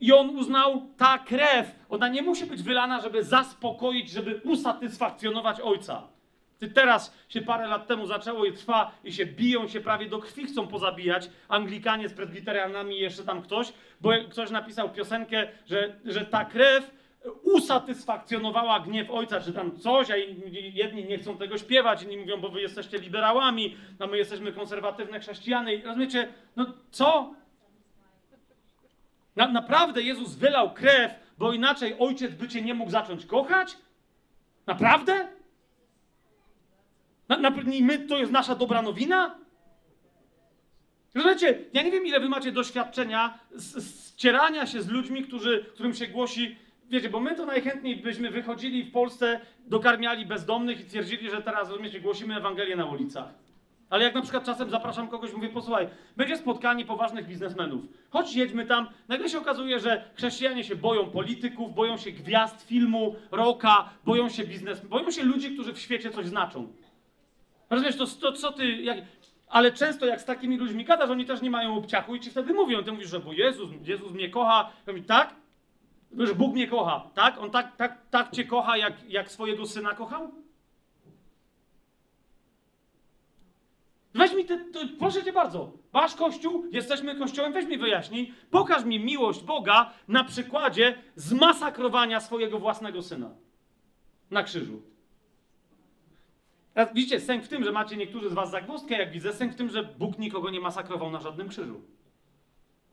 [0.00, 6.02] i on uznał, ta krew, ona nie musi być wylana, żeby zaspokoić, żeby usatysfakcjonować ojca.
[6.58, 10.18] Ty teraz się parę lat temu zaczęło i trwa i się biją się prawie do
[10.18, 15.96] krwi, chcą pozabijać Anglikanie z presbiterianami i jeszcze tam ktoś, bo ktoś napisał piosenkę, że,
[16.04, 16.90] że ta krew
[17.42, 20.16] usatysfakcjonowała gniew ojca, czy tam coś, a
[20.72, 25.20] jedni nie chcą tego śpiewać, inni mówią, bo wy jesteście liberałami, a my jesteśmy konserwatywne
[25.20, 25.74] chrześcijany.
[25.74, 27.34] I rozumiecie, no co?
[29.36, 33.76] Na, naprawdę Jezus wylał krew, bo inaczej ojciec by cię nie mógł zacząć kochać?
[34.66, 35.28] Naprawdę?
[37.28, 39.38] Na, na, i my, to jest nasza dobra nowina?
[41.14, 45.94] Rozumiecie, ja nie wiem, ile wy macie doświadczenia z- ścierania się z ludźmi, którzy, którym
[45.94, 46.56] się głosi,
[46.90, 51.70] wiecie, bo my to najchętniej byśmy wychodzili w Polsce, dokarmiali bezdomnych i twierdzili, że teraz,
[51.70, 53.44] rozumiecie, głosimy Ewangelię na ulicach.
[53.90, 57.84] Ale jak na przykład czasem zapraszam kogoś, mówię, posłuchaj, będzie spotkanie poważnych biznesmenów.
[58.10, 58.88] Chodź, jedźmy tam.
[59.08, 64.44] Nagle się okazuje, że chrześcijanie się boją polityków, boją się gwiazd filmu, roka, boją się
[64.44, 66.68] biznes, boją się ludzi, którzy w świecie coś znaczą.
[67.70, 68.72] Rozumiesz, to, to co ty...
[68.72, 68.98] Jak...
[69.48, 72.54] Ale często jak z takimi ludźmi gadasz, oni też nie mają obciachu i ci wtedy
[72.54, 72.82] mówią.
[72.82, 74.70] Ty mówisz, że bo Jezus, Jezus mnie kocha.
[74.86, 75.34] Ja mówię, tak?
[76.18, 77.38] Że Bóg mnie kocha, tak?
[77.38, 80.32] On tak, tak, tak cię kocha, jak, jak swojego syna kochał?
[84.14, 88.84] Weź mi te, to, proszę cię bardzo, wasz kościół, jesteśmy kościołem, weź mi wyjaśnij, pokaż
[88.84, 93.30] mi miłość Boga na przykładzie zmasakrowania swojego własnego syna
[94.30, 94.82] na krzyżu.
[96.94, 99.68] Widzicie, sęk w tym, że macie niektórzy z was zagwozdkę, jak widzę, sęk w tym,
[99.68, 101.80] że Bóg nikogo nie masakrował na żadnym krzyżu.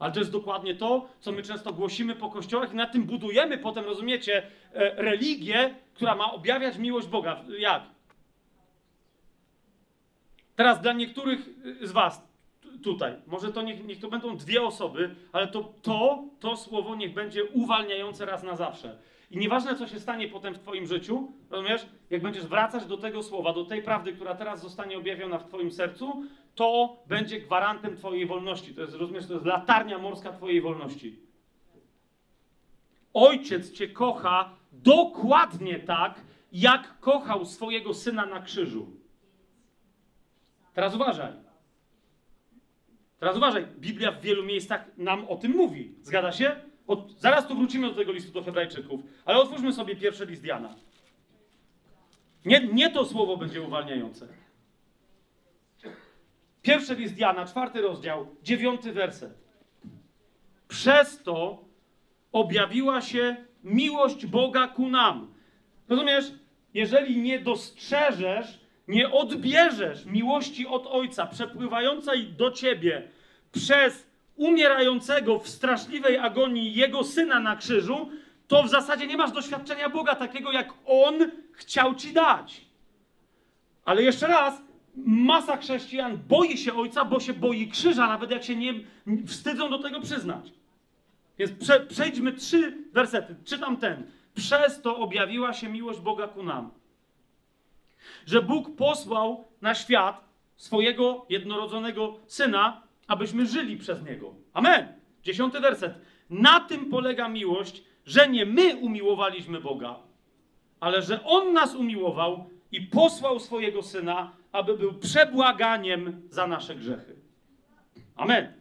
[0.01, 3.57] Ale to jest dokładnie to, co my często głosimy po kościołach i na tym budujemy
[3.57, 7.43] potem, rozumiecie, e, religię, która ma objawiać miłość Boga.
[7.59, 7.83] Jak?
[10.55, 11.39] Teraz dla niektórych
[11.81, 12.27] y, z was
[12.83, 17.13] tutaj, może to niech, niech to będą dwie osoby, ale to, to, to słowo niech
[17.13, 18.97] będzie uwalniające raz na zawsze.
[19.31, 23.23] I nieważne, co się stanie potem w twoim życiu, rozumiesz, jak będziesz wracać do tego
[23.23, 26.23] słowa, do tej prawdy, która teraz zostanie objawiona w twoim sercu,
[26.55, 28.73] to będzie gwarantem twojej wolności.
[28.73, 31.19] To jest, rozumiesz, to jest latarnia morska twojej wolności.
[33.13, 36.21] Ojciec cię kocha dokładnie tak,
[36.51, 38.87] jak kochał swojego syna na krzyżu.
[40.73, 41.33] Teraz uważaj.
[43.19, 43.67] Teraz uważaj.
[43.79, 45.95] Biblia w wielu miejscach nam o tym mówi.
[46.01, 46.55] Zgadza się?
[46.87, 50.75] Od, zaraz tu wrócimy do tego listu do Hebrajczyków, ale otwórzmy sobie pierwszy list Jana.
[52.45, 54.27] Nie, nie to słowo będzie uwalniające.
[56.61, 59.33] Pierwszy list Jana, czwarty rozdział, dziewiąty werset.
[60.67, 61.65] Przez to
[62.31, 65.33] objawiła się miłość Boga ku nam.
[65.89, 66.25] Rozumiesz?
[66.73, 73.07] Jeżeli nie dostrzeżesz, nie odbierzesz miłości od Ojca przepływającej do ciebie
[73.51, 78.09] przez umierającego w straszliwej agonii Jego Syna na krzyżu,
[78.47, 82.61] to w zasadzie nie masz doświadczenia Boga takiego, jak On chciał ci dać.
[83.85, 84.61] Ale jeszcze raz,
[85.05, 88.73] masa chrześcijan boi się Ojca, bo się boi krzyża, nawet jak się nie
[89.25, 90.53] wstydzą do tego przyznać.
[91.37, 93.35] Więc prze, przejdźmy trzy wersety.
[93.45, 94.11] Czytam ten.
[94.33, 96.71] Przez to objawiła się miłość Boga ku nam.
[98.25, 104.33] Że Bóg posłał na świat swojego jednorodzonego syna, abyśmy żyli przez niego.
[104.53, 104.87] Amen.
[105.23, 105.93] Dziesiąty werset.
[106.29, 109.95] Na tym polega miłość, że nie my umiłowaliśmy Boga,
[110.79, 117.15] ale że On nas umiłował i posłał swojego syna, aby był przebłaganiem za nasze grzechy.
[118.15, 118.53] Amen.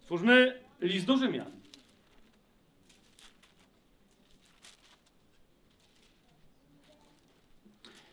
[0.00, 1.50] Stwórzmy list do Rzymian.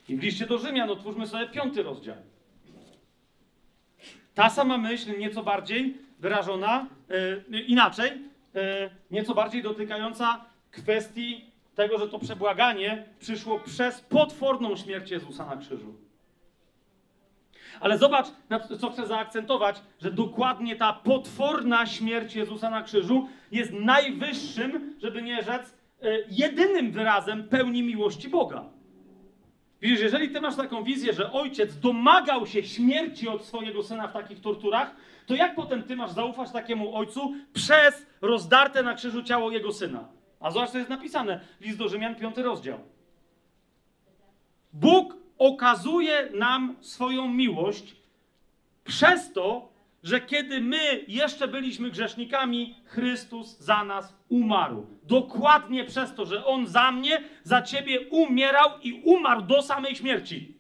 [0.10, 2.16] I w liście do Rzymian otwórzmy sobie piąty rozdział.
[4.34, 6.88] Ta sama myśl, nieco bardziej wyrażona,
[7.52, 8.12] e, inaczej,
[8.56, 11.49] e, nieco bardziej dotykająca kwestii
[11.80, 15.94] tego, że to przebłaganie przyszło przez potworną śmierć Jezusa na krzyżu.
[17.80, 18.26] Ale zobacz,
[18.80, 25.44] co chcę zaakcentować, że dokładnie ta potworna śmierć Jezusa na krzyżu jest najwyższym, żeby nie
[25.44, 28.66] rzec, e, jedynym wyrazem pełni miłości Boga.
[29.82, 34.14] Widzisz, jeżeli ty masz taką wizję, że ojciec domagał się śmierci od swojego syna w
[34.14, 34.96] takich torturach,
[35.26, 40.19] to jak potem ty masz zaufać takiemu ojcu przez rozdarte na krzyżu ciało jego syna?
[40.40, 41.40] A zobacz, co jest napisane.
[41.62, 42.80] List do Rzymian, piąty rozdział.
[44.74, 47.96] Bóg okazuje nam swoją miłość
[48.84, 49.70] przez to,
[50.04, 54.88] że kiedy my jeszcze byliśmy grzesznikami, Chrystus za nas umarł.
[55.04, 60.58] Dokładnie przez to, że On za mnie, za ciebie umierał i umarł do samej śmierci.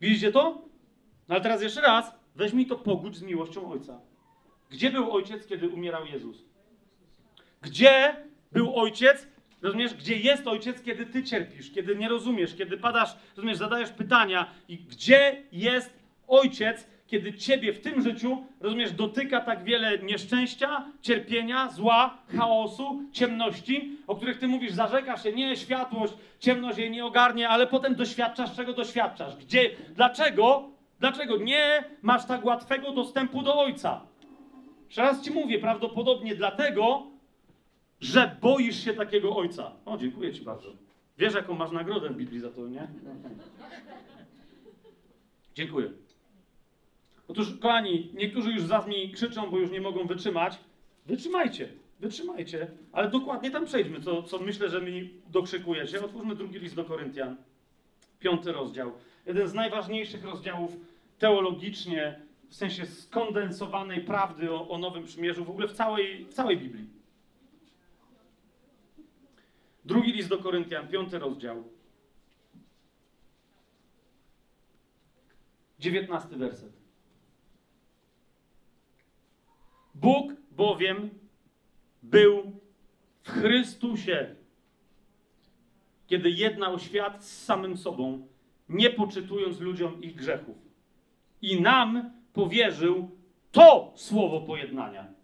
[0.00, 0.62] Widzicie to?
[1.28, 4.00] No ale teraz jeszcze raz, weźmij to pogódź z miłością Ojca.
[4.70, 6.44] Gdzie był Ojciec, kiedy umierał Jezus?
[7.64, 8.16] Gdzie
[8.52, 9.28] był Ojciec,
[9.62, 14.50] rozumiesz, gdzie jest Ojciec, kiedy ty cierpisz, kiedy nie rozumiesz, kiedy padasz, rozumiesz, zadajesz pytania
[14.68, 21.68] i gdzie jest Ojciec, kiedy ciebie w tym życiu, rozumiesz, dotyka tak wiele nieszczęścia, cierpienia,
[21.68, 27.48] zła, chaosu, ciemności, o których ty mówisz, zarzekasz się, nie, światłość, ciemność jej nie ogarnie,
[27.48, 29.36] ale potem doświadczasz, czego doświadczasz.
[29.36, 30.68] Gdzie, dlaczego,
[31.00, 34.00] dlaczego nie masz tak łatwego dostępu do Ojca?
[34.86, 37.13] Jeszcze raz ci mówię, prawdopodobnie dlatego,
[38.04, 39.72] że boisz się takiego ojca.
[39.84, 40.72] O, dziękuję ci bardzo.
[41.18, 42.88] Wiesz, jaką masz nagrodę w Biblii za to, nie?
[45.54, 45.90] Dziękuję.
[47.28, 50.58] Otóż, kochani, niektórzy już za mi krzyczą, bo już nie mogą wytrzymać.
[51.06, 51.68] Wytrzymajcie,
[52.00, 56.04] wytrzymajcie, ale dokładnie tam przejdźmy, co, co myślę, że mi dokrzykujecie.
[56.04, 57.36] Otwórzmy drugi list do Koryntian,
[58.20, 58.92] piąty rozdział.
[59.26, 60.76] Jeden z najważniejszych rozdziałów
[61.18, 66.56] teologicznie, w sensie skondensowanej prawdy o, o Nowym Przymierzu, w ogóle w całej, w całej
[66.58, 67.03] Biblii.
[69.84, 71.64] Drugi list do Koryntian, piąty rozdział.
[75.78, 76.72] Dziewiętnasty werset.
[79.94, 81.10] Bóg bowiem
[82.02, 82.60] był
[83.22, 84.34] w Chrystusie,
[86.06, 88.26] kiedy jednał świat z samym sobą,
[88.68, 90.56] nie poczytując ludziom ich grzechów.
[91.42, 93.10] I nam powierzył
[93.52, 95.14] to słowo pojednania.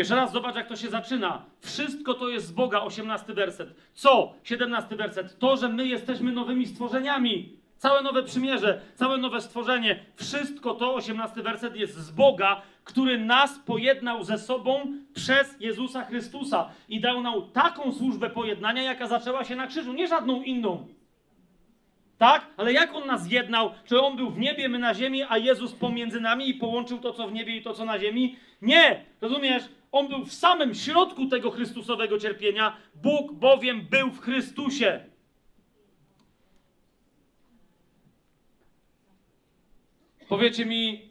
[0.00, 1.44] Jeszcze raz zobacz, jak to się zaczyna.
[1.60, 3.74] Wszystko to jest z Boga, 18 werset.
[3.94, 4.34] Co?
[4.44, 5.38] 17 werset.
[5.38, 7.52] To, że my jesteśmy nowymi stworzeniami.
[7.76, 10.04] Całe nowe przymierze, całe nowe stworzenie.
[10.16, 16.70] Wszystko to, 18 werset, jest z Boga, który nas pojednał ze sobą przez Jezusa Chrystusa
[16.88, 20.86] i dał nam taką służbę pojednania, jaka zaczęła się na krzyżu, nie żadną inną.
[22.18, 22.46] Tak?
[22.56, 23.70] Ale jak on nas zjednał?
[23.84, 27.12] Czy on był w niebie, my na ziemi, a Jezus pomiędzy nami i połączył to,
[27.12, 28.36] co w niebie i to, co na ziemi?
[28.62, 29.04] Nie!
[29.20, 29.79] Rozumiesz?
[29.92, 32.76] On był w samym środku tego Chrystusowego cierpienia.
[32.94, 35.04] Bóg bowiem był w Chrystusie.
[40.28, 41.08] Powiecie mi,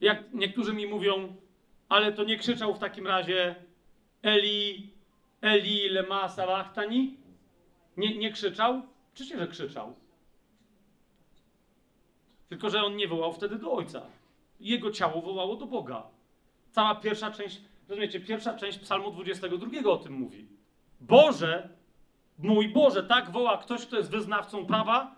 [0.00, 1.36] jak niektórzy mi mówią,
[1.88, 3.54] ale to nie krzyczał w takim razie
[4.22, 4.90] Eli,
[5.40, 7.16] Eli, lema sabachthani?
[7.96, 8.82] Nie, nie krzyczał?
[9.14, 9.94] Oczywiście, że krzyczał.
[12.48, 14.02] Tylko, że on nie wołał wtedy do Ojca.
[14.60, 16.13] Jego ciało wołało do Boga.
[16.74, 20.46] Cała pierwsza część, rozumiecie, pierwsza część Psalmu 22 o tym mówi.
[21.00, 21.68] Boże,
[22.38, 25.16] mój Boże, tak woła ktoś, kto jest wyznawcą prawa,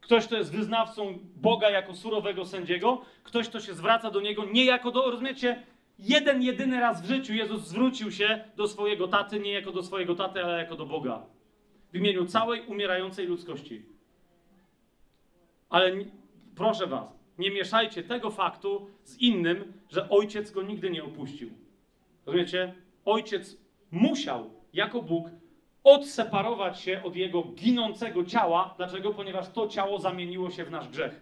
[0.00, 4.64] ktoś, kto jest wyznawcą Boga jako surowego sędziego, ktoś, kto się zwraca do Niego nie
[4.64, 5.62] jako do, rozumiecie,
[5.98, 10.14] jeden, jedyny raz w życiu Jezus zwrócił się do swojego taty, nie jako do swojego
[10.14, 11.22] taty, ale jako do Boga.
[11.92, 13.82] W imieniu całej umierającej ludzkości.
[15.70, 15.92] Ale
[16.54, 21.50] proszę was, nie mieszajcie tego faktu z innym, że ojciec go nigdy nie opuścił.
[22.26, 22.74] Rozumiecie?
[23.04, 23.56] Ojciec
[23.90, 25.26] musiał, jako Bóg,
[25.84, 28.74] odseparować się od jego ginącego ciała.
[28.76, 29.14] Dlaczego?
[29.14, 31.20] Ponieważ to ciało zamieniło się w nasz grzech.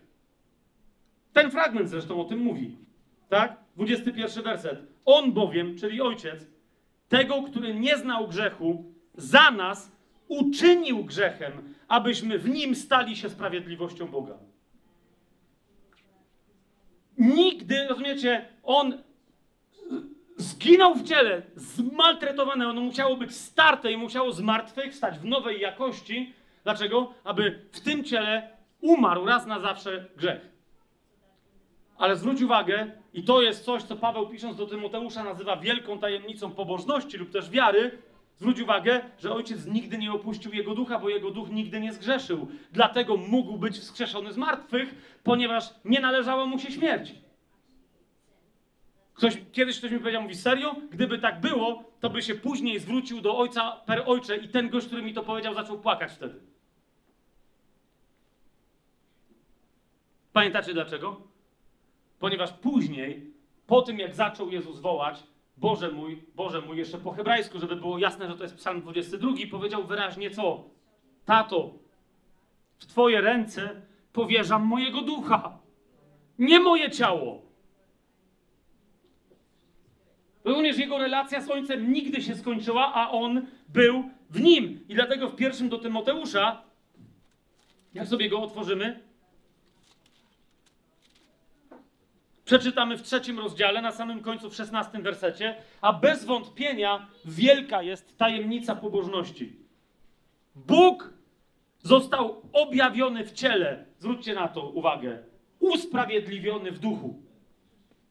[1.32, 2.77] Ten fragment zresztą o tym mówi.
[3.28, 3.57] Tak?
[3.77, 4.78] 21 werset.
[5.05, 6.47] On bowiem, czyli ojciec,
[7.09, 8.85] tego, który nie znał grzechu,
[9.15, 9.93] za nas
[10.28, 14.39] uczynił grzechem, abyśmy w nim stali się sprawiedliwością Boga.
[17.19, 19.03] Nigdy, rozumiecie, on
[20.36, 26.35] zginął w ciele, zmaltretowany, ono musiało być starte i musiało zmartwychwstać w nowej jakości.
[26.65, 27.15] Dlaczego?
[27.24, 28.51] Aby w tym ciele
[28.81, 30.41] umarł raz na zawsze grzech.
[31.97, 36.51] Ale zwróć uwagę, i to jest coś, co Paweł pisząc do Tymoteusza nazywa wielką tajemnicą
[36.51, 37.99] pobożności lub też wiary.
[38.36, 42.48] Zwróć uwagę, że ojciec nigdy nie opuścił jego ducha, bo jego duch nigdy nie zgrzeszył.
[42.73, 47.15] Dlatego mógł być wskrzeszony z martwych, ponieważ nie należała mu się śmierć.
[49.15, 50.77] Ktoś, kiedyś ktoś mi powiedział, mówi, serio?
[50.90, 54.86] Gdyby tak było, to by się później zwrócił do ojca per ojcze i ten gość,
[54.86, 56.40] który mi to powiedział, zaczął płakać wtedy.
[60.32, 61.20] Pamiętacie dlaczego?
[62.19, 63.35] Ponieważ później
[63.66, 65.23] po tym jak zaczął Jezus wołać,
[65.57, 69.33] Boże mój, Boże mój, jeszcze po hebrajsku, żeby było jasne, że to jest psalm 22,
[69.51, 70.65] powiedział wyraźnie co?
[71.25, 71.75] Tato,
[72.79, 73.83] w Twoje ręce
[74.13, 75.59] powierzam mojego ducha,
[76.39, 77.43] nie moje ciało.
[80.45, 84.85] Rozumiesz, jego relacja z ojcem nigdy się skończyła, a on był w nim.
[84.89, 86.63] I dlatego w pierwszym do Tymoteusza,
[87.95, 89.01] jak sobie go otworzymy,
[92.45, 98.19] przeczytamy w trzecim rozdziale, na samym końcu, w szesnastym wersecie, a bez wątpienia wielka jest
[98.19, 99.57] tajemnica pobożności.
[100.55, 101.12] Bóg
[101.79, 105.19] został objawiony w ciele, zwróćcie na to uwagę,
[105.61, 107.23] usprawiedliwiony w duchu.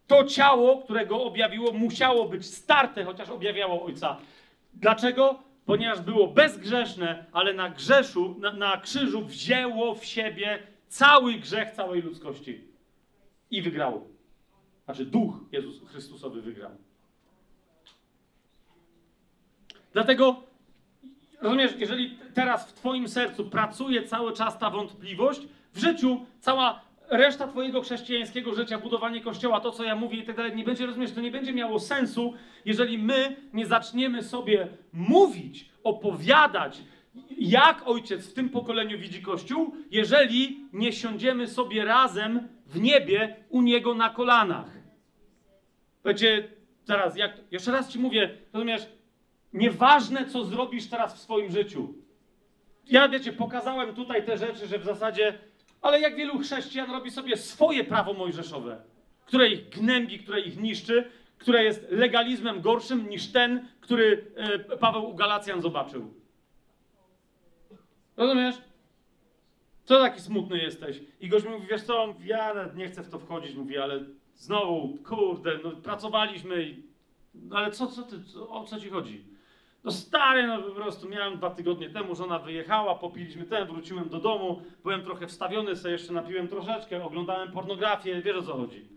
[0.08, 4.18] To ciało, które go objawiło, musiało być starte, chociaż objawiało Ojca.
[4.74, 5.40] Dlaczego?
[5.66, 12.02] Ponieważ było bezgrzeszne, ale na grzeszu, na, na krzyżu wzięło w siebie cały grzech całej
[12.02, 12.62] ludzkości.
[13.52, 14.13] I wygrało.
[14.86, 16.72] Znaczy duch Jezus Chrystusowy wygrał.
[19.94, 20.44] Dlatego,
[21.42, 25.42] rozumiesz, jeżeli teraz w Twoim sercu pracuje cały czas ta wątpliwość,
[25.74, 30.36] w życiu cała reszta Twojego chrześcijańskiego życia, budowanie kościoła, to co ja mówię i tak
[30.36, 32.34] dalej, nie będzie, rozumiesz, to nie będzie miało sensu,
[32.66, 36.82] jeżeli my nie zaczniemy sobie mówić, opowiadać,
[37.38, 43.62] jak ojciec w tym pokoleniu widzi Kościół, jeżeli nie siądziemy sobie razem w niebie u
[43.62, 44.70] niego na kolanach.
[46.06, 46.50] Wiecie,
[46.86, 48.82] teraz, jak, jeszcze raz ci mówię, rozumiesz,
[49.54, 51.94] nieważne co zrobisz teraz w swoim życiu.
[52.88, 55.40] Ja, wiecie, pokazałem tutaj te rzeczy, że w zasadzie,
[55.82, 58.82] ale jak wielu chrześcijan robi sobie swoje prawo mojżeszowe,
[59.26, 65.10] które ich gnębi, które ich niszczy, które jest legalizmem gorszym niż ten, który e, Paweł
[65.10, 66.14] u Galacjan zobaczył.
[68.18, 68.56] Rozumiesz?
[69.84, 71.04] Co taki smutny jesteś?
[71.20, 74.00] I gość mówi, wiesz co, ja nie chcę w to wchodzić, mówi, ale
[74.36, 76.84] znowu, kurde, no pracowaliśmy i...
[77.36, 79.26] No ale co, co ty, co, o co ci chodzi?
[79.84, 84.20] No stary, no po prostu miałem dwa tygodnie temu, żona wyjechała, popiliśmy ten, wróciłem do
[84.20, 88.90] domu, byłem trochę wstawiony, sobie jeszcze napiłem troszeczkę, oglądałem pornografię, wiesz o co chodzi.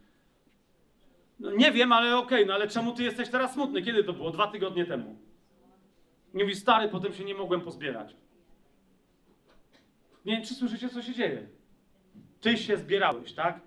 [1.40, 3.82] No nie wiem, ale okej, no ale czemu ty jesteś teraz smutny?
[3.82, 4.30] Kiedy to było?
[4.30, 5.16] Dwa tygodnie temu.
[6.34, 8.16] Mówi, stary, potem się nie mogłem pozbierać.
[10.26, 11.46] Nie wiem, czy słyszycie, co się dzieje.
[12.40, 13.60] Ty się zbierałeś, tak?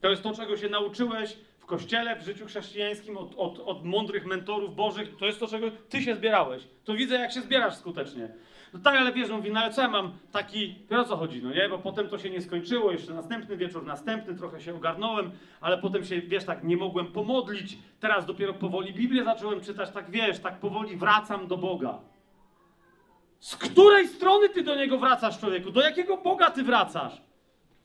[0.00, 4.26] To jest to, czego się nauczyłeś w kościele, w życiu chrześcijańskim, od, od, od mądrych
[4.26, 5.16] mentorów bożych.
[5.16, 6.62] To jest to, czego ty się zbierałeś.
[6.84, 8.28] To widzę, jak się zbierasz skutecznie.
[8.72, 11.16] No tak, ale wiesz, no mówi, no ale co ja mam taki, wiesz o co
[11.16, 11.68] chodzi, no nie?
[11.68, 16.04] Bo potem to się nie skończyło, jeszcze następny wieczór, następny, trochę się ogarnąłem, ale potem
[16.04, 17.78] się, wiesz, tak nie mogłem pomodlić.
[18.00, 21.98] Teraz dopiero powoli Biblię zacząłem czytać, tak wiesz, tak powoli wracam do Boga.
[23.42, 25.70] Z której strony ty do niego wracasz, człowieku?
[25.70, 27.12] Do jakiego Boga ty wracasz?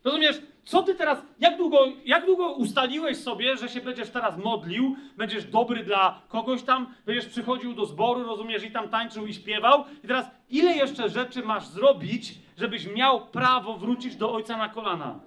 [0.03, 4.95] Rozumiesz, co ty teraz, jak długo, jak długo ustaliłeś sobie, że się będziesz teraz modlił,
[5.17, 9.85] będziesz dobry dla kogoś tam, będziesz przychodził do zboru, rozumiesz, i tam tańczył i śpiewał,
[10.03, 15.19] i teraz ile jeszcze rzeczy masz zrobić, żebyś miał prawo wrócić do Ojca na kolana?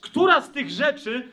[0.00, 1.28] Która z tych rzeczy,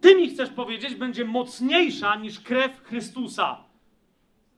[0.00, 3.71] ty mi chcesz powiedzieć, będzie mocniejsza niż krew Chrystusa?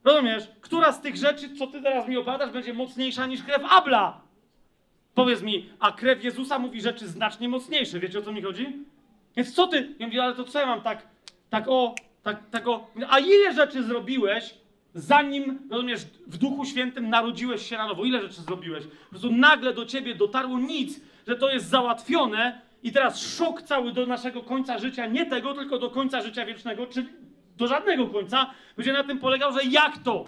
[0.04, 0.44] Rozumiesz?
[0.60, 4.20] Która z tych rzeczy, co ty teraz mi opowiadasz, będzie mocniejsza niż krew Abla?
[5.14, 8.00] Powiedz mi, a krew Jezusa mówi rzeczy znacznie mocniejsze.
[8.00, 8.66] Wiecie o co mi chodzi?
[9.36, 9.94] Więc co ty?
[9.98, 11.06] Ja mówię, ale to co ja mam tak,
[11.50, 12.90] tak o, tak, tak o.
[13.08, 14.54] A ile rzeczy zrobiłeś,
[14.94, 18.04] zanim, rozumiesz, w Duchu Świętym narodziłeś się na nowo?
[18.04, 18.84] Ile rzeczy zrobiłeś?
[18.84, 23.92] Po prostu nagle do ciebie dotarło nic, że to jest załatwione i teraz szok cały
[23.92, 27.06] do naszego końca życia, nie tego, tylko do końca życia wiecznego, czy
[27.56, 30.24] do żadnego końca, będzie na tym polegał, że jak to?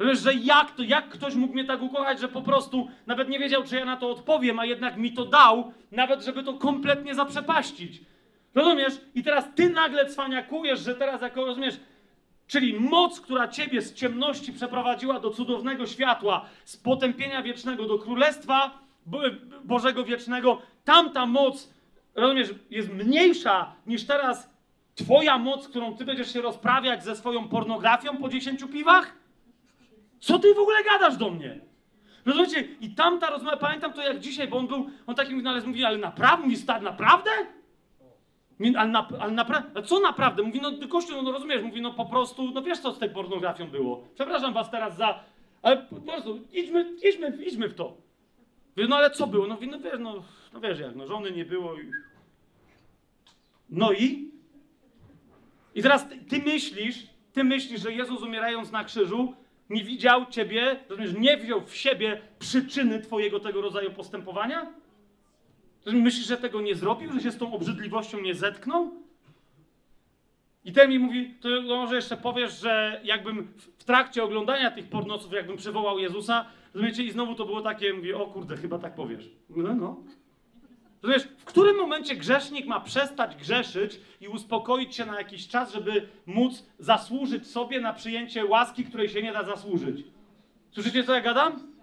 [0.00, 3.38] Wiesz, że jak to, jak ktoś mógł mnie tak ukochać, że po prostu nawet nie
[3.38, 7.14] wiedział, czy ja na to odpowiem, a jednak mi to dał, nawet żeby to kompletnie
[7.14, 8.00] zaprzepaścić.
[8.54, 9.00] Rozumiesz?
[9.14, 11.80] I teraz ty nagle cwaniakujesz, że teraz jako, rozumiesz,
[12.46, 18.78] czyli moc, która ciebie z ciemności przeprowadziła do cudownego światła, z potępienia wiecznego do królestwa
[19.06, 19.20] Bo-
[19.64, 21.74] Bożego wiecznego, tamta moc,
[22.14, 24.53] rozumiesz, jest mniejsza niż teraz
[24.94, 29.16] twoja moc, którą ty będziesz się rozprawiać ze swoją pornografią po dziesięciu piwach?
[30.20, 31.60] Co ty w ogóle gadasz do mnie?
[32.26, 32.68] Rozumiecie?
[32.80, 35.84] I tamta rozmowa, pamiętam to jak dzisiaj, bo on był, on taki mówi, no mówi,
[35.84, 36.44] ale naprawdę?
[36.44, 37.30] Mówi, stary, naprawdę?
[38.58, 39.08] Mówi, ale, na?
[39.74, 40.42] Ale co naprawdę?
[40.42, 43.10] Mówi, no ty, kościół, no rozumiesz, mówi, no po prostu, no wiesz co z tej
[43.10, 44.08] pornografią było.
[44.14, 45.20] Przepraszam was teraz za,
[45.62, 47.96] ale po prostu, idźmy, idźmy, idźmy w to.
[48.76, 49.46] Mówi, no ale co było?
[49.46, 51.90] No mówi, no wiesz, no, no wiesz jak, no żony nie było i...
[53.70, 54.33] No i?
[55.74, 59.34] I teraz ty, ty myślisz, ty myślisz, że Jezus umierając na krzyżu
[59.70, 64.66] nie widział ciebie, rozumiesz, nie wziął w siebie przyczyny twojego tego rodzaju postępowania?
[65.86, 68.90] Myślisz, że tego nie zrobił, że się z tą obrzydliwością nie zetknął?
[70.64, 75.32] I ten mi mówi, to może jeszcze powiesz, że jakbym w- trakcie oglądania tych pornoców,
[75.32, 76.44] jakbym przywołał Jezusa,
[76.74, 79.30] rozumiecie, i znowu to było takie, mówię, o kurde, chyba tak powiesz.
[79.50, 80.02] No, no.
[81.04, 86.08] Rozumiesz, w którym momencie grzesznik ma przestać grzeszyć i uspokoić się na jakiś czas, żeby
[86.26, 90.04] móc zasłużyć sobie na przyjęcie łaski, której się nie da zasłużyć?
[90.70, 91.73] Słyszycie, co ja gadam?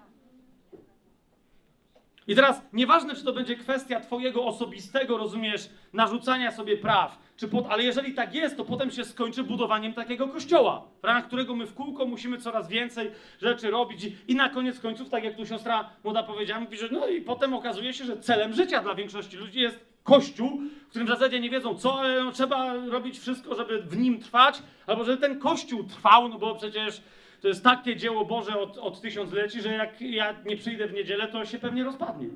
[2.28, 7.66] I teraz nieważne, czy to będzie kwestia Twojego osobistego, rozumiesz, narzucania sobie praw, czy pod,
[7.70, 11.66] ale jeżeli tak jest, to potem się skończy budowaniem takiego kościoła, w ramach którego my
[11.66, 13.12] w kółko musimy coraz więcej
[13.42, 17.08] rzeczy robić i, na koniec końców, tak jak tu siostra młoda powiedziała, mówi, że no
[17.08, 21.10] i potem okazuje się, że celem życia dla większości ludzi jest kościół, w którym w
[21.10, 25.40] zasadzie nie wiedzą co, ale trzeba robić wszystko, żeby w nim trwać, albo żeby ten
[25.40, 27.02] kościół trwał, no bo przecież
[27.42, 31.28] to jest takie dzieło Boże od, od tysiącleci, że jak ja nie przyjdę w niedzielę,
[31.28, 32.28] to się pewnie rozpadnie.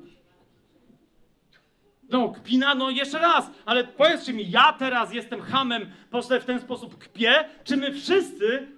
[2.08, 6.44] No, kpina, no jeszcze raz, ale powiedzcie mi, ja teraz jestem hamem, po prostu w
[6.44, 8.68] ten sposób kpię, czy my wszyscy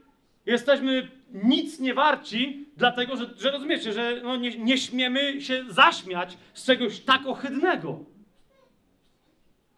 [0.46, 6.38] jesteśmy nic nie warci, dlatego że, że rozumiecie, że no nie, nie śmiemy się zaśmiać
[6.54, 8.04] z czegoś tak ohydnego.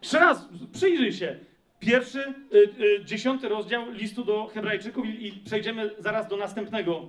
[0.02, 1.38] Jeszcze raz, przyjrzyj się.
[1.80, 7.08] Pierwszy, y, y, dziesiąty rozdział listu do Hebrajczyków i, przejdziemy zaraz do następnego,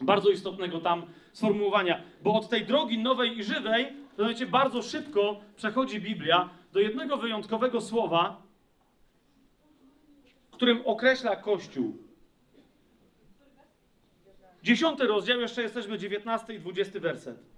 [0.00, 2.02] bardzo istotnego tam sformułowania.
[2.22, 7.16] Bo od tej drogi nowej i żywej, to wiecie, bardzo szybko przechodzi Biblia do jednego
[7.16, 8.42] wyjątkowego słowa,
[10.50, 11.96] którym określa Kościół.
[14.62, 17.55] Dziesiąty rozdział, jeszcze jesteśmy, dziewiętnasty i dwudziesty werset.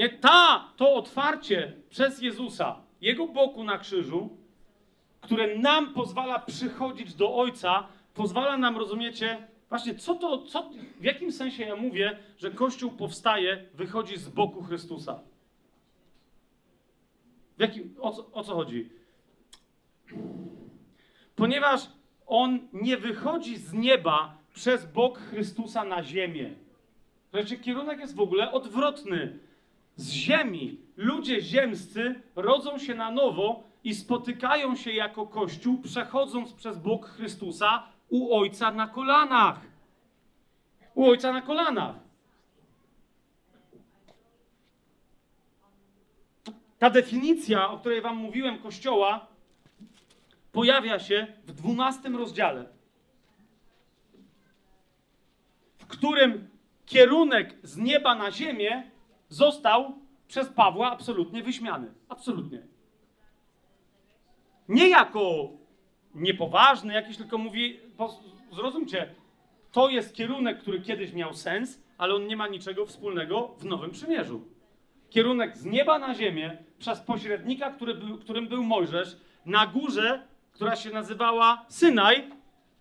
[0.00, 4.36] Nie ta, to otwarcie przez Jezusa, Jego boku na krzyżu,
[5.20, 10.70] które nam pozwala przychodzić do Ojca, pozwala nam, rozumiecie, właśnie co to, co,
[11.00, 15.20] w jakim sensie ja mówię, że Kościół powstaje, wychodzi z boku Chrystusa.
[17.56, 18.90] W jakim, o, co, o co chodzi?
[21.36, 21.80] Ponieważ
[22.26, 26.54] On nie wychodzi z nieba przez bok Chrystusa na ziemię.
[27.30, 29.49] Znaczy, kierunek jest w ogóle odwrotny.
[29.96, 36.78] Z ziemi ludzie ziemscy rodzą się na nowo i spotykają się jako Kościół, przechodząc przez
[36.78, 39.60] bok Chrystusa u Ojca na kolanach.
[40.94, 41.96] U Ojca na kolanach.
[46.78, 49.26] Ta definicja, o której Wam mówiłem, Kościoła,
[50.52, 52.68] pojawia się w 12 rozdziale,
[55.78, 56.48] w którym
[56.86, 58.89] kierunek z nieba na ziemię
[59.30, 59.94] został
[60.28, 61.94] przez Pawła absolutnie wyśmiany.
[62.08, 62.62] Absolutnie.
[64.68, 65.48] Nie jako
[66.14, 67.80] niepoważny jakiś, tylko mówi,
[68.52, 69.14] zrozumcie,
[69.72, 73.90] to jest kierunek, który kiedyś miał sens, ale on nie ma niczego wspólnego w Nowym
[73.90, 74.44] Przymierzu.
[75.10, 79.16] Kierunek z nieba na ziemię przez pośrednika, który był, którym był Mojżesz,
[79.46, 82.30] na górze, która się nazywała Synaj,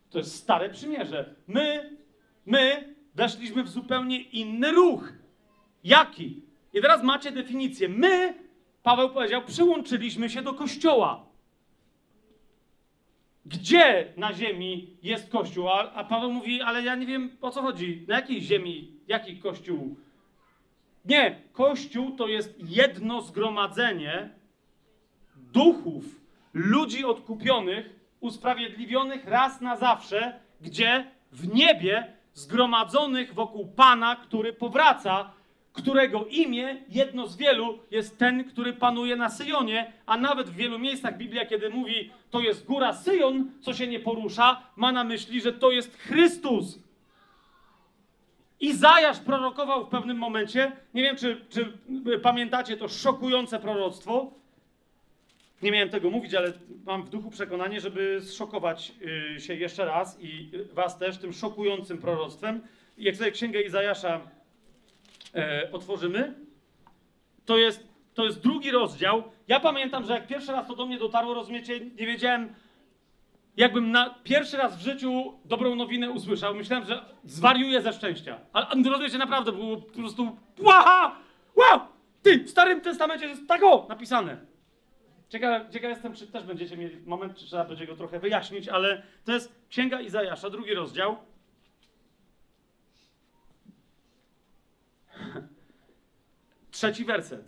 [0.10, 1.36] to jest Stare Przymierze.
[1.48, 1.98] My,
[2.46, 5.14] my weszliśmy w zupełnie inny ruch.
[5.84, 6.42] Jaki?
[6.74, 7.90] I teraz macie definicję.
[7.90, 8.34] My,
[8.84, 11.26] Paweł powiedział, przyłączyliśmy się do kościoła.
[13.46, 15.70] Gdzie na ziemi jest kościół?
[15.70, 18.06] A, a Paweł mówi, ale ja nie wiem o co chodzi.
[18.08, 19.96] Na jakiej ziemi, jaki kościół?
[21.06, 24.30] Nie, kościół to jest jedno zgromadzenie
[25.36, 26.06] duchów,
[26.54, 35.32] ludzi odkupionych, usprawiedliwionych raz na zawsze, gdzie w niebie zgromadzonych wokół Pana, który powraca,
[35.82, 40.80] którego imię, jedno z wielu, jest ten, który panuje na Syjonie, a nawet w wielu
[40.80, 45.42] miejscach Biblia, kiedy mówi, to jest góra Syjon, co się nie porusza, ma na myśli,
[45.42, 46.80] że to jest Chrystus.
[48.60, 51.74] Izajasz prorokował w pewnym momencie, nie wiem, czy, czy
[52.22, 54.40] pamiętacie to szokujące proroctwo,
[55.62, 56.54] nie miałem tego mówić, ale
[56.86, 58.94] mam w duchu przekonanie, żeby zszokować
[59.36, 62.62] y, się jeszcze raz i y, was też tym szokującym proroctwem.
[62.98, 64.22] Jak sobie księgę Izajasza
[65.36, 66.34] e, otworzymy,
[67.46, 69.24] to jest, to jest drugi rozdział.
[69.48, 72.56] Ja pamiętam, że jak pierwszy raz to do mnie dotarło, rozumiecie, nie wiedziałem,
[73.58, 76.56] jakbym na pierwszy raz w życiu dobrą nowinę usłyszał.
[76.56, 78.40] Myślałem, że zwariuję ze szczęścia.
[78.54, 81.16] Ale rozumiecie, naprawdę było po prostu łaha!
[81.56, 81.80] Wow!
[82.22, 84.38] Ty, w Starym Testamencie jest tak o napisane.
[85.30, 89.04] Ciekaw, ciekaw jestem, czy też będziecie mieli moment, czy trzeba będzie go trochę wyjaśnić, ale
[89.26, 91.18] to jest Księga Izajasza, drugi rozdział.
[96.72, 97.46] Trzeci werset.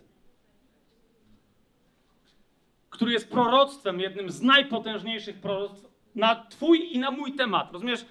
[2.90, 7.74] Który jest proroctwem, jednym z najpotężniejszych proroctw na twój i na mój temat.
[7.74, 8.06] Rozumiesz?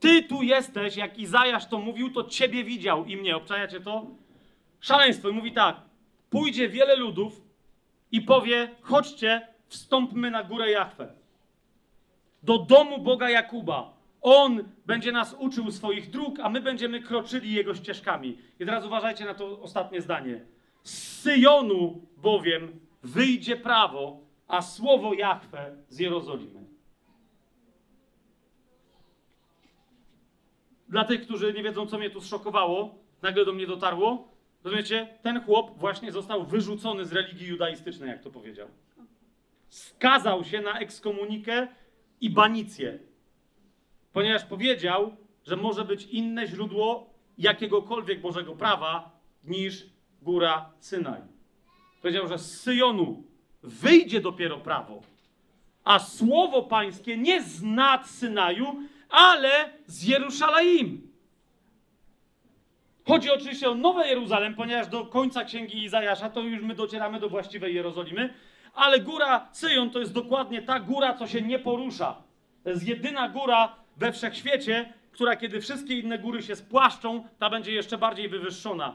[0.00, 3.36] Ty tu jesteś, jak Izajasz to mówił, to ciebie widział i mnie.
[3.36, 4.06] Obczajacie to?
[4.80, 5.28] Szaleństwo.
[5.28, 5.76] I mówi tak.
[6.30, 7.44] Pójdzie wiele ludów,
[8.14, 11.14] i powie: chodźcie, wstąpmy na górę Jachwę.
[12.42, 13.93] Do domu Boga Jakuba.
[14.26, 18.38] On będzie nas uczył swoich dróg, a my będziemy kroczyli jego ścieżkami.
[18.60, 20.44] I teraz uważajcie na to ostatnie zdanie.
[20.82, 26.64] Z Syjonu bowiem wyjdzie prawo, a słowo Jachwę z Jerozolimy.
[30.88, 34.28] Dla tych, którzy nie wiedzą, co mnie tu zszokowało, nagle do mnie dotarło.
[34.64, 35.18] Rozumiecie?
[35.22, 38.68] Ten chłop właśnie został wyrzucony z religii judaistycznej, jak to powiedział.
[39.68, 41.68] Skazał się na ekskomunikę
[42.20, 42.98] i banicję,
[44.14, 45.16] ponieważ powiedział,
[45.46, 49.10] że może być inne źródło jakiegokolwiek Bożego prawa
[49.44, 49.86] niż
[50.22, 51.20] góra Synaj.
[52.02, 53.22] Powiedział, że z Syjonu
[53.62, 55.02] wyjdzie dopiero prawo,
[55.84, 58.66] a słowo pańskie nie z nad Synaju,
[59.10, 61.10] ale z Jeruszalaim.
[63.06, 67.28] Chodzi oczywiście o Nowe Jeruzalem, ponieważ do końca księgi Izajasza to już my docieramy do
[67.28, 68.34] właściwej Jerozolimy,
[68.74, 72.22] ale góra Syjon to jest dokładnie ta góra, co się nie porusza.
[72.64, 77.72] To jest jedyna góra we wszechświecie, która kiedy wszystkie inne góry się spłaszczą, ta będzie
[77.72, 78.94] jeszcze bardziej wywyższona.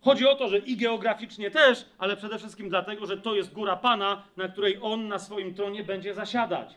[0.00, 3.76] Chodzi o to, że i geograficznie też, ale przede wszystkim dlatego, że to jest góra
[3.76, 6.74] Pana, na której On na swoim tronie będzie zasiadać.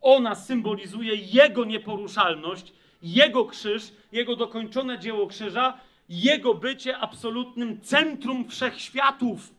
[0.00, 5.78] Ona symbolizuje Jego nieporuszalność, Jego krzyż, Jego dokończone dzieło krzyża,
[6.08, 9.54] Jego bycie absolutnym centrum wszechświatów.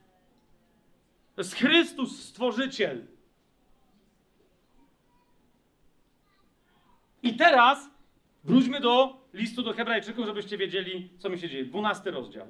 [1.36, 3.06] To jest Chrystus, Stworzyciel.
[7.24, 7.90] I teraz
[8.44, 11.66] wróćmy do listu do Hebrajczyków, żebyście wiedzieli, co mi się dzieje.
[11.66, 12.48] 12 rozdział.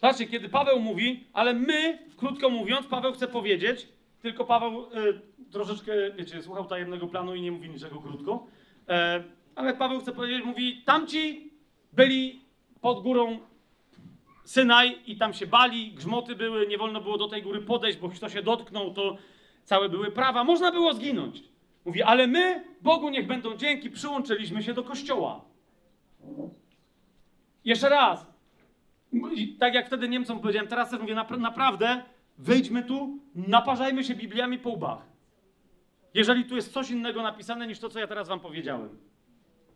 [0.00, 3.88] Zobaczcie, kiedy Paweł mówi, ale my, krótko mówiąc, Paweł chce powiedzieć,
[4.22, 5.20] tylko Paweł y,
[5.52, 8.46] troszeczkę, wiecie, słuchał tajemnego planu i nie mówi niczego krótko,
[8.88, 9.24] e,
[9.54, 11.50] ale Paweł chce powiedzieć, mówi, tamci
[11.92, 12.40] byli
[12.80, 13.38] pod górą
[14.44, 18.08] Synaj i tam się bali, grzmoty były, nie wolno było do tej góry podejść, bo
[18.08, 19.16] kto się dotknął, to
[19.64, 21.42] całe były prawa, można było zginąć.
[21.84, 25.44] Mówi, ale my, Bogu niech będą dzięki, przyłączyliśmy się do Kościoła.
[27.64, 28.26] Jeszcze raz,
[29.58, 32.02] tak jak wtedy Niemcom powiedziałem, teraz też mówię, napra- naprawdę,
[32.38, 34.98] wyjdźmy tu, naparzajmy się Bibliami po łbach.
[36.14, 38.98] Jeżeli tu jest coś innego napisane niż to, co ja teraz wam powiedziałem.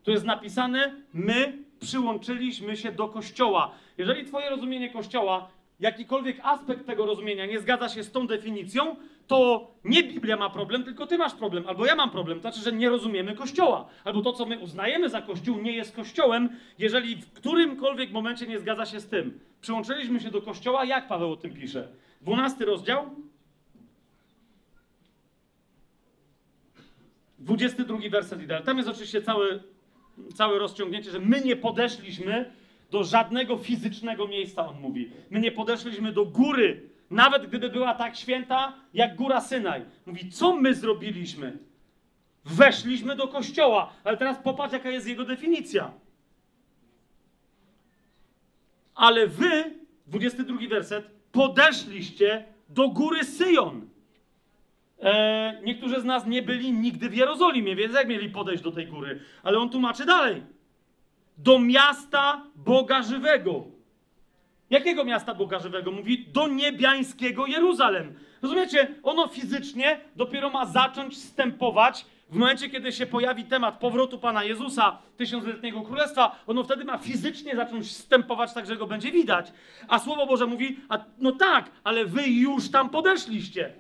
[0.03, 3.75] Tu jest napisane, my przyłączyliśmy się do Kościoła.
[3.99, 5.49] Jeżeli twoje rozumienie Kościoła,
[5.81, 10.85] jakikolwiek aspekt tego rozumienia nie zgadza się z tą definicją, to nie Biblia ma problem,
[10.85, 12.39] tylko ty masz problem, albo ja mam problem.
[12.39, 13.89] To znaczy, że nie rozumiemy Kościoła.
[14.05, 16.49] Albo to, co my uznajemy za Kościół, nie jest Kościołem,
[16.79, 19.41] jeżeli w którymkolwiek momencie nie zgadza się z tym.
[19.61, 21.89] Przyłączyliśmy się do Kościoła, jak Paweł o tym pisze?
[22.21, 23.11] 12 rozdział,
[27.39, 28.65] 22 werset i dalej.
[28.65, 29.61] Tam jest oczywiście całe,
[30.35, 32.51] całe rozciągnięcie, że my nie podeszliśmy
[32.91, 35.11] do żadnego fizycznego miejsca, on mówi.
[35.31, 39.85] My nie podeszliśmy do góry, nawet gdyby była tak święta jak góra Synaj.
[40.07, 41.59] Mówi, co my zrobiliśmy?
[42.45, 45.91] Weszliśmy do kościoła, ale teraz popatrz, jaka jest jego definicja.
[48.95, 49.75] Ale wy,
[50.07, 53.89] 22 werset, podeszliście do góry Syjon.
[55.01, 58.87] E, niektórzy z nas nie byli nigdy w Jerozolimie, więc jak mieli podejść do tej
[58.87, 59.21] góry?
[59.43, 60.43] Ale on tłumaczy dalej.
[61.39, 63.74] Do miasta Boga żywego.
[64.75, 65.91] Jakiego miasta Boga żywego?
[65.91, 68.15] Mówi do niebiańskiego Jeruzalem.
[68.43, 68.89] Rozumiecie?
[69.03, 74.99] Ono fizycznie dopiero ma zacząć wstępować w momencie, kiedy się pojawi temat powrotu Pana Jezusa,
[75.17, 76.43] tysiącletniego królestwa.
[76.47, 79.53] Ono wtedy ma fizycznie zacząć wstępować tak, że go będzie widać.
[79.89, 83.73] A Słowo Boże mówi, a, no tak, ale wy już tam podeszliście.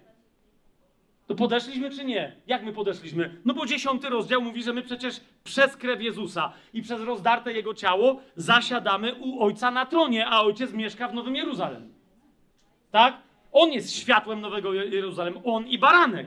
[1.26, 2.36] To podeszliśmy czy nie?
[2.46, 3.36] Jak my podeszliśmy?
[3.44, 7.74] No bo dziesiąty rozdział mówi, że my przecież przez krew Jezusa i przez rozdarte Jego
[7.74, 11.92] ciało zasiadamy u Ojca na tronie, a Ojciec mieszka w Nowym Jeruzalem.
[12.90, 13.16] Tak?
[13.52, 16.26] On jest światłem Nowego Je- Jeruzalem, on i baranek.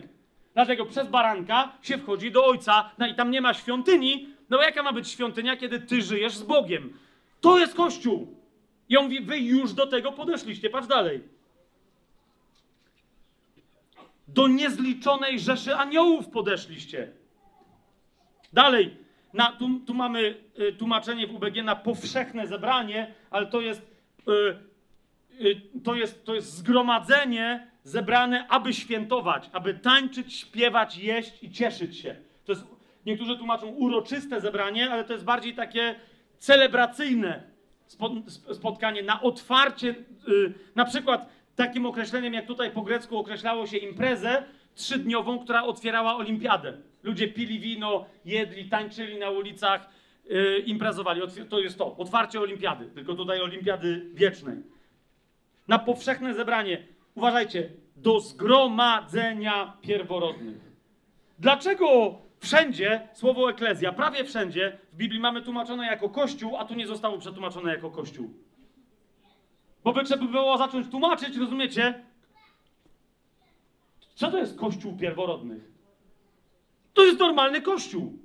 [0.54, 4.64] Dlatego przez baranka się wchodzi do Ojca, no i tam nie ma świątyni, no bo
[4.64, 6.94] jaka ma być świątynia, kiedy ty żyjesz z Bogiem?
[7.42, 8.28] To jest Kościół.
[8.90, 11.22] I on mówi, wy już do tego podeszliście, patrz dalej.
[14.28, 17.12] Do niezliczonej rzeszy aniołów podeszliście.
[18.54, 18.98] Dalej,
[19.34, 23.82] na, tu, tu mamy y, tłumaczenie w UBG na powszechne zebranie, ale to jest,
[24.28, 31.52] y, y, to jest, to jest zgromadzenie zebrane, aby świętować, aby tańczyć, śpiewać, jeść i
[31.52, 32.16] cieszyć się.
[32.46, 32.64] To jest,
[33.06, 35.96] niektórzy tłumaczą uroczyste zebranie, ale to jest bardziej takie
[36.38, 37.44] celebracyjne
[37.88, 39.96] spo, sp- spotkanie na otwarcie,
[40.28, 44.44] y, na przykład takim określeniem, jak tutaj po grecku określało się imprezę
[44.76, 46.78] trzydniową, która otwierała olimpiadę.
[47.04, 49.90] Ludzie pili wino, jedli, tańczyli na ulicach,
[50.32, 51.22] y, imprezowali.
[51.50, 54.58] To jest to, otwarcie olimpiady, tylko tutaj olimpiady wiecznej.
[55.68, 56.88] Na powszechne zebranie.
[57.16, 60.58] Uważajcie, do zgromadzenia pierworodnych.
[61.40, 66.88] Dlaczego wszędzie słowo eklezja, prawie wszędzie w Biblii mamy tłumaczone jako kościół, a tu nie
[66.88, 68.47] zostało przetłumaczone jako kościół?
[69.88, 72.04] Bo by trzeba było zacząć tłumaczyć, rozumiecie?
[74.16, 75.72] Co to jest kościół pierworodnych?
[76.94, 78.20] To jest normalny kościół.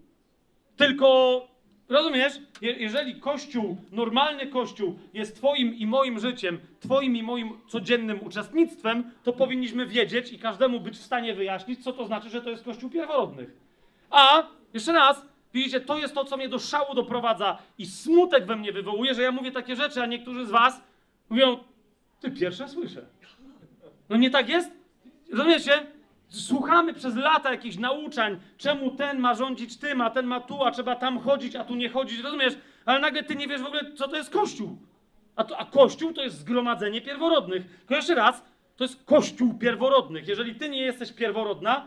[0.76, 1.40] Tylko,
[1.89, 8.26] rozumiesz, Je- jeżeli kościół, normalny kościół jest twoim i moim życiem, twoim i moim codziennym
[8.26, 12.51] uczestnictwem, to powinniśmy wiedzieć i każdemu być w stanie wyjaśnić, co to znaczy, że to
[12.51, 13.51] jest kościół pierworodnych.
[14.10, 18.56] A, jeszcze raz, widzicie, to jest to, co mnie do szału doprowadza i smutek we
[18.56, 20.91] mnie wywołuje, że ja mówię takie rzeczy, a niektórzy z was
[21.32, 21.59] mówią,
[22.20, 23.06] ty pierwsze słyszę.
[24.09, 24.70] No nie tak jest?
[25.32, 25.86] Rozumiecie?
[26.28, 30.70] Słuchamy przez lata jakichś nauczań, czemu ten ma rządzić tym, a ten ma tu, a
[30.70, 32.54] trzeba tam chodzić, a tu nie chodzić, rozumiesz?
[32.84, 34.78] Ale nagle ty nie wiesz w ogóle, co to jest Kościół.
[35.36, 37.78] A, to, a Kościół to jest zgromadzenie pierworodnych.
[37.78, 38.42] Tylko jeszcze raz,
[38.76, 40.28] to jest Kościół pierworodnych.
[40.28, 41.86] Jeżeli ty nie jesteś pierworodna,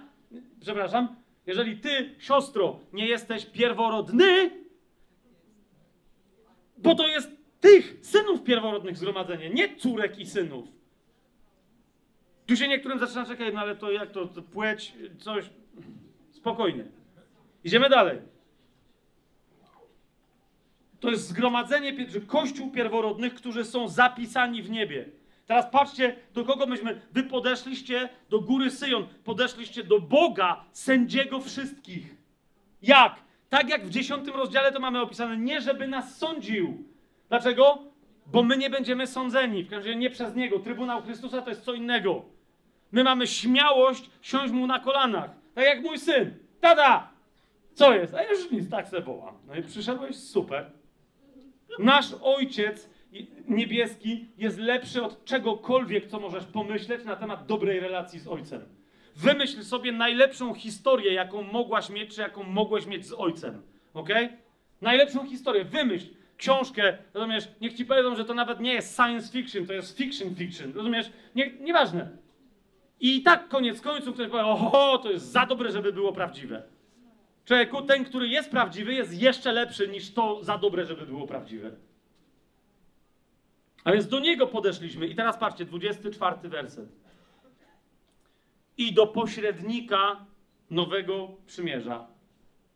[0.61, 1.15] przepraszam,
[1.45, 4.51] jeżeli ty, siostro, nie jesteś pierworodny,
[6.77, 10.65] bo to jest tych synów pierworodnych zgromadzenie, nie córek i synów.
[12.45, 15.49] Tu się niektórym zaczyna czekać, no ale to jak to, to płeć, coś.
[16.31, 16.85] Spokojnie.
[17.63, 18.19] Idziemy dalej.
[20.99, 21.93] To jest zgromadzenie,
[22.27, 25.05] kościół pierworodnych, którzy są zapisani w niebie.
[25.45, 27.01] Teraz patrzcie, do kogo myśmy.
[27.11, 32.15] Wy podeszliście do góry Syjon, podeszliście do Boga, sędziego wszystkich.
[32.81, 33.15] Jak?
[33.49, 36.94] Tak jak w dziesiątym rozdziale to mamy opisane, nie żeby nas sądził.
[37.35, 37.77] Dlaczego?
[38.25, 40.59] Bo my nie będziemy sądzeni, w każdym razie nie przez Niego.
[40.59, 42.25] Trybunał Chrystusa to jest co innego.
[42.91, 45.29] My mamy śmiałość siąść Mu na kolanach.
[45.55, 46.33] Tak jak mój syn.
[46.61, 47.09] Tada!
[47.73, 48.13] Co jest?
[48.13, 49.35] A już nic, tak se wołam.
[49.47, 50.71] No i przyszedłeś, super.
[51.79, 52.89] Nasz Ojciec
[53.47, 58.61] niebieski jest lepszy od czegokolwiek, co możesz pomyśleć na temat dobrej relacji z Ojcem.
[59.15, 63.61] Wymyśl sobie najlepszą historię, jaką mogłaś mieć, czy jaką mogłeś mieć z Ojcem.
[63.93, 64.09] Ok?
[64.81, 65.65] Najlepszą historię.
[65.65, 67.47] Wymyśl książkę, rozumiesz?
[67.61, 70.73] Niech ci powiedzą, że to nawet nie jest science fiction, to jest fiction fiction.
[70.73, 71.11] Rozumiesz?
[71.35, 72.17] Nie, nieważne.
[72.99, 76.63] I tak koniec końców ktoś powie, oho, to jest za dobre, żeby było prawdziwe.
[77.45, 81.71] Człowieku, ten, który jest prawdziwy, jest jeszcze lepszy niż to za dobre, żeby było prawdziwe.
[83.83, 85.07] A więc do niego podeszliśmy.
[85.07, 86.89] I teraz patrzcie, 24 werset.
[88.77, 90.25] I do pośrednika
[90.69, 92.07] nowego przymierza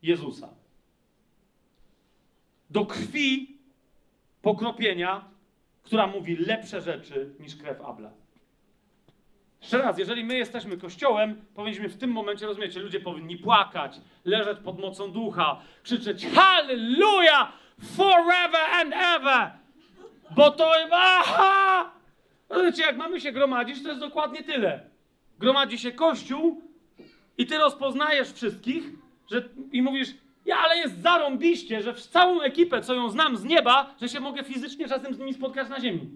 [0.02, 0.59] Jezusa.
[2.69, 3.57] Do krwi
[4.41, 5.25] pokropienia,
[5.83, 8.11] która mówi lepsze rzeczy niż krew Abla.
[9.61, 14.59] Jeszcze raz, jeżeli my jesteśmy kościołem, powinniśmy w tym momencie, rozumiecie, ludzie powinni płakać, leżeć
[14.63, 17.51] pod mocą ducha, krzyczeć Hallelujah!
[17.97, 19.51] Forever and ever!
[20.35, 20.71] Bo to.
[20.91, 21.91] Aha!
[22.49, 24.89] Rozumiecie, jak mamy się gromadzić, to jest dokładnie tyle.
[25.39, 26.61] Gromadzi się kościół
[27.37, 28.83] i ty rozpoznajesz wszystkich
[29.31, 30.09] że, i mówisz,
[30.49, 34.19] ja, ale jest zarąbiście, że w całą ekipę, co ją znam z nieba, że się
[34.19, 36.09] mogę fizycznie czasem z nimi spotkać na ziemi.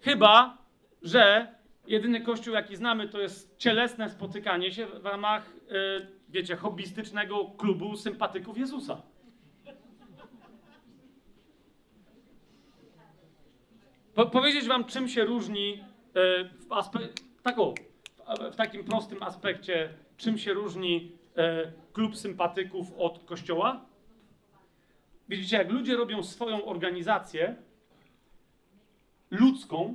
[0.00, 0.58] Chyba,
[1.02, 1.54] że
[1.86, 7.96] jedyny kościół, jaki znamy, to jest cielesne spotykanie się w ramach, yy, wiecie, hobbystycznego klubu
[7.96, 9.02] sympatyków Jezusa.
[14.14, 16.68] Po, powiedzieć wam, czym się różni yy, w,
[17.42, 17.74] tak o,
[18.52, 21.17] w, takim prostym aspekcie, czym się różni
[21.92, 23.86] klub sympatyków od kościoła?
[25.28, 27.56] Widzicie, jak ludzie robią swoją organizację
[29.30, 29.94] ludzką,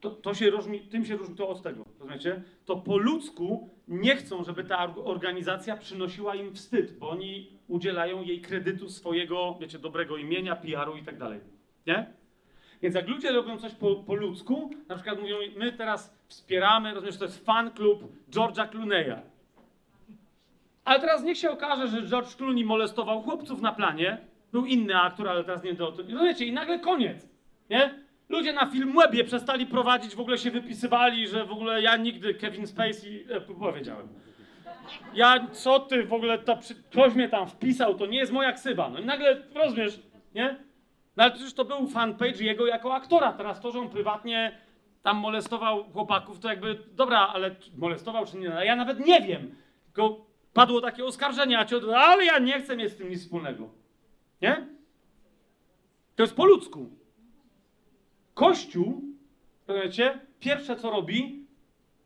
[0.00, 2.42] to, to się różni, tym się różni to od tego, rozumiecie?
[2.64, 8.22] To po ludzku nie chcą, żeby ta org- organizacja przynosiła im wstyd, bo oni udzielają
[8.22, 11.40] jej kredytu swojego, wiecie, dobrego imienia, PR-u i tak dalej,
[11.86, 12.12] nie?
[12.82, 17.18] Więc jak ludzie robią coś po, po ludzku, na przykład mówią, my teraz wspieramy, rozumiesz,
[17.18, 19.20] to jest fan klub George'a Clooney'a.
[20.84, 24.18] Ale teraz niech się okaże, że George Clooney molestował chłopców na planie,
[24.52, 25.86] był inny aktor, ale teraz nie do...
[25.90, 27.28] Rozumiecie, i nagle koniec,
[27.70, 27.94] nie?
[28.28, 32.66] Ludzie na Filmwebie przestali prowadzić, w ogóle się wypisywali, że w ogóle ja nigdy Kevin
[32.66, 34.08] Spacey, e, powiedziałem.
[35.14, 38.52] Ja, co ty w ogóle, to, przy- ktoś mnie tam wpisał, to nie jest moja
[38.52, 38.88] ksywa.
[38.90, 40.00] No i nagle, rozumiesz,
[40.34, 40.56] nie?
[41.16, 43.32] No ale przecież to był fanpage jego jako aktora.
[43.32, 44.52] Teraz to, że on prywatnie
[45.02, 49.54] tam molestował chłopaków, to jakby, dobra, ale molestował czy nie, no ja nawet nie wiem.
[49.86, 51.84] Tylko padło takie oskarżenie, a ci od...
[51.84, 53.68] ale ja nie chcę mieć z tym nic wspólnego.
[54.42, 54.66] Nie?
[56.16, 56.90] To jest po ludzku.
[58.34, 59.02] Kościół,
[59.66, 61.46] rozumiecie, pierwsze co robi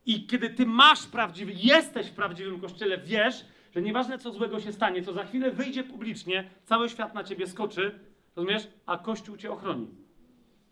[0.06, 3.44] i kiedy ty masz prawdziwy, jesteś w prawdziwym kościele, wiesz,
[3.74, 7.46] że nieważne co złego się stanie, co za chwilę wyjdzie publicznie, cały świat na ciebie
[7.46, 7.98] skoczy,
[8.36, 9.88] rozumiesz, a Kościół cię ochroni.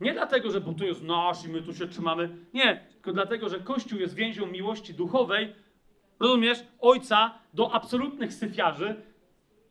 [0.00, 2.36] Nie dlatego, że bo tu jest nasz i my tu się trzymamy.
[2.54, 5.54] Nie, tylko dlatego, że Kościół jest więzią miłości duchowej,
[6.22, 8.94] rozumiesz, ojca do absolutnych syfiarzy,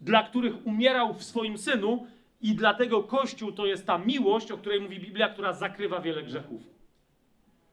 [0.01, 2.07] dla których umierał w swoim synu
[2.41, 6.61] i dlatego Kościół to jest ta miłość, o której mówi Biblia, która zakrywa wiele grzechów.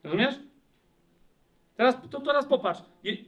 [0.03, 0.35] Rozumiesz?
[1.77, 2.81] Teraz, to teraz popatrz.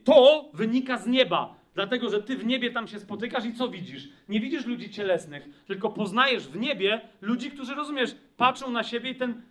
[0.04, 1.54] To wynika z nieba.
[1.74, 4.08] Dlatego, że ty w niebie tam się spotykasz i co widzisz?
[4.28, 9.14] Nie widzisz ludzi cielesnych, tylko poznajesz w niebie ludzi, którzy, rozumiesz, patrzą na siebie i
[9.14, 9.42] ten...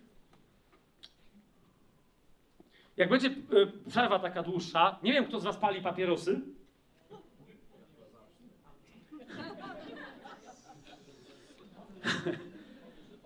[3.00, 6.40] Jak będzie y, przerwa taka dłuższa, nie wiem, kto z was pali papierosy.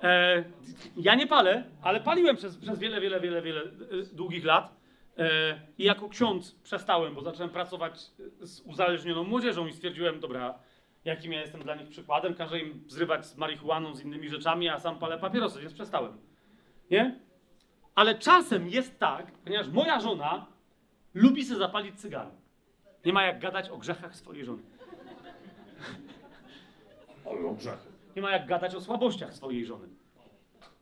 [0.03, 0.45] E,
[0.97, 3.67] ja nie palę, ale paliłem przez, przez wiele, wiele, wiele, wiele e,
[4.13, 4.77] długich lat.
[5.19, 8.01] E, I jako ksiądz przestałem, bo zacząłem pracować
[8.41, 10.59] z uzależnioną młodzieżą i stwierdziłem, dobra,
[11.05, 14.79] jakim ja jestem dla nich przykładem, każę im zrywać z marihuaną, z innymi rzeczami, a
[14.79, 16.19] sam palę papierosy, więc przestałem.
[16.91, 17.21] Nie?
[17.95, 20.47] Ale czasem jest tak, ponieważ moja żona
[21.15, 22.31] lubi sobie zapalić cygaro.
[23.05, 24.63] Nie ma jak gadać o grzechach swojej żony.
[27.27, 27.89] Ale o grzechy.
[28.17, 29.89] Nie ma jak gadać o słabościach swojej żony.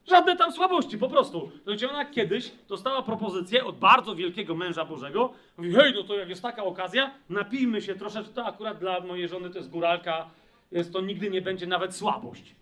[0.09, 1.51] Żadne tam słabości, po prostu.
[1.57, 5.33] Słuchajcie, ona kiedyś dostała propozycję od bardzo wielkiego męża Bożego.
[5.57, 9.29] Mówi, hej, no to jak jest taka okazja, napijmy się troszeczkę, to akurat dla mojej
[9.29, 10.31] żony to jest góralka,
[10.73, 12.55] jest to nigdy nie będzie nawet słabość.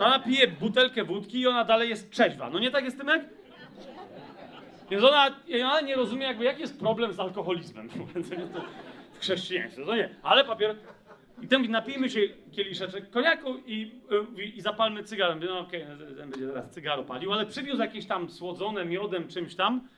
[0.00, 2.50] Ona pije butelkę wódki i ona dalej jest trzeźwa.
[2.50, 3.24] No nie tak jest, Tymek?
[4.90, 7.88] Więc ona, ona nie rozumie jakby, jaki jest problem z alkoholizmem
[9.14, 9.84] w chrześcijaństwie.
[9.84, 10.76] To nie, ale papier...
[11.42, 12.20] I ten mówi, napijmy się
[12.52, 14.00] kieliszeczek koniaku i,
[14.38, 15.34] y, i zapalmy cygaro.
[15.34, 19.28] Mówię, no okej, no, ten będzie teraz cygaro palił, ale przywiózł jakieś tam słodzone miodem,
[19.28, 19.88] czymś tam.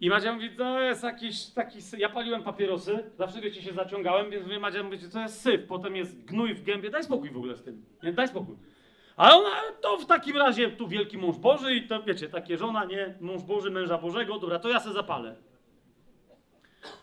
[0.00, 1.78] I Madzia mówi, to jest jakiś taki.
[1.98, 5.96] Ja paliłem papierosy, zawsze wiecie, się zaciągałem, więc mówię, Madzia, mówicie, to jest syf, potem
[5.96, 7.84] jest gnój w gębie, daj spokój w ogóle z tym.
[8.02, 8.56] Nie, daj spokój.
[9.16, 9.50] Ale ona,
[9.80, 13.42] to w takim razie tu wielki mąż Boży i to wiecie, takie żona, nie, mąż
[13.42, 15.36] Boży, męża Bożego, dobra, to ja se zapalę.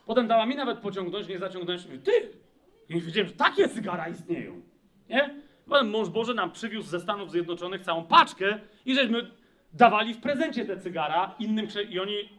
[0.05, 1.85] Potem dała mi nawet pociągnąć, nie zaciągnąć.
[1.85, 2.31] Mówię, Ty!
[2.89, 4.61] I wiedziałem, że takie cygara istnieją.
[5.09, 5.35] Nie?
[5.69, 9.31] Potem mąż Boży nam przywiózł ze Stanów Zjednoczonych całą paczkę i żeśmy
[9.73, 12.29] dawali w prezencie te cygara innym i oni...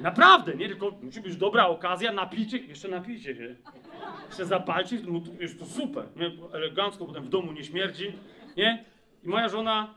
[0.00, 0.68] Naprawdę, nie?
[0.68, 3.56] Tylko musi być dobra okazja, napijcie, jeszcze napijcie się.
[4.28, 6.30] Jeszcze zapalcie, no to jest to super, nie?
[6.52, 8.12] Elegancko, potem w domu nie śmierdzi,
[8.56, 8.84] nie?
[9.24, 9.94] I moja żona...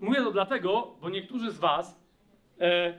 [0.00, 2.00] Mówię to dlatego, bo niektórzy z was
[2.60, 2.94] e,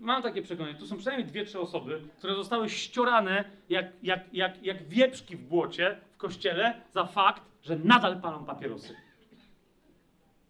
[0.00, 4.62] Mam takie przekonanie, tu są przynajmniej dwie, trzy osoby, które zostały ściorane jak, jak, jak,
[4.62, 8.96] jak wieprzki w błocie w kościele za fakt, że nadal palą papierosy.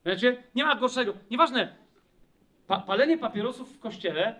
[0.04, 0.42] Wiecie?
[0.54, 1.14] Nie ma gorszego.
[1.30, 1.76] Nieważne,
[2.66, 4.34] pa, palenie papierosów w kościele,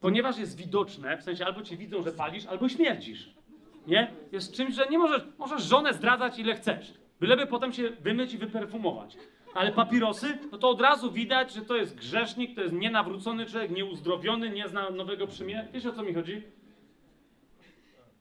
[0.00, 3.34] ponieważ jest widoczne, w sensie albo cię widzą, że palisz, albo śmierdzisz.
[3.86, 4.10] Nie?
[4.32, 6.94] Jest czymś, że nie możesz, możesz żonę zdradzać ile chcesz.
[7.20, 9.16] Byleby potem się wymyć i wyperfumować.
[9.54, 13.70] Ale papierosy, no to od razu widać, że to jest grzesznik, to jest nienawrócony człowiek,
[13.70, 15.68] nieuzdrowiony, nie zna nowego przymierza.
[15.72, 16.42] Wiesz o co mi chodzi?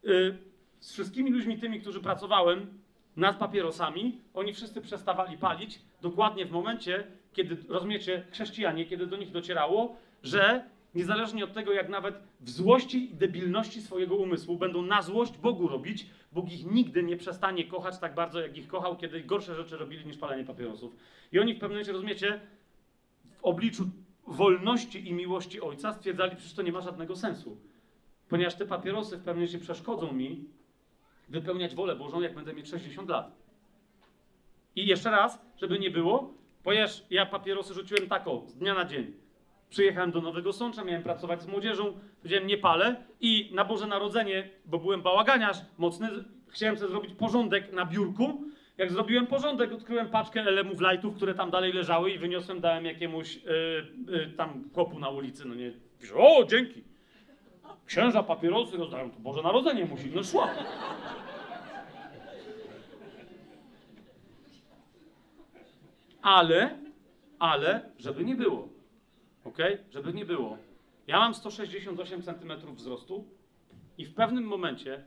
[0.03, 0.37] Yy,
[0.79, 2.79] z wszystkimi ludźmi tymi, którzy pracowałem
[3.15, 9.31] nad papierosami, oni wszyscy przestawali palić dokładnie w momencie, kiedy, rozumiecie, chrześcijanie, kiedy do nich
[9.31, 10.63] docierało, że
[10.95, 15.67] niezależnie od tego, jak nawet w złości i debilności swojego umysłu będą na złość Bogu
[15.67, 19.77] robić, Bóg ich nigdy nie przestanie kochać tak bardzo, jak ich kochał, kiedy gorsze rzeczy
[19.77, 20.95] robili niż palenie papierosów.
[21.31, 22.39] I oni w pewnym momencie, rozumiecie,
[23.31, 23.89] w obliczu
[24.27, 27.57] wolności i miłości Ojca stwierdzali, przecież to nie ma żadnego sensu.
[28.29, 30.45] Ponieważ te papierosy w pewnym momencie przeszkodzą mi
[31.29, 33.31] wypełniać wolę Bożą, jak będę mieć 60 lat.
[34.75, 38.85] I jeszcze raz, żeby nie było, ponieważ ja papierosy rzuciłem tak o, z dnia na
[38.85, 39.13] dzień.
[39.69, 44.49] Przyjechałem do Nowego Sącza, miałem pracować z młodzieżą, powiedziałem nie palę i na Boże Narodzenie,
[44.65, 46.09] bo byłem bałaganiarz mocny,
[46.47, 48.43] chciałem sobie zrobić porządek na biurku.
[48.77, 53.35] Jak zrobiłem porządek, odkryłem paczkę elemów lightów, które tam dalej leżały i wyniosłem, dałem jakiemuś
[53.35, 53.41] yy,
[54.07, 55.71] yy, tam chłopu na ulicy, no nie.
[56.15, 56.83] O, dzięki.
[57.85, 60.47] Księża papierosy rozdają, to Boże Narodzenie musi, no szło.
[66.21, 66.77] Ale,
[67.39, 68.69] ale, żeby nie było.
[69.43, 69.57] Ok?
[69.91, 70.57] Żeby nie było.
[71.07, 73.25] Ja mam 168 cm wzrostu
[73.97, 75.03] i w pewnym momencie,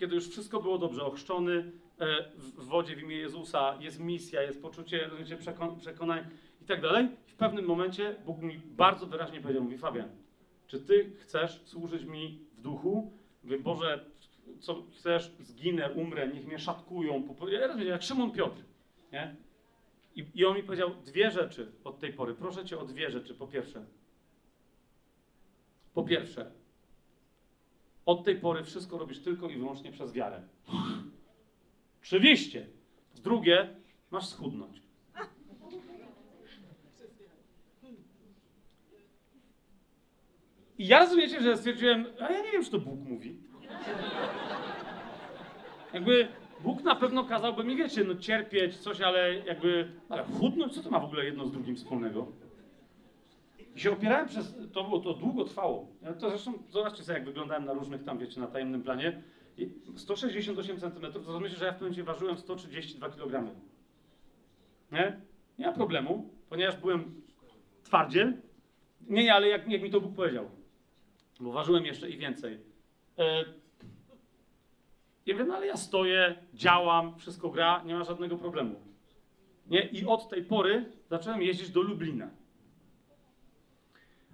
[0.00, 2.06] kiedy już wszystko było dobrze, ochrzczony e,
[2.38, 5.10] w wodzie w imię Jezusa, jest misja, jest poczucie
[5.80, 6.24] przekonań
[6.62, 10.08] i tak dalej, w pewnym momencie Bóg mi bardzo wyraźnie powiedział, mówi Fabian,
[10.66, 13.12] czy ty chcesz służyć mi w duchu?
[13.44, 14.04] Mówię, Boże,
[14.60, 17.34] co chcesz, zginę, umrę, niech mnie szatkują.
[17.50, 18.62] Ja rozumiem, jak Szymon Piotr,
[19.12, 19.36] nie?
[20.20, 22.34] I, I on mi powiedział dwie rzeczy od tej pory.
[22.34, 23.34] Proszę cię o dwie rzeczy.
[23.34, 23.84] Po pierwsze,
[25.94, 26.50] po pierwsze,
[28.06, 30.42] od tej pory wszystko robisz tylko i wyłącznie przez wiarę.
[32.02, 32.66] Oczywiście.
[33.14, 33.76] Drugie,
[34.10, 34.82] masz schudnąć.
[40.78, 43.40] I ja rozumiecie, że stwierdziłem, a ja nie wiem, czy to Bóg mówi.
[45.92, 46.28] Jakby
[46.64, 50.90] Bóg na pewno kazałby mi, wiecie, no cierpieć, coś, ale jakby, ale chudnąć, co to
[50.90, 52.26] ma w ogóle jedno z drugim wspólnego?
[53.76, 55.88] I się opierałem przez, to było, to długo trwało.
[56.02, 59.22] Ja to zresztą, zobaczcie sobie, jak wyglądałem na różnych tam, wiecie, na tajemnym planie.
[59.58, 63.50] I 168 cm, to rozumiecie, że ja w pewnym momencie ważyłem 132 kg.
[64.92, 65.20] Nie?
[65.58, 67.22] Nie ma problemu, ponieważ byłem
[67.82, 68.34] twardziel.
[69.08, 70.50] Nie, nie, ale jak, jak mi to Bóg powiedział.
[71.40, 72.58] Bo ważyłem jeszcze i więcej.
[73.18, 73.44] E,
[75.30, 78.74] ja wiem, no ale ja stoję, działam, wszystko gra, nie ma żadnego problemu.
[79.66, 79.82] Nie?
[79.82, 82.30] I od tej pory zacząłem jeździć do Lublina.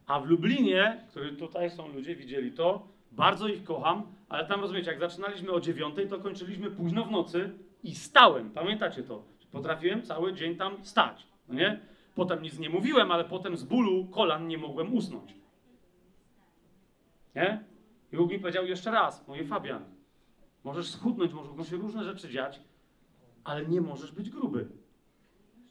[0.06, 4.90] A w Lublinie, który tutaj są ludzie, widzieli to, bardzo ich kocham, ale tam rozumiecie,
[4.90, 7.52] jak zaczynaliśmy o dziewiątej, to kończyliśmy późno w nocy
[7.84, 8.50] i stałem.
[8.50, 9.22] Pamiętacie to?
[9.52, 11.80] Potrafiłem cały dzień tam stać, no nie?
[12.14, 15.34] Potem nic nie mówiłem, ale potem z bólu kolan nie mogłem usnąć.
[17.34, 17.64] Nie?
[18.12, 19.95] I Bóg mi powiedział jeszcze raz, mówię Fabian,
[20.66, 22.60] możesz schudnąć, mogą się różne rzeczy dziać,
[23.44, 24.68] ale nie możesz być gruby.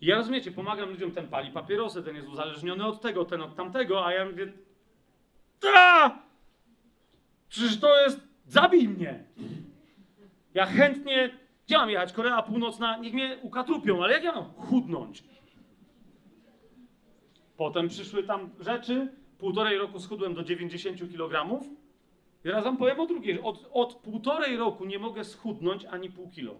[0.01, 4.05] Ja rozumiecie, pomagam ludziom, ten pali papierosy, ten jest uzależniony od tego, ten od tamtego,
[4.05, 4.53] a ja mówię,
[5.59, 6.19] ta!
[7.49, 9.23] Przecież to jest, zabij mnie!
[10.53, 12.13] Ja chętnie, gdzie mam jechać?
[12.13, 15.23] Korea Północna, niech mnie ukatrupią, ale jak ja mam chudnąć?
[17.57, 21.59] Potem przyszły tam rzeczy, półtorej roku schudłem do 90 kg.
[22.45, 26.55] Teraz wam powiem o drugiej, od, od półtorej roku nie mogę schudnąć ani pół kilo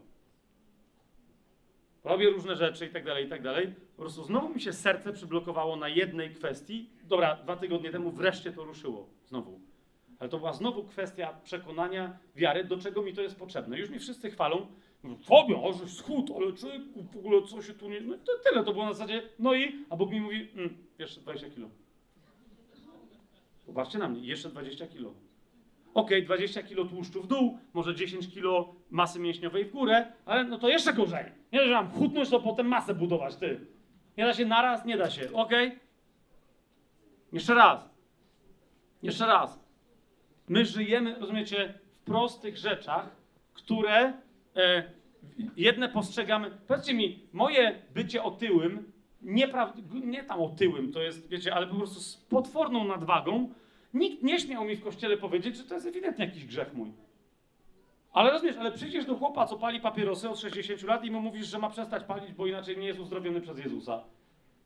[2.06, 3.74] robię różne rzeczy i tak dalej, i tak dalej.
[3.96, 6.90] Po prostu znowu mi się serce przyblokowało na jednej kwestii.
[7.04, 9.60] Dobra, dwa tygodnie temu wreszcie to ruszyło znowu.
[10.20, 13.80] Ale to była znowu kwestia przekonania, wiary, do czego mi to jest potrzebne.
[13.80, 14.68] Już mi wszyscy chwalą,
[15.24, 18.02] Fabian, o, że schód, ale człowieku, w ogóle co się tu nie...
[18.02, 21.22] No to tyle, to było na zasadzie, no i, a Bóg mi mówi, mm, jeszcze
[21.22, 21.70] 20 kilo.
[23.66, 25.14] Popatrzcie na mnie, jeszcze 20 kilo.
[25.96, 30.58] Okej, 20 kilo tłuszczu w dół, może 10 kilo masy mięśniowej w górę, ale no
[30.58, 31.26] to jeszcze gorzej.
[31.54, 33.60] Nie, że mam chudnąć, to potem masę budować, ty.
[34.18, 35.80] Nie da się naraz, nie da się, okej?
[37.34, 37.90] Jeszcze raz.
[39.04, 39.60] Jeszcze raz.
[40.48, 43.10] My żyjemy, rozumiecie, w prostych rzeczach,
[43.54, 44.14] które
[44.56, 44.84] e,
[45.58, 46.52] jedne postrzegamy.
[46.68, 48.92] Powiedzcie mi, moje bycie otyłym,
[49.22, 49.48] nie,
[50.04, 53.50] nie tam otyłym, to jest, wiecie, ale po prostu z potworną nadwagą,
[53.96, 56.92] Nikt nie śmiał mi w kościele powiedzieć, że to jest ewidentnie jakiś grzech mój.
[58.14, 61.48] Ale rozumiesz, ale przyjdziesz do chłopa, co pali papierosy od 60 lat i mu mówisz,
[61.48, 64.04] że ma przestać palić, bo inaczej nie jest uzdrowiony przez Jezusa.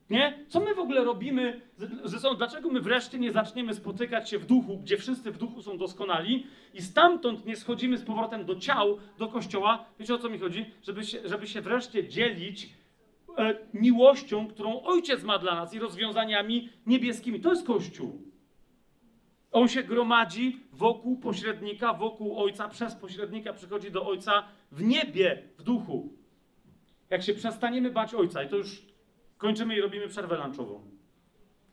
[0.10, 0.45] Nie?
[0.47, 1.61] Co my w ogóle robimy
[2.03, 2.35] ze sobą?
[2.35, 6.47] Dlaczego my wreszcie nie zaczniemy spotykać się w duchu, gdzie wszyscy w duchu są doskonali
[6.73, 9.85] i stamtąd nie schodzimy z powrotem do ciał, do kościoła?
[9.99, 10.65] Wiecie o co mi chodzi?
[10.84, 12.69] Żeby się, żeby się wreszcie dzielić
[13.38, 17.39] e, miłością, którą Ojciec ma dla nas i rozwiązaniami niebieskimi.
[17.39, 18.28] To jest Kościół.
[19.51, 25.63] On się gromadzi wokół pośrednika, wokół Ojca, przez pośrednika przychodzi do Ojca w niebie, w
[25.63, 26.13] duchu.
[27.09, 28.81] Jak się przestaniemy bać Ojca, i to już
[29.38, 30.81] kończymy i robimy przerwę lunchową.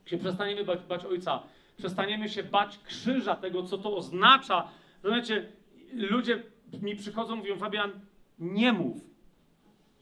[0.00, 1.42] Jak się przestaniemy bać, bać Ojca,
[1.76, 4.68] przestaniemy się bać krzyża, tego, co to oznacza.
[5.02, 5.52] Rozumiecie,
[5.92, 6.42] ludzie
[6.82, 7.90] mi przychodzą, mówią, Fabian,
[8.38, 9.16] nie mów,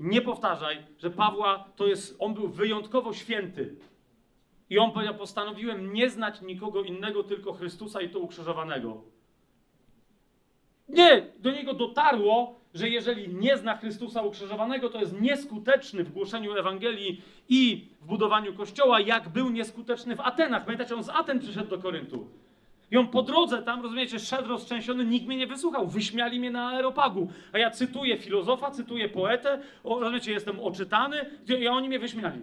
[0.00, 3.76] nie powtarzaj, że Pawła to jest, on był wyjątkowo święty.
[4.70, 9.02] I on powiedział: Postanowiłem nie znać nikogo innego, tylko Chrystusa i to ukrzyżowanego.
[10.88, 16.56] Nie, do niego dotarło, że jeżeli nie zna Chrystusa ukrzyżowanego, to jest nieskuteczny w głoszeniu
[16.56, 20.64] Ewangelii i w budowaniu kościoła, jak był nieskuteczny w Atenach.
[20.64, 22.28] Pamiętacie, on z Aten przyszedł do Koryntu.
[22.90, 25.86] I on po drodze tam, rozumiecie, szedł roztrzęsiony, nikt mnie nie wysłuchał.
[25.86, 27.28] Wyśmiali mnie na aeropagu.
[27.52, 31.30] A ja cytuję filozofa, cytuję poetę, rozumiecie, jestem oczytany,
[31.60, 32.40] i oni mnie wyśmiali.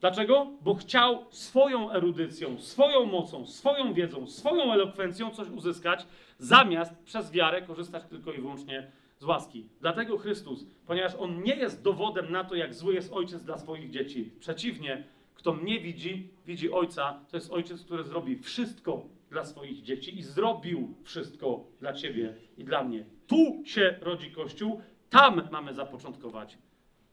[0.00, 0.46] Dlaczego?
[0.60, 6.06] Bo chciał swoją erudycją, swoją mocą, swoją wiedzą, swoją elokwencją coś uzyskać,
[6.38, 9.68] zamiast przez wiarę korzystać tylko i wyłącznie z łaski.
[9.80, 13.90] Dlatego Chrystus, ponieważ On nie jest dowodem na to, jak zły jest ojciec dla swoich
[13.90, 14.30] dzieci.
[14.40, 15.04] Przeciwnie,
[15.34, 20.22] kto mnie widzi, widzi ojca, to jest ojciec, który zrobi wszystko dla swoich dzieci i
[20.22, 23.04] zrobił wszystko dla ciebie i dla mnie.
[23.26, 26.58] Tu się rodzi Kościół, tam mamy zapoczątkować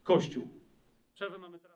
[0.04, 0.48] Kościół.
[1.14, 1.68] Przerwę mamy teraz.